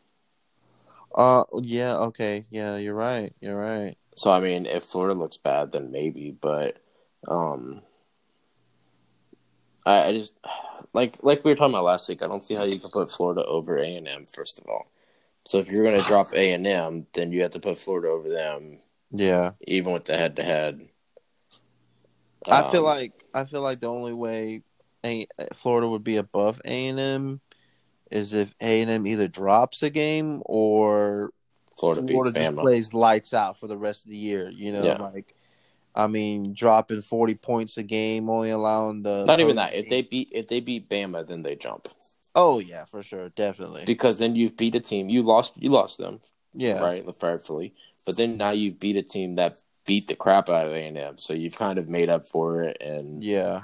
Uh, 1.15 1.43
yeah, 1.61 1.97
okay, 1.97 2.45
yeah, 2.49 2.77
you're 2.77 2.93
right, 2.93 3.33
you're 3.41 3.57
right. 3.57 3.97
So 4.15 4.31
I 4.31 4.39
mean, 4.39 4.65
if 4.65 4.83
Florida 4.83 5.17
looks 5.17 5.37
bad, 5.37 5.71
then 5.71 5.91
maybe. 5.91 6.31
But 6.31 6.77
um, 7.27 7.81
I, 9.85 10.07
I 10.07 10.11
just 10.13 10.33
like 10.93 11.17
like 11.21 11.43
we 11.43 11.51
were 11.51 11.55
talking 11.55 11.73
about 11.73 11.85
last 11.85 12.09
week. 12.09 12.21
I 12.21 12.27
don't 12.27 12.43
see 12.43 12.55
how 12.55 12.63
you 12.63 12.79
can 12.79 12.89
put 12.89 13.11
Florida 13.11 13.43
over 13.45 13.77
A 13.77 13.95
and 13.95 14.07
M. 14.07 14.25
First 14.31 14.59
of 14.59 14.67
all, 14.67 14.91
so 15.45 15.59
if 15.59 15.69
you're 15.69 15.83
going 15.83 15.99
to 15.99 16.05
drop 16.05 16.33
A 16.33 16.53
and 16.53 16.67
M, 16.67 17.07
then 17.13 17.31
you 17.31 17.41
have 17.41 17.51
to 17.51 17.59
put 17.59 17.77
Florida 17.77 18.09
over 18.09 18.29
them, 18.29 18.79
Yeah, 19.11 19.51
even 19.67 19.93
with 19.93 20.05
the 20.05 20.17
head 20.17 20.35
to 20.35 20.43
head. 20.43 20.87
I 22.47 22.69
feel 22.71 22.79
Um, 22.81 22.85
like 22.85 23.13
I 23.33 23.45
feel 23.45 23.61
like 23.61 23.79
the 23.79 23.87
only 23.87 24.13
way 24.13 24.61
a- 25.05 25.27
Florida 25.53 25.87
would 25.87 26.03
be 26.03 26.17
above 26.17 26.61
A 26.65 26.87
and 26.87 26.99
M 26.99 27.41
is 28.11 28.33
if 28.33 28.55
A 28.61 28.81
and 28.81 28.89
M 28.89 29.05
either 29.07 29.27
drops 29.27 29.83
a 29.83 29.89
game 29.89 30.41
or 30.45 31.31
Florida 31.77 32.01
Florida 32.07 32.31
just 32.39 32.55
Bama. 32.55 32.61
plays 32.61 32.93
lights 32.93 33.33
out 33.33 33.57
for 33.57 33.67
the 33.67 33.77
rest 33.77 34.05
of 34.05 34.09
the 34.11 34.17
year. 34.17 34.49
You 34.49 34.71
know, 34.71 34.83
Yeah. 34.83 34.97
like 35.01 35.35
I 35.95 36.07
mean, 36.07 36.53
dropping 36.53 37.01
forty 37.01 37.35
points 37.35 37.77
a 37.77 37.83
game, 37.83 38.29
only 38.29 38.51
allowing 38.51 39.01
the 39.03 39.25
Not 39.25 39.39
even 39.39 39.55
that. 39.57 39.73
If 39.73 39.89
they 39.89 40.01
beat 40.01 40.29
if 40.31 40.47
they 40.47 40.59
beat 40.59 40.89
Bama, 40.89 41.27
then 41.27 41.41
they 41.43 41.55
jump 41.55 41.87
oh 42.35 42.59
yeah, 42.59 42.85
for 42.85 43.01
sure, 43.03 43.29
definitely, 43.29 43.83
because 43.85 44.17
then 44.17 44.35
you've 44.35 44.55
beat 44.55 44.75
a 44.75 44.79
team. 44.79 45.09
You 45.09 45.23
lost. 45.23 45.53
You 45.57 45.71
lost 45.71 45.97
them. 45.97 46.19
yeah, 46.53 46.79
right, 46.79 47.03
rightfully. 47.21 47.73
But 48.05 48.17
then 48.17 48.37
now 48.37 48.51
you 48.51 48.71
beat 48.71 48.95
a 48.97 49.03
team 49.03 49.35
that 49.35 49.61
beat 49.89 50.07
the 50.07 50.15
crap 50.15 50.49
out 50.49 50.67
of 50.67 50.73
A 50.73 50.85
and 50.85 50.97
M, 50.97 51.17
so 51.17 51.33
you've 51.33 51.57
kind 51.57 51.79
of 51.79 51.89
made 51.89 52.09
up 52.09 52.27
for 52.27 52.61
it 52.63 52.77
and 52.79 53.23
yeah, 53.23 53.63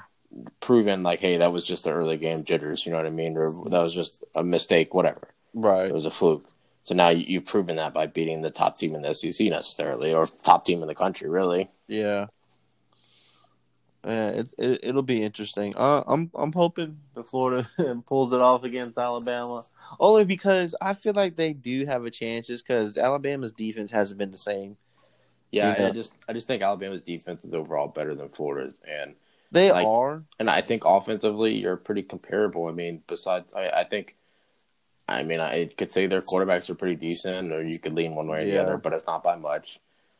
proven 0.58 1.04
like, 1.04 1.20
hey, 1.20 1.36
that 1.36 1.52
was 1.52 1.62
just 1.62 1.84
the 1.84 1.92
early 1.92 2.16
game 2.16 2.42
jitters. 2.42 2.84
You 2.84 2.90
know 2.90 2.98
what 2.98 3.06
I 3.06 3.10
mean? 3.10 3.36
Or 3.36 3.46
that 3.70 3.80
was 3.80 3.94
just 3.94 4.24
a 4.34 4.42
mistake. 4.42 4.92
Whatever. 4.92 5.28
right, 5.54 5.86
It 5.86 5.94
was 5.94 6.04
a 6.04 6.10
fluke. 6.10 6.44
So 6.82 6.94
now 6.96 7.10
you, 7.10 7.24
you've 7.26 7.46
proven 7.46 7.76
that 7.76 7.94
by 7.94 8.06
beating 8.08 8.42
the 8.42 8.50
top 8.50 8.76
team 8.76 8.96
in 8.96 9.02
the 9.02 9.14
SEC 9.14 9.46
necessarily, 9.48 10.12
or 10.12 10.26
top 10.26 10.64
team 10.64 10.82
in 10.82 10.88
the 10.88 10.94
country, 10.96 11.28
really. 11.30 11.68
yeah. 11.86 12.26
Yeah, 14.04 14.28
it, 14.28 14.54
it 14.56 14.80
it'll 14.84 15.02
be 15.02 15.22
interesting. 15.24 15.74
Uh, 15.76 16.04
I'm 16.06 16.30
I'm 16.34 16.52
hoping 16.52 16.98
the 17.14 17.24
Florida 17.24 17.68
pulls 18.06 18.32
it 18.32 18.40
off 18.40 18.62
against 18.62 18.98
Alabama, 18.98 19.64
only 19.98 20.24
because 20.24 20.76
I 20.80 20.94
feel 20.94 21.12
like 21.14 21.34
they 21.34 21.52
do 21.52 21.86
have 21.86 22.04
a 22.04 22.10
chance, 22.10 22.46
just 22.46 22.64
because 22.64 22.98
Alabama's 22.98 23.50
defense 23.50 23.90
hasn't 23.90 24.18
been 24.18 24.30
the 24.30 24.36
same. 24.38 24.76
Yeah, 25.50 25.74
Yeah. 25.78 25.86
I 25.88 25.90
just 25.90 26.12
I 26.28 26.32
just 26.32 26.46
think 26.46 26.62
Alabama's 26.62 27.02
defense 27.02 27.44
is 27.44 27.54
overall 27.54 27.88
better 27.88 28.14
than 28.14 28.28
Florida's, 28.28 28.80
and 28.86 29.14
They 29.52 29.70
Like- 29.70 29.86
are, 29.86 30.24
and 30.40 30.50
I 30.50 30.60
think 30.60 30.84
offensively 30.84 31.54
you're 31.54 31.76
pretty 31.76 32.02
comparable. 32.02 32.66
I 32.66 32.72
mean, 32.72 33.02
besides, 33.06 33.54
I, 33.54 33.68
I 33.68 33.84
think, 33.84 34.16
I 35.08 35.22
mean, 35.22 35.40
I 35.40 35.66
could 35.78 35.88
say 35.90 36.08
their 36.08 36.20
quarterbacks 36.20 36.68
are 36.68 36.74
pretty 36.74 36.96
decent, 36.96 37.52
or 37.52 37.62
you 37.62 37.78
could 37.78 37.94
lean 37.94 38.16
one 38.16 38.26
way 38.26 38.40
or 38.40 38.44
the 38.44 38.60
other, 38.60 38.76
but 38.76 38.92
it's 38.92 39.06
not 39.06 39.22
by 39.22 39.36
much. 39.36 39.78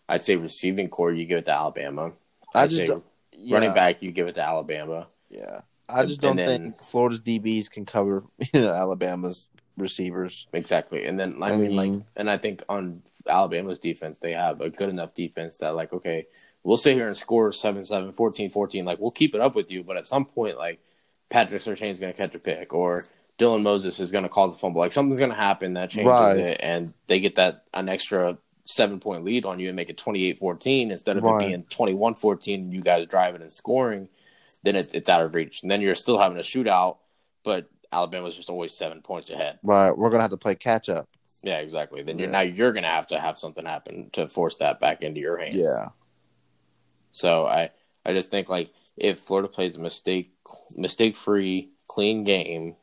I'd 0.09 0.25
say 0.25 0.37
receiving 0.37 0.89
core, 0.89 1.13
you 1.13 1.27
give 1.27 1.39
it 1.39 1.47
to 1.47 1.51
Alabama. 1.53 2.13
I 2.55 2.63
I'd 2.63 2.69
just 2.69 2.79
say 2.87 2.97
yeah, 3.33 3.55
running 3.57 3.75
back, 3.75 4.01
you 4.01 4.13
give 4.13 4.29
it 4.29 4.37
to 4.37 4.43
Alabama. 4.43 5.09
Yeah, 5.29 5.63
I 5.89 6.05
just 6.05 6.21
don't 6.21 6.39
And 6.39 6.49
then- 6.49 6.63
think 6.63 6.83
Florida's 6.85 7.21
DBs 7.21 7.69
can 7.69 7.85
cover 7.85 8.23
you 8.55 8.61
know 8.61 8.73
Alabama's 8.73 9.49
receivers. 9.77 10.47
Exactly, 10.53 11.05
and 11.05 11.19
then 11.19 11.43
I, 11.43 11.51
I 11.51 11.57
mean, 11.57 11.75
like, 11.75 12.03
and 12.15 12.31
I 12.31 12.39
think 12.39 12.63
on 12.69 13.03
Alabama's 13.29 13.79
defense, 13.79 14.19
they 14.19 14.33
have 14.33 14.61
a 14.61 14.71
good 14.71 14.89
enough 14.89 15.15
defense 15.15 15.59
that, 15.59 15.75
like, 15.75 15.93
okay, 15.93 16.27
we'll 16.63 16.77
sit 16.77 16.95
here 16.95 17.07
and 17.07 17.17
score 17.17 17.51
7-7, 17.51 18.15
14-14. 18.15 18.85
Like, 18.85 18.99
we'll 18.99 19.11
keep 19.11 19.35
it 19.35 19.41
up 19.41 19.55
with 19.55 19.71
you, 19.71 19.83
but 19.83 19.97
at 19.97 20.07
some 20.07 20.25
point, 20.25 20.57
like, 20.57 20.81
Patrick 21.29 21.63
Surtain 21.63 21.91
is 21.91 22.01
going 22.01 22.13
to 22.13 22.17
catch 22.17 22.35
a 22.35 22.39
pick, 22.39 22.73
or 22.73 23.05
Dylan 23.39 23.63
Moses 23.63 24.01
is 24.01 24.11
going 24.13 24.25
to 24.25 24.29
cause 24.31 24.55
a 24.55 24.59
fumble. 24.59 24.81
Like, 24.81 24.93
something's 24.93 25.19
going 25.19 25.31
to 25.31 25.37
happen 25.37 25.75
that 25.75 25.91
changes 25.91 26.07
Right. 26.07 26.37
it, 26.37 26.61
and 26.63 26.93
they 27.07 27.21
get 27.21 27.35
that 27.37 27.65
an 27.75 27.89
extra 27.89 28.39
seven 28.65 28.99
point 28.99 29.25
lead 29.25 29.45
on 29.45 29.61
you 29.61 29.69
and 29.69 29.77
make 29.77 29.91
it 29.91 29.97
28-14 29.97 30.91
instead 30.91 31.17
of 31.17 31.23
Right. 31.23 31.43
it 31.43 31.47
being 31.47 31.63
21-14 31.65 32.55
and 32.55 32.73
you 32.75 32.81
guys 32.81 33.07
driving 33.07 33.43
and 33.43 33.53
scoring. 33.53 34.09
Then 34.65 34.75
it, 34.75 34.93
it's 34.95 35.09
out 35.09 35.23
of 35.23 35.35
reach, 35.35 35.63
and 35.63 35.71
then 35.71 35.81
you're 35.81 35.95
still 35.95 36.19
having 36.19 36.39
a 36.39 36.43
shootout, 36.43 36.97
but 37.45 37.69
Alabama's 37.93 38.35
just 38.35 38.51
always 38.51 38.73
seven 38.77 39.01
points 39.01 39.31
ahead. 39.31 39.59
Right, 39.63 39.97
we're 39.97 40.11
gonna 40.11 40.23
have 40.23 40.31
to 40.33 40.37
play 40.37 40.57
catch 40.57 40.89
up. 40.89 41.09
Yeah, 41.47 41.59
exactly. 41.61 42.03
Then 42.03 42.19
Yeah. 42.19 42.31
now 42.31 42.41
you're 42.41 42.73
going 42.73 42.83
to 42.83 42.91
have 42.91 43.07
to 43.09 43.21
have 43.21 43.39
something 43.39 43.65
happen 43.65 44.11
to 44.15 44.29
force 44.29 44.57
that 44.57 44.81
back 44.81 45.03
into 45.03 45.21
your 45.21 45.37
hands. 45.37 45.55
Yeah, 45.55 45.91
So 47.13 47.47
I 47.47 47.71
I 48.05 48.13
just 48.13 48.31
think 48.31 48.49
like 48.49 48.71
if 48.97 49.21
Florida 49.21 49.49
plays 49.49 49.77
a 49.77 49.81
mistake 49.81 50.33
mistake 50.77 51.15
free 51.17 51.71
clean 51.87 52.25
game, 52.25 52.75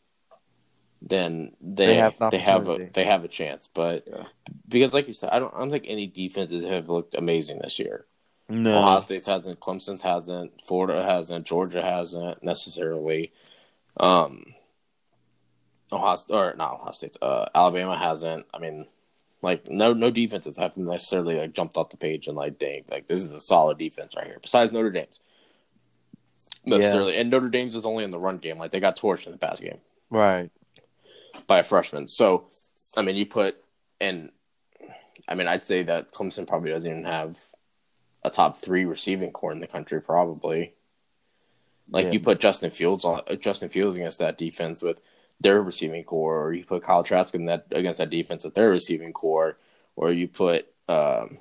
then 1.01 1.51
they 1.59 1.87
They 1.87 1.95
have 1.95 2.15
they 2.31 2.37
have 2.39 2.69
a 2.69 2.89
they 2.93 3.03
have 3.03 3.25
a 3.25 3.27
chance. 3.27 3.67
But 3.73 4.05
Yeah. 4.07 4.23
because 4.67 4.93
like 4.93 5.07
you 5.07 5.13
said, 5.13 5.29
I 5.31 5.39
don't 5.39 5.53
I 5.53 5.59
don't 5.59 5.69
think 5.69 5.85
any 5.87 6.07
defenses 6.07 6.63
have 6.63 6.87
looked 6.89 7.15
amazing 7.15 7.59
this 7.59 7.79
year. 7.79 8.05
no, 8.47 8.77
Ohio 8.77 8.99
State 8.99 9.25
hasn't, 9.25 9.59
Clemson's 9.59 10.01
hasn't, 10.01 10.61
Florida 10.65 11.03
hasn't, 11.03 11.45
Georgia 11.45 11.81
hasn't 11.81 12.43
necessarily. 12.43 13.31
Um, 13.97 14.52
Ohio 15.93 16.17
or 16.29 16.55
not 16.57 16.73
Ohio 16.75 16.91
State, 16.91 17.17
uh, 17.21 17.45
Alabama 17.53 17.97
hasn't. 17.97 18.45
I 18.53 18.59
mean, 18.59 18.87
like 19.41 19.69
no 19.69 19.93
no 19.93 20.09
defenses 20.09 20.57
have 20.57 20.77
necessarily 20.77 21.37
like 21.37 21.53
jumped 21.53 21.77
off 21.77 21.89
the 21.89 21.97
page 21.97 22.27
and 22.27 22.37
like 22.37 22.57
dang 22.57 22.85
like 22.89 23.07
this 23.07 23.19
is 23.19 23.31
a 23.33 23.41
solid 23.41 23.77
defense 23.77 24.15
right 24.15 24.25
here. 24.25 24.39
Besides 24.41 24.71
Notre 24.71 24.91
Dame's 24.91 25.21
necessarily, 26.65 27.17
and 27.17 27.29
Notre 27.29 27.49
Dame's 27.49 27.75
is 27.75 27.85
only 27.85 28.03
in 28.03 28.09
the 28.09 28.19
run 28.19 28.37
game. 28.37 28.57
Like 28.57 28.71
they 28.71 28.79
got 28.79 28.97
torched 28.97 29.25
in 29.25 29.31
the 29.31 29.37
pass 29.37 29.59
game 29.59 29.79
right, 30.09 30.49
by 31.47 31.59
a 31.59 31.63
freshman. 31.63 32.07
So, 32.07 32.45
I 32.95 33.01
mean, 33.01 33.15
you 33.15 33.25
put 33.25 33.57
and 33.99 34.31
I 35.27 35.35
mean, 35.35 35.47
I'd 35.47 35.63
say 35.63 35.83
that 35.83 36.11
Clemson 36.11 36.47
probably 36.47 36.71
doesn't 36.71 36.89
even 36.89 37.05
have 37.05 37.37
a 38.23 38.29
top 38.29 38.57
three 38.57 38.85
receiving 38.85 39.31
core 39.31 39.51
in 39.51 39.59
the 39.59 39.67
country. 39.67 40.01
Probably, 40.01 40.73
like 41.89 42.05
Yeah. 42.05 42.11
you 42.11 42.19
put 42.19 42.39
Justin 42.39 42.71
Fields 42.71 43.05
on 43.05 43.21
uh, 43.27 43.35
Justin 43.35 43.69
Fields 43.69 43.95
against 43.95 44.19
that 44.19 44.37
defense 44.37 44.81
with 44.81 44.99
their 45.43 45.61
receiving 45.61 46.03
core, 46.03 46.41
or 46.41 46.53
you 46.53 46.65
put 46.65 46.83
Kyle 46.83 47.03
Trask 47.03 47.35
in 47.35 47.45
that 47.45 47.67
against 47.71 47.99
that 47.99 48.09
defense 48.09 48.43
with 48.43 48.55
their 48.55 48.69
receiving 48.69 49.13
core, 49.13 49.57
or 49.95 50.11
you 50.11 50.27
put 50.27 50.65
um, 50.89 51.37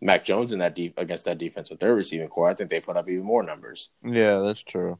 Mac 0.00 0.24
Jones 0.24 0.52
in 0.52 0.58
that 0.58 0.74
deep 0.74 0.94
against 0.96 1.26
that 1.26 1.38
defense 1.38 1.70
with 1.70 1.78
their 1.78 1.94
receiving 1.94 2.28
core. 2.28 2.48
I 2.48 2.54
think 2.54 2.70
they 2.70 2.80
put 2.80 2.96
up 2.96 3.08
even 3.08 3.24
more 3.24 3.42
numbers. 3.42 3.90
yeah, 4.02 4.38
that's 4.38 4.62
true. 4.62 4.98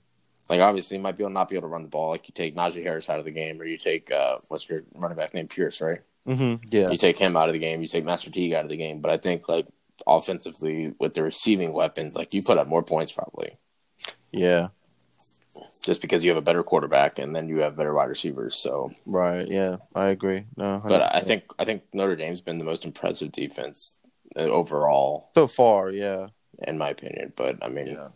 Like 0.48 0.60
obviously, 0.60 0.96
you 0.96 1.02
might 1.02 1.16
be 1.16 1.24
able 1.24 1.32
not 1.32 1.48
be 1.48 1.56
able 1.56 1.68
to 1.68 1.72
run 1.72 1.82
the 1.82 1.88
ball. 1.88 2.10
Like 2.10 2.28
you 2.28 2.32
take 2.32 2.54
Najee 2.54 2.84
Harris 2.84 3.10
out 3.10 3.18
of 3.18 3.24
the 3.24 3.32
game, 3.32 3.60
or 3.60 3.64
you 3.64 3.76
take 3.76 4.12
uh, 4.12 4.36
what's 4.46 4.68
your 4.68 4.84
running 4.94 5.16
back 5.16 5.34
name, 5.34 5.48
Pierce, 5.48 5.80
right? 5.80 6.02
Mm-hmm. 6.26 6.66
Yeah. 6.70 6.90
You 6.90 6.98
take 6.98 7.18
him 7.18 7.36
out 7.36 7.48
of 7.48 7.52
the 7.52 7.58
game. 7.58 7.82
You 7.82 7.88
take 7.88 8.04
Master 8.04 8.30
Teague 8.30 8.52
out 8.52 8.64
of 8.64 8.70
the 8.70 8.76
game. 8.76 9.00
But 9.00 9.10
I 9.10 9.16
think 9.16 9.48
like 9.48 9.66
offensively 10.06 10.92
with 10.98 11.14
the 11.14 11.22
receiving 11.22 11.72
weapons, 11.72 12.14
like 12.14 12.34
you 12.34 12.42
put 12.42 12.58
up 12.58 12.68
more 12.68 12.82
points 12.82 13.12
probably 13.12 13.56
Yeah. 14.32 14.68
Just 15.82 16.00
because 16.00 16.24
you 16.24 16.30
have 16.30 16.38
a 16.38 16.42
better 16.42 16.62
quarterback 16.62 17.18
and 17.18 17.34
then 17.34 17.48
you 17.48 17.58
have 17.58 17.76
better 17.76 17.94
wide 17.94 18.08
receivers. 18.08 18.54
So, 18.54 18.92
Right. 19.04 19.46
Yeah. 19.48 19.76
I 19.94 20.06
agree. 20.06 20.44
No. 20.56 20.80
but 20.84 21.14
I 21.14 21.20
think 21.20 21.44
I 21.58 21.64
think 21.64 21.82
Notre 21.92 22.16
Dame's 22.16 22.40
been 22.40 22.58
the 22.58 22.64
most 22.64 22.84
impressive 22.84 23.32
defense 23.32 23.98
uh, 24.36 24.40
overall, 24.40 25.30
so 25.34 25.46
far, 25.46 25.90
yeah. 25.90 26.28
in 26.66 26.78
my 26.78 26.90
opinion. 26.90 27.32
But 27.36 27.58
I 27.62 27.68
mean, 27.68 27.88
Yeah. 27.88 28.08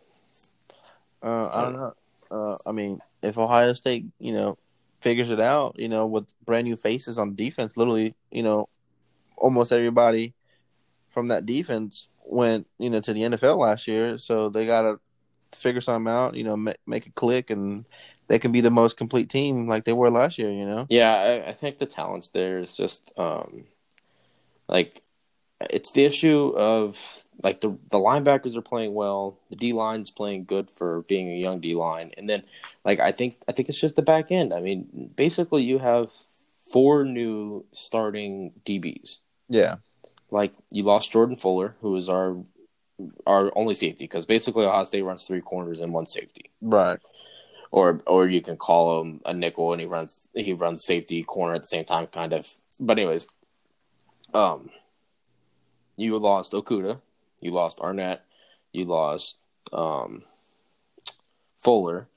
Uh, 1.22 1.50
I 1.52 1.62
don't 1.62 1.76
know. 1.76 1.94
Uh, 2.30 2.56
I 2.64 2.72
mean, 2.72 3.00
if 3.22 3.36
Ohio 3.36 3.72
State, 3.74 4.06
you 4.18 4.32
know, 4.32 4.56
figures 5.00 5.30
it 5.30 5.40
out, 5.40 5.78
you 5.78 5.88
know, 5.88 6.06
with 6.06 6.26
brand 6.46 6.66
new 6.66 6.76
faces 6.76 7.18
on 7.18 7.34
defense, 7.34 7.76
literally, 7.76 8.14
you 8.30 8.42
know, 8.42 8.68
almost 9.36 9.72
everybody 9.72 10.34
from 11.10 11.28
that 11.28 11.46
defense 11.46 12.08
went, 12.24 12.66
you 12.78 12.90
know, 12.90 13.00
to 13.00 13.12
the 13.12 13.22
NFL 13.22 13.58
last 13.58 13.88
year. 13.88 14.18
So 14.18 14.48
they 14.48 14.66
got 14.66 14.82
to 14.82 15.00
figure 15.52 15.80
something 15.80 16.10
out, 16.10 16.34
you 16.34 16.44
know, 16.44 16.56
make, 16.56 16.78
make 16.86 17.06
it 17.06 17.14
click, 17.14 17.50
and 17.50 17.84
they 18.28 18.38
can 18.38 18.52
be 18.52 18.60
the 18.60 18.70
most 18.70 18.96
complete 18.96 19.28
team 19.28 19.66
like 19.66 19.84
they 19.84 19.92
were 19.92 20.10
last 20.10 20.38
year. 20.38 20.50
You 20.50 20.66
know. 20.66 20.86
Yeah, 20.88 21.14
I, 21.14 21.50
I 21.50 21.52
think 21.52 21.78
the 21.78 21.86
talents 21.86 22.28
there 22.28 22.58
is 22.58 22.72
just 22.72 23.10
um, 23.16 23.64
like 24.68 25.02
it's 25.60 25.92
the 25.92 26.04
issue 26.04 26.52
of 26.56 26.98
like 27.42 27.60
the 27.60 27.70
the 27.90 27.98
linebackers 27.98 28.56
are 28.56 28.62
playing 28.62 28.94
well, 28.94 29.38
the 29.50 29.56
D 29.56 29.72
line's 29.72 30.10
playing 30.10 30.44
good 30.44 30.70
for 30.70 31.02
being 31.02 31.30
a 31.30 31.36
young 31.36 31.60
D 31.60 31.74
line, 31.74 32.12
and 32.16 32.28
then 32.28 32.42
like 32.84 33.00
I 33.00 33.12
think 33.12 33.36
I 33.48 33.52
think 33.52 33.68
it's 33.68 33.80
just 33.80 33.96
the 33.96 34.02
back 34.02 34.30
end. 34.30 34.52
I 34.52 34.60
mean, 34.60 35.10
basically 35.16 35.62
you 35.62 35.78
have 35.78 36.10
four 36.72 37.04
new 37.04 37.64
starting 37.72 38.52
DBs. 38.64 39.18
Yeah. 39.48 39.76
Like 40.30 40.52
you 40.70 40.84
lost 40.84 41.10
Jordan 41.10 41.36
Fuller, 41.36 41.74
who 41.80 41.96
is 41.96 42.08
our 42.08 42.36
our 43.26 43.52
only 43.56 43.74
safety, 43.74 44.04
because 44.04 44.26
basically 44.26 44.64
Ohio 44.64 44.84
State 44.84 45.02
runs 45.02 45.26
three 45.26 45.40
corners 45.40 45.80
and 45.80 45.92
one 45.92 46.06
safety 46.06 46.50
Right. 46.60 46.98
or 47.70 48.02
or 48.06 48.26
you 48.28 48.40
can 48.42 48.56
call 48.56 49.00
him 49.00 49.20
a 49.24 49.32
nickel 49.32 49.72
and 49.72 49.80
he 49.80 49.86
runs 49.86 50.28
he 50.34 50.52
runs 50.52 50.84
safety 50.84 51.22
corner 51.22 51.54
at 51.54 51.62
the 51.62 51.68
same 51.68 51.84
time 51.84 52.06
kind 52.08 52.32
of 52.32 52.48
but 52.78 52.98
anyways 52.98 53.26
um 54.34 54.70
you 55.96 56.16
lost 56.18 56.52
Okudah 56.52 57.00
you 57.40 57.50
lost 57.52 57.78
Arnette 57.78 58.20
you 58.72 58.84
lost 58.84 59.38
um 59.72 60.22
fuller 61.56 62.08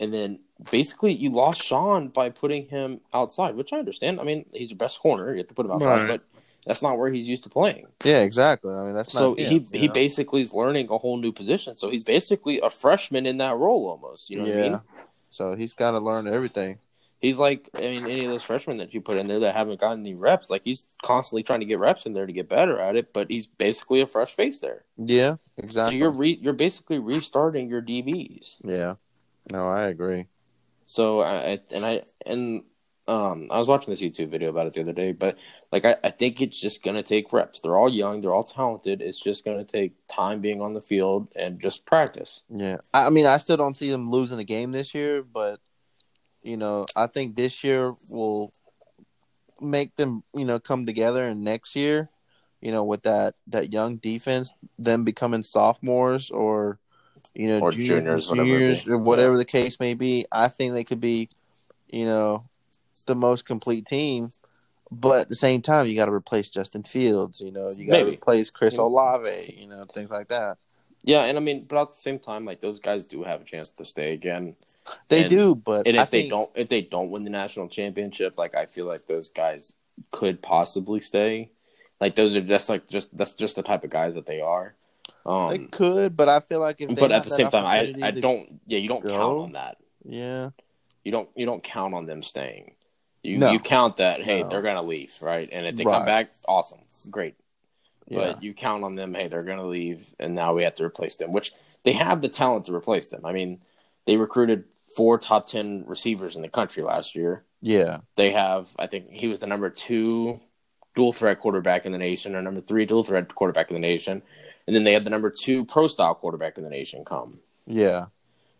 and 0.00 0.12
then 0.12 0.38
basically 0.70 1.12
you 1.12 1.30
lost 1.30 1.62
Shaun 1.62 2.08
by 2.08 2.30
putting 2.30 2.66
him 2.68 3.00
outside 3.12 3.56
which 3.56 3.72
i 3.72 3.78
understand 3.78 4.20
i 4.20 4.24
mean 4.24 4.44
he's 4.52 4.70
your 4.70 4.78
best 4.78 5.00
corner 5.00 5.32
you 5.32 5.38
have 5.38 5.48
to 5.48 5.54
put 5.54 5.66
him 5.66 5.72
outside 5.72 6.08
Right. 6.08 6.08
but 6.08 6.33
that's 6.66 6.82
not 6.82 6.98
where 6.98 7.10
he's 7.10 7.28
used 7.28 7.44
to 7.44 7.50
playing 7.50 7.86
Yeah. 8.04 8.20
Exactly. 8.20 8.74
I 8.74 8.80
mean, 8.84 8.94
that's 8.94 9.12
so 9.12 9.30
not 9.30 9.38
he 9.38 9.54
you 9.56 9.66
he 9.72 9.86
know? 9.88 9.92
basically 9.92 10.40
is 10.40 10.52
learning 10.52 10.88
a 10.90 10.98
whole 10.98 11.16
new 11.16 11.32
position 11.32 11.76
so 11.76 11.90
he's 11.90 12.04
basically 12.04 12.60
a 12.60 12.70
freshman 12.70 13.26
in 13.26 13.38
that 13.38 13.56
role 13.56 13.88
almost 13.88 14.30
you 14.30 14.36
know 14.38 14.44
what 14.44 14.52
i 14.52 14.68
mean 14.68 14.80
So 15.30 15.56
he's 15.56 15.72
got 15.72 15.90
to 15.92 15.98
learn 15.98 16.28
everything. 16.28 16.78
He's 17.20 17.38
like, 17.38 17.70
I 17.74 17.80
mean, 17.80 18.04
any 18.04 18.24
of 18.26 18.30
those 18.30 18.42
freshmen 18.44 18.76
that 18.76 18.92
you 18.92 19.00
put 19.00 19.16
in 19.16 19.26
there 19.26 19.40
that 19.40 19.56
haven't 19.56 19.80
gotten 19.80 20.00
any 20.00 20.14
reps, 20.14 20.50
like 20.50 20.60
he's 20.62 20.86
constantly 21.02 21.42
trying 21.42 21.60
to 21.60 21.66
get 21.66 21.78
reps 21.78 22.04
in 22.06 22.12
there 22.12 22.26
to 22.26 22.32
get 22.32 22.48
better 22.50 22.78
at 22.78 22.96
it. 22.96 23.12
But 23.14 23.30
he's 23.30 23.46
basically 23.46 24.02
a 24.02 24.06
fresh 24.06 24.32
face 24.34 24.60
there. 24.60 24.84
Yeah. 24.96 25.36
Exactly. 25.56 25.94
So 25.94 25.98
you're 25.98 26.10
re- 26.10 26.38
you're 26.40 26.52
basically 26.52 26.98
restarting 26.98 27.68
your 27.68 27.80
DBs. 27.82 28.56
Yeah. 28.62 28.94
No, 29.50 29.68
I 29.68 29.84
agree. 29.84 30.26
So 30.86 31.22
I 31.22 31.60
and 31.72 31.84
I 31.84 32.02
and 32.26 32.62
um 33.06 33.48
I 33.50 33.58
was 33.58 33.68
watching 33.68 33.90
this 33.90 34.00
YouTube 34.00 34.30
video 34.30 34.48
about 34.48 34.66
it 34.66 34.72
the 34.72 34.80
other 34.80 34.92
day, 34.92 35.12
but 35.12 35.36
like 35.72 35.84
I, 35.84 35.96
I 36.02 36.10
think 36.10 36.40
it's 36.40 36.58
just 36.58 36.82
gonna 36.82 37.02
take 37.02 37.32
reps. 37.32 37.60
They're 37.60 37.76
all 37.76 37.88
young, 37.88 38.20
they're 38.20 38.34
all 38.34 38.44
talented. 38.44 39.02
It's 39.02 39.20
just 39.20 39.44
gonna 39.44 39.64
take 39.64 39.92
time 40.08 40.40
being 40.40 40.60
on 40.60 40.72
the 40.72 40.80
field 40.80 41.28
and 41.36 41.60
just 41.60 41.84
practice. 41.84 42.42
Yeah, 42.48 42.78
I 42.92 43.10
mean, 43.10 43.26
I 43.26 43.36
still 43.38 43.56
don't 43.56 43.76
see 43.76 43.90
them 43.90 44.10
losing 44.10 44.38
a 44.38 44.44
game 44.44 44.72
this 44.72 44.94
year, 44.94 45.22
but 45.22 45.60
you 46.42 46.56
know, 46.56 46.86
I 46.94 47.06
think 47.06 47.34
this 47.34 47.64
year 47.64 47.94
will 48.08 48.52
make 49.60 49.96
them, 49.96 50.22
you 50.34 50.44
know, 50.44 50.58
come 50.58 50.86
together, 50.86 51.24
and 51.24 51.42
next 51.42 51.76
year, 51.76 52.10
you 52.60 52.72
know, 52.72 52.84
with 52.84 53.02
that 53.02 53.34
that 53.48 53.72
young 53.72 53.96
defense, 53.96 54.52
them 54.78 55.04
becoming 55.04 55.42
sophomores 55.42 56.30
or 56.30 56.78
you 57.34 57.48
know, 57.48 57.60
Or 57.60 57.72
juniors, 57.72 58.26
juniors, 58.26 58.28
whatever 58.28 58.48
juniors, 58.48 58.86
or 58.86 58.98
whatever 58.98 59.36
the 59.36 59.44
case 59.44 59.80
may 59.80 59.94
be. 59.94 60.26
I 60.30 60.48
think 60.48 60.72
they 60.72 60.84
could 60.84 61.00
be, 61.00 61.28
you 61.88 62.06
know, 62.06 62.44
the 63.04 63.14
most 63.14 63.44
complete 63.46 63.86
team. 63.86 64.32
But 64.90 65.22
at 65.22 65.28
the 65.28 65.34
same 65.34 65.60
time, 65.62 65.86
you 65.86 65.96
got 65.96 66.06
to 66.06 66.12
replace 66.12 66.50
Justin 66.50 66.82
Fields. 66.84 67.40
You 67.40 67.50
know, 67.50 67.70
you 67.70 67.86
got 67.88 67.98
to 67.98 68.04
replace 68.06 68.50
Chris 68.50 68.74
Yes. 68.74 68.78
Olave. 68.78 69.56
You 69.58 69.68
know, 69.68 69.82
things 69.92 70.10
like 70.10 70.28
that. 70.28 70.58
Yeah, 71.02 71.24
and 71.24 71.36
I 71.36 71.40
mean, 71.40 71.66
but 71.68 71.80
at 71.82 71.88
the 71.90 71.96
same 72.00 72.18
time, 72.18 72.44
like 72.44 72.60
those 72.60 72.80
guys 72.80 73.04
do 73.04 73.24
have 73.24 73.42
a 73.42 73.44
chance 73.44 73.68
to 73.70 73.84
stay 73.84 74.12
again. 74.14 74.56
They 75.08 75.22
And- 75.22 75.30
do, 75.30 75.54
but 75.54 75.86
And 75.86 75.96
if 75.96 76.02
I 76.02 76.04
they 76.04 76.20
think, 76.22 76.30
don't, 76.30 76.50
if 76.54 76.68
they 76.68 76.80
don't 76.82 77.10
win 77.10 77.24
the 77.24 77.30
national 77.30 77.68
championship, 77.68 78.38
like 78.38 78.54
I 78.54 78.66
feel 78.66 78.86
like 78.86 79.06
those 79.06 79.28
guys 79.28 79.74
could 80.12 80.40
possibly 80.42 81.00
stay. 81.00 81.50
Like 82.00 82.14
those 82.14 82.34
are 82.34 82.40
just 82.40 82.68
like 82.68 82.88
just 82.88 83.14
that's 83.16 83.34
just 83.34 83.56
the 83.56 83.62
type 83.62 83.84
of 83.84 83.90
guys 83.90 84.14
that 84.14 84.26
they 84.26 84.40
are. 84.40 84.74
They 85.26 85.30
Um, 85.30 85.68
could, 85.68 86.16
but 86.16 86.28
I 86.28 86.40
feel 86.40 86.60
like 86.60 86.80
if 86.80 86.88
they 86.88 86.94
but 86.94 87.12
at 87.12 87.24
the 87.24 87.30
same 87.30 87.50
time, 87.50 87.64
I 87.66 87.94
I 88.06 88.10
don't. 88.10 88.60
Yeah, 88.66 88.78
you 88.78 88.88
don't 88.88 89.02
go. 89.02 89.10
count 89.10 89.38
on 89.40 89.52
that. 89.52 89.76
Yeah, 90.04 90.50
You 91.04 91.12
don't 91.12 91.28
you 91.34 91.46
don't 91.46 91.62
count 91.62 91.94
on 91.94 92.06
them 92.06 92.22
staying. 92.22 92.72
You 93.24 93.38
No. 93.38 93.52
you 93.52 93.58
count 93.58 93.96
that 93.96 94.22
hey 94.22 94.42
No. 94.42 94.48
they're 94.50 94.62
gonna 94.62 94.82
leave 94.82 95.14
right, 95.22 95.48
and 95.50 95.66
if 95.66 95.76
they 95.76 95.84
Right. 95.84 95.92
come 95.92 96.04
back, 96.04 96.28
awesome, 96.46 96.80
great. 97.10 97.34
yeah, 98.06 98.18
But 98.34 98.42
you 98.42 98.52
count 98.54 98.84
on 98.84 98.94
them 98.96 99.14
hey 99.14 99.28
they're 99.28 99.42
gonna 99.44 99.66
leave, 99.66 100.14
and 100.20 100.34
now 100.34 100.54
we 100.54 100.62
have 100.62 100.74
to 100.76 100.84
replace 100.84 101.16
them, 101.16 101.32
which 101.32 101.52
they 101.84 101.92
have 101.92 102.20
the 102.20 102.28
talent 102.28 102.66
to 102.66 102.74
replace 102.74 103.08
them. 103.08 103.24
I 103.24 103.32
mean, 103.32 103.60
they 104.06 104.16
recruited 104.18 104.64
four 104.94 105.18
top 105.18 105.46
ten 105.46 105.84
receivers 105.86 106.36
in 106.36 106.42
the 106.42 106.48
country 106.48 106.82
last 106.82 107.14
year. 107.16 107.44
yeah, 107.62 107.98
they 108.16 108.30
have 108.32 108.68
I 108.78 108.86
think 108.86 109.08
he 109.08 109.26
was 109.26 109.40
the 109.40 109.46
number 109.46 109.70
two 109.70 110.38
dual 110.94 111.12
threat 111.14 111.40
quarterback 111.40 111.86
in 111.86 111.92
the 111.92 111.98
nation 111.98 112.36
or 112.36 112.42
number 112.42 112.60
three 112.60 112.84
dual 112.84 113.02
threat 113.02 113.34
quarterback 113.34 113.70
in 113.70 113.74
the 113.74 113.80
nation. 113.80 114.22
And 114.66 114.76
then 114.76 114.84
they 114.84 114.92
had 114.92 115.04
the 115.04 115.10
number 115.10 115.28
two 115.30 115.64
pro 115.64 115.86
style 115.88 116.14
quarterback 116.14 116.56
in 116.58 116.62
the 116.64 116.70
nation 116.70 117.04
come. 117.04 117.40
yeah, 117.66 118.06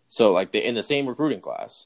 So 0.07 0.31
like 0.33 0.51
they 0.51 0.63
in 0.63 0.75
the 0.75 0.83
same 0.83 1.07
recruiting 1.07 1.39
class. 1.41 1.85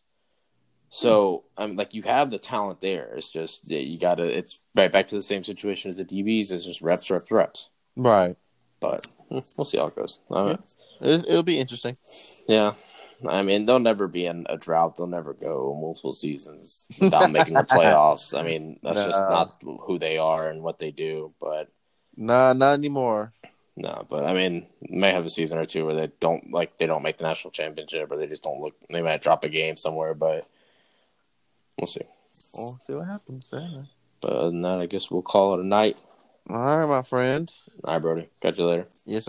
So 0.89 1.43
I'm 1.57 1.75
like 1.75 1.93
you 1.93 2.01
have 2.03 2.31
the 2.31 2.39
talent 2.39 2.81
there. 2.81 3.13
It's 3.15 3.29
just 3.29 3.69
you 3.69 3.99
gotta 3.99 4.23
it's 4.23 4.61
right 4.75 4.91
back 4.91 5.07
to 5.07 5.15
the 5.15 5.21
same 5.21 5.43
situation 5.43 5.91
as 5.91 5.97
the 5.97 6.05
DBs, 6.05 6.51
it's 6.51 6.65
just 6.65 6.81
reps, 6.81 7.09
reps, 7.11 7.31
reps. 7.31 7.69
right. 7.95 8.35
But 8.79 9.05
hmm, 9.29 9.39
we'll 9.57 9.65
see 9.65 9.77
how 9.77 9.87
it 9.87 9.95
goes. 9.95 10.21
Uh, 10.31 10.55
It, 11.01 11.25
it'll 11.27 11.43
be 11.43 11.59
interesting. 11.59 11.95
yeah. 12.47 12.73
I 13.27 13.41
mean, 13.43 13.65
they'll 13.65 13.79
never 13.79 14.07
be 14.07 14.25
in 14.25 14.45
a 14.47 14.55
drought. 14.55 14.95
They'll 14.95 15.05
never 15.07 15.33
go 15.33 15.77
multiple 15.79 16.13
seasons 16.13 16.85
without 16.99 17.31
making 17.31 17.55
the 17.55 17.63
playoffs. 17.63 18.37
I 18.37 18.43
mean, 18.43 18.79
that's 18.81 19.03
just 19.03 19.19
not 19.29 19.55
who 19.61 19.99
they 19.99 20.17
are 20.17 20.47
and 20.49 20.63
what 20.63 20.79
they 20.79 20.91
do. 20.91 21.33
But 21.41 21.67
Nah, 22.15 22.53
not 22.53 22.73
anymore. 22.75 23.33
no, 23.75 24.05
but 24.09 24.23
I 24.23 24.33
mean, 24.33 24.67
may 24.81 25.11
have 25.11 25.25
a 25.25 25.29
season 25.29 25.57
or 25.57 25.65
two 25.65 25.85
where 25.85 25.95
they 25.95 26.11
don't 26.21 26.51
like 26.51 26.77
they 26.77 26.85
don't 26.85 27.03
make 27.03 27.17
the 27.17 27.25
national 27.25 27.51
championship, 27.51 28.09
or 28.09 28.15
they 28.17 28.27
just 28.27 28.43
don't 28.43 28.61
look. 28.61 28.75
They 28.89 29.01
might 29.01 29.21
drop 29.21 29.43
a 29.43 29.49
game 29.49 29.75
somewhere, 29.75 30.13
but 30.13 30.47
we'll 31.79 31.87
see. 31.87 32.01
We'll 32.53 32.79
see 32.85 32.93
what 32.93 33.07
happens. 33.07 33.49
Yeah. 33.51 33.83
But 34.21 34.31
other 34.33 34.49
than 34.51 34.61
that, 34.63 34.79
I 34.79 34.85
guess 34.85 35.09
we'll 35.09 35.21
call 35.21 35.55
it 35.55 35.61
a 35.61 35.65
night. 35.65 35.97
All 36.49 36.79
right, 36.79 36.89
my 36.89 37.01
friend. 37.03 37.51
All 37.83 37.93
right, 37.93 38.01
Brody. 38.01 38.29
Catch 38.41 38.57
you 38.57 38.65
later. 38.65 38.87
Yes, 39.05 39.25
sir. 39.25 39.27